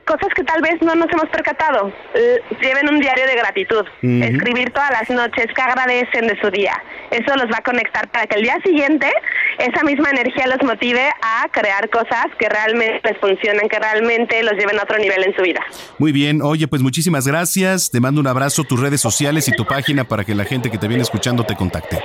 [0.05, 1.93] cosas que tal vez no nos hemos percatado.
[2.15, 6.73] Eh, lleven un diario de gratitud, escribir todas las noches que agradecen de su día.
[7.11, 9.11] Eso los va a conectar para que el día siguiente
[9.59, 14.53] esa misma energía los motive a crear cosas que realmente les funcionan, que realmente los
[14.55, 15.61] lleven a otro nivel en su vida.
[15.99, 17.91] Muy bien, oye, pues muchísimas gracias.
[17.91, 20.79] Te mando un abrazo, tus redes sociales y tu página para que la gente que
[20.79, 21.99] te viene escuchando te contacte.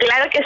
[0.00, 0.44] Claro que sí.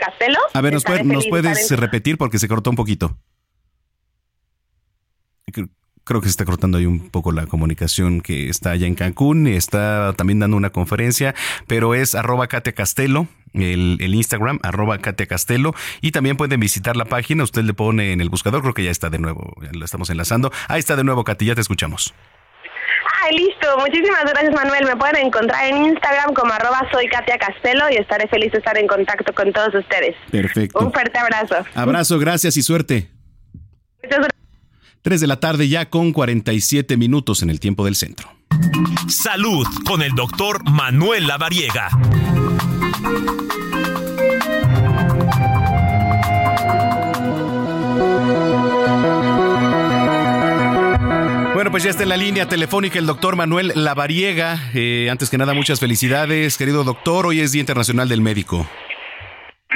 [0.00, 0.38] Castelo.
[0.52, 3.16] A ver, ¿nos, Estaré puede- ¿nos feliz de puedes repetir porque se cortó un poquito?
[5.54, 5.68] Creo-
[6.06, 9.46] Creo que se está cortando ahí un poco la comunicación que está allá en Cancún,
[9.46, 11.34] está también dando una conferencia,
[11.66, 15.72] pero es arroba Katia Castelo, el, el Instagram, arroba Katia Castelo,
[16.02, 18.90] y también pueden visitar la página, usted le pone en el buscador, creo que ya
[18.90, 20.52] está de nuevo, ya lo estamos enlazando.
[20.68, 22.12] Ahí está de nuevo, Katy, ya te escuchamos.
[23.22, 23.78] Ay, listo.
[23.78, 24.84] Muchísimas gracias, Manuel.
[24.84, 28.76] Me pueden encontrar en Instagram como arroba soy Katia Castelo y estaré feliz de estar
[28.76, 30.14] en contacto con todos ustedes.
[30.30, 30.80] Perfecto.
[30.80, 31.56] Un fuerte abrazo.
[31.74, 33.08] Abrazo, gracias y suerte.
[34.02, 34.43] Muchas gracias.
[35.04, 38.30] 3 de la tarde ya con 47 minutos en el tiempo del centro.
[39.06, 41.90] Salud con el doctor Manuel Lavariega.
[51.52, 54.70] Bueno, pues ya está en la línea telefónica el doctor Manuel Lavariega.
[54.72, 57.26] Eh, antes que nada, muchas felicidades, querido doctor.
[57.26, 58.66] Hoy es Día Internacional del Médico.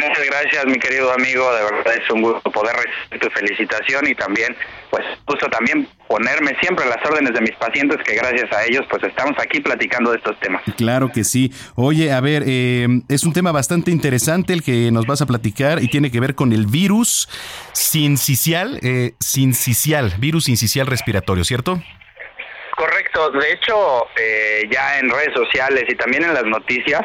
[0.01, 1.53] Muchas gracias, mi querido amigo.
[1.55, 4.57] De verdad es un gusto poder recibir tu felicitación y también,
[4.91, 8.85] pues, gusto también ponerme siempre a las órdenes de mis pacientes, que gracias a ellos,
[8.89, 10.62] pues, estamos aquí platicando de estos temas.
[10.77, 11.53] Claro que sí.
[11.75, 15.83] Oye, a ver, eh, es un tema bastante interesante el que nos vas a platicar
[15.83, 17.29] y tiene que ver con el virus
[17.73, 21.83] sincicial, eh, sincicial, virus sincicial respiratorio, ¿cierto?
[22.77, 23.31] Correcto.
[23.33, 27.03] De hecho, eh, ya en redes sociales y también en las noticias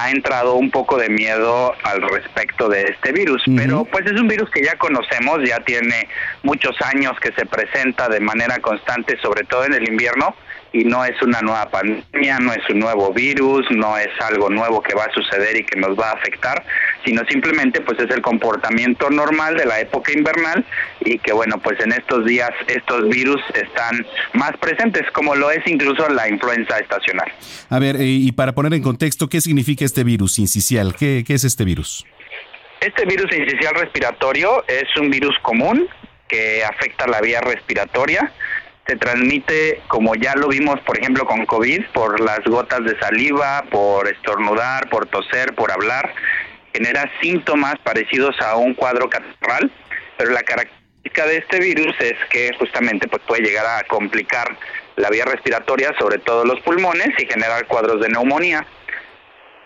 [0.00, 4.28] ha entrado un poco de miedo al respecto de este virus, pero pues es un
[4.28, 6.08] virus que ya conocemos, ya tiene
[6.42, 10.36] muchos años que se presenta de manera constante, sobre todo en el invierno,
[10.72, 14.82] y no es una nueva pandemia, no es un nuevo virus, no es algo nuevo
[14.82, 16.64] que va a suceder y que nos va a afectar,
[17.04, 20.64] sino simplemente pues es el comportamiento normal de la época invernal
[21.00, 25.66] y que bueno, pues en estos días estos virus están más presentes, como lo es
[25.66, 27.32] incluso la influenza estacional.
[27.70, 30.94] A ver, eh, y para poner en contexto, ¿qué significa este virus sincicial?
[30.94, 32.04] ¿Qué, qué es este virus?
[32.80, 35.88] Este virus incisional respiratorio es un virus común
[36.28, 38.30] que afecta la vía respiratoria.
[38.88, 43.62] Se transmite, como ya lo vimos, por ejemplo, con COVID, por las gotas de saliva,
[43.70, 46.14] por estornudar, por toser, por hablar.
[46.72, 49.70] Genera síntomas parecidos a un cuadro catarral,
[50.16, 54.56] pero la característica de este virus es que justamente pues, puede llegar a complicar
[54.96, 58.66] la vía respiratoria, sobre todo los pulmones, y generar cuadros de neumonía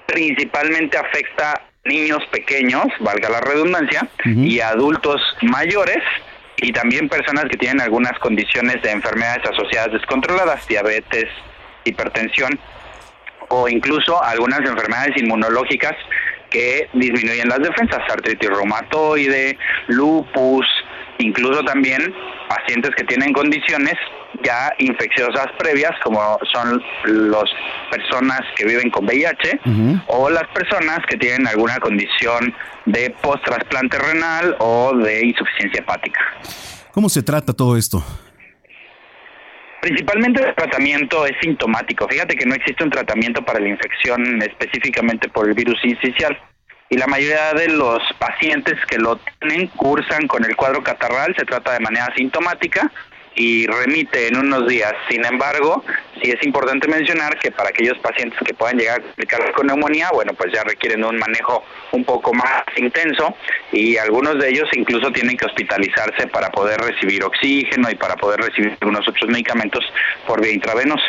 [0.06, 6.02] principalmente afecta a niños pequeños, valga la redundancia, y a adultos mayores
[6.56, 11.26] y también personas que tienen algunas condiciones de enfermedades asociadas descontroladas, diabetes,
[11.84, 12.58] hipertensión
[13.48, 15.94] o incluso algunas enfermedades inmunológicas
[16.50, 19.58] que disminuyen las defensas, artritis reumatoide,
[19.88, 20.66] lupus,
[21.18, 22.14] incluso también
[22.48, 23.94] pacientes que tienen condiciones
[24.42, 27.50] ya infecciosas previas como son las
[27.90, 29.60] personas que viven con VIH
[30.08, 32.54] o las personas que tienen alguna condición
[32.86, 36.20] de post-trasplante renal o de insuficiencia hepática.
[36.92, 38.02] ¿Cómo se trata todo esto?
[39.80, 42.06] Principalmente el tratamiento es sintomático.
[42.08, 46.38] Fíjate que no existe un tratamiento para la infección específicamente por el virus incisional.
[46.88, 51.46] Y la mayoría de los pacientes que lo tienen cursan con el cuadro catarral, se
[51.46, 52.92] trata de manera sintomática
[53.34, 54.92] y remite en unos días.
[55.08, 55.84] Sin embargo,
[56.22, 60.10] sí es importante mencionar que para aquellos pacientes que puedan llegar a complicarse con neumonía,
[60.12, 63.34] bueno, pues ya requieren un manejo un poco más intenso
[63.72, 68.40] y algunos de ellos incluso tienen que hospitalizarse para poder recibir oxígeno y para poder
[68.40, 69.84] recibir algunos otros medicamentos
[70.26, 71.02] por vía intravenosa.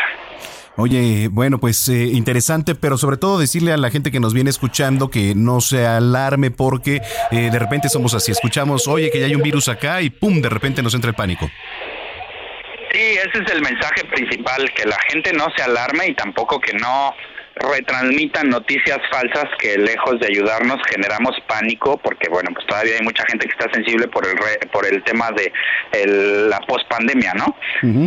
[0.75, 4.49] Oye, bueno, pues eh, interesante, pero sobre todo decirle a la gente que nos viene
[4.49, 9.27] escuchando que no se alarme porque eh, de repente somos así, escuchamos, oye, que ya
[9.27, 11.47] hay un virus acá y pum, de repente nos entra el pánico.
[12.93, 16.73] Sí, ese es el mensaje principal, que la gente no se alarme y tampoco que
[16.73, 17.13] no
[17.55, 23.23] retransmitan noticias falsas que lejos de ayudarnos generamos pánico porque bueno pues todavía hay mucha
[23.29, 25.51] gente que está sensible por el re- por el tema de
[25.91, 27.55] el- la pospandemia no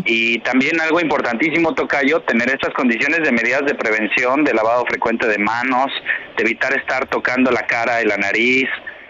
[0.04, 5.28] y también algo importantísimo tocayo tener estas condiciones de medidas de prevención de lavado frecuente
[5.28, 5.92] de manos
[6.36, 8.68] de evitar estar tocando la cara y la nariz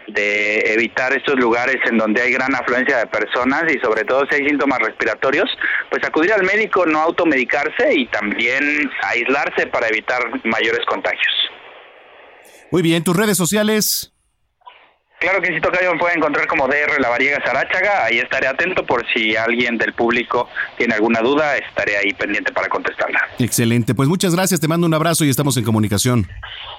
[0.08, 4.36] de evitar estos lugares en donde hay gran afluencia de personas y sobre todo si
[4.36, 5.48] hay síntomas respiratorios,
[5.90, 11.34] pues acudir al médico, no automedicarse y también aislarse para evitar mayores contagios.
[12.70, 14.12] Muy bien, tus redes sociales.
[15.18, 18.84] Claro que sí, Tocayo me puede encontrar como DR La Variega Sarachaga, ahí estaré atento
[18.84, 23.20] por si alguien del público tiene alguna duda, estaré ahí pendiente para contestarla.
[23.38, 26.28] Excelente, pues muchas gracias, te mando un abrazo y estamos en comunicación.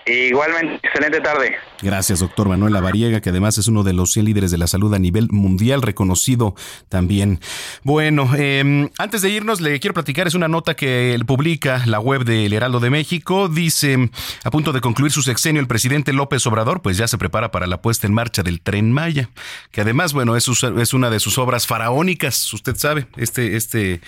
[0.07, 1.55] Igualmente, excelente tarde.
[1.81, 4.93] Gracias, doctor Manuel Lavariega, que además es uno de los 100 líderes de la salud
[4.93, 6.55] a nivel mundial, reconocido
[6.89, 7.39] también.
[7.83, 12.23] Bueno, em, antes de irnos, le quiero platicar, es una nota que publica la web
[12.23, 13.49] del Heraldo de México.
[13.49, 14.09] Dice,
[14.43, 17.67] a punto de concluir su sexenio, el presidente López Obrador, pues ya se prepara para
[17.67, 19.29] la puesta en marcha del tren Maya,
[19.71, 24.01] que además, bueno, es, es una de sus obras faraónicas, usted sabe, este, este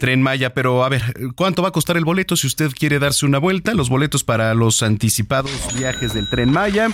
[0.00, 0.52] tren Maya.
[0.52, 1.02] Pero a ver,
[1.36, 3.74] ¿cuánto va a costar el boleto si usted quiere darse una vuelta?
[3.74, 6.88] Los boletos para los anticipados viajes del tren Maya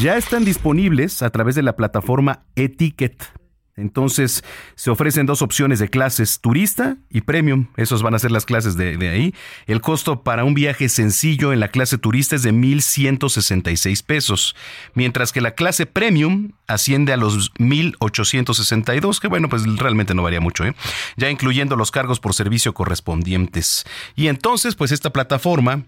[0.00, 3.43] ya están disponibles a través de la plataforma Etiquet.
[3.76, 4.44] Entonces
[4.76, 7.66] se ofrecen dos opciones de clases, turista y premium.
[7.76, 9.34] Esos van a ser las clases de, ahí.
[9.66, 14.54] El costo para un viaje sencillo en la clase turista es de 1.166 pesos,
[14.94, 20.40] mientras que la clase premium asciende a los 1.862, que bueno, pues realmente no varía
[20.40, 20.74] mucho, ¿eh?
[21.16, 23.84] ya incluyendo los cargos por servicio correspondientes.
[24.14, 25.84] Y entonces, pues esta plataforma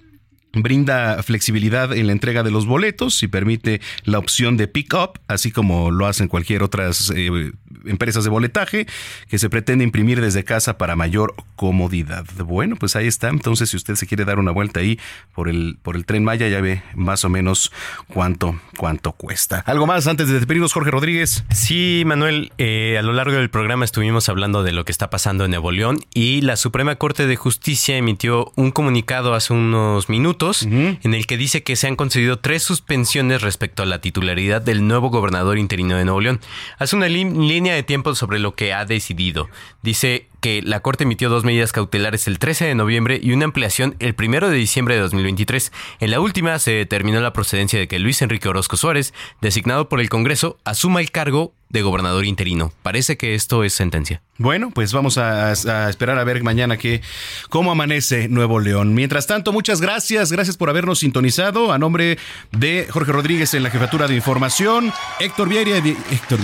[0.62, 5.50] brinda flexibilidad en la entrega de los boletos y permite la opción de pick-up, así
[5.50, 7.52] como lo hacen cualquier otras eh,
[7.84, 8.86] empresas de boletaje,
[9.28, 12.24] que se pretende imprimir desde casa para mayor comodidad.
[12.44, 13.28] Bueno, pues ahí está.
[13.28, 14.98] Entonces, si usted se quiere dar una vuelta ahí
[15.34, 17.72] por el, por el tren Maya, ya ve más o menos
[18.08, 19.62] cuánto, cuánto cuesta.
[19.66, 21.44] ¿Algo más antes de despedirnos, Jorge Rodríguez?
[21.50, 25.44] Sí, Manuel, eh, a lo largo del programa estuvimos hablando de lo que está pasando
[25.44, 30.45] en Nuevo León y la Suprema Corte de Justicia emitió un comunicado hace unos minutos
[30.62, 34.86] en el que dice que se han concedido tres suspensiones respecto a la titularidad del
[34.86, 36.40] nuevo gobernador interino de Nuevo León.
[36.78, 39.48] Hace una línea de tiempo sobre lo que ha decidido.
[39.82, 43.96] Dice que la Corte emitió dos medidas cautelares el 13 de noviembre y una ampliación
[43.98, 45.72] el 1 de diciembre de 2023.
[46.00, 50.00] En la última se determinó la procedencia de que Luis Enrique Orozco Suárez, designado por
[50.00, 52.72] el Congreso, asuma el cargo de gobernador interino.
[52.82, 54.22] Parece que esto es sentencia.
[54.38, 55.52] Bueno, pues vamos a,
[55.88, 57.00] esperar a ver mañana que
[57.48, 58.94] cómo amanece Nuevo León.
[58.94, 61.72] Mientras tanto, muchas gracias, gracias por habernos sintonizado.
[61.72, 62.18] A nombre
[62.52, 66.38] de Jorge Rodríguez en la jefatura de información, Héctor Vieira, Héctor,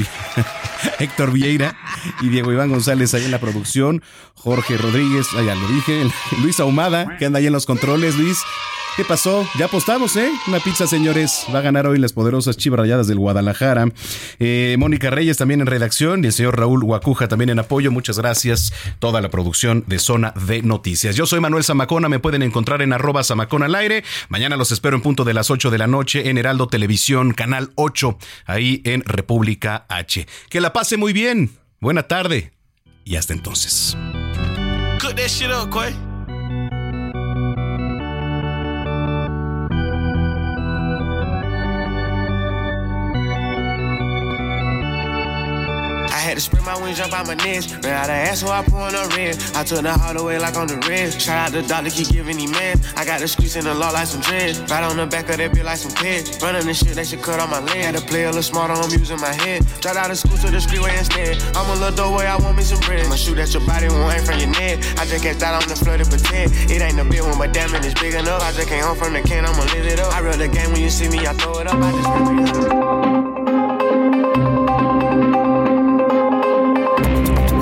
[0.99, 1.77] Héctor Vieira
[2.21, 4.03] y Diego Iván González ahí en la producción,
[4.35, 6.07] Jorge Rodríguez, allá lo dije,
[6.43, 8.39] Luis Ahumada, que anda ahí en los controles, Luis.
[8.97, 9.49] ¿Qué pasó?
[9.59, 10.31] Ya apostamos, ¿eh?
[10.47, 11.47] Una pizza, señores.
[11.53, 13.87] Va a ganar hoy las poderosas Chivas Rayadas del Guadalajara.
[14.39, 17.91] Eh, Mónica Reyes también en redacción y el señor Raúl Guacuja también en apoyo.
[17.91, 18.73] Muchas gracias.
[18.99, 21.15] Toda la producción de Zona de Noticias.
[21.15, 22.09] Yo soy Manuel Zamacona.
[22.09, 24.03] Me pueden encontrar en arroba Zamacona al aire.
[24.29, 27.71] Mañana los espero en punto de las 8 de la noche en Heraldo Televisión, canal
[27.77, 30.27] 8, ahí en República H.
[30.49, 31.51] Que la pase muy bien.
[31.81, 32.53] Buena tarde.
[33.05, 33.97] Y hasta entonces.
[46.33, 47.77] Had to spread my wings, jump out my nest.
[47.85, 49.37] Ran out of ass, so I put on a red.
[49.55, 51.13] I took the hard away like on the red.
[51.21, 52.81] Shout out the doctor, keep giving me man.
[52.97, 54.57] I got the streets in the law like some dread.
[54.71, 56.41] Right on the back of that bitch like some pet.
[56.41, 57.85] Running the shit, they should cut on my leg.
[57.85, 59.61] Had to play a little smarter, I'm using my head.
[59.85, 61.37] Dropped out of school to the streetway instead.
[61.53, 63.05] I'm a little doorway, I want me some bread.
[63.05, 64.81] I'ma shoot at your body, won't aim from your neck.
[64.97, 66.49] I just catch that on the floor to pretend.
[66.73, 68.41] It ain't a big one, but damn it, it's big enough.
[68.41, 70.17] I just came home from the can, I'ma live it up.
[70.17, 71.77] I run the game when you see me, I throw it up.
[71.77, 73.82] I just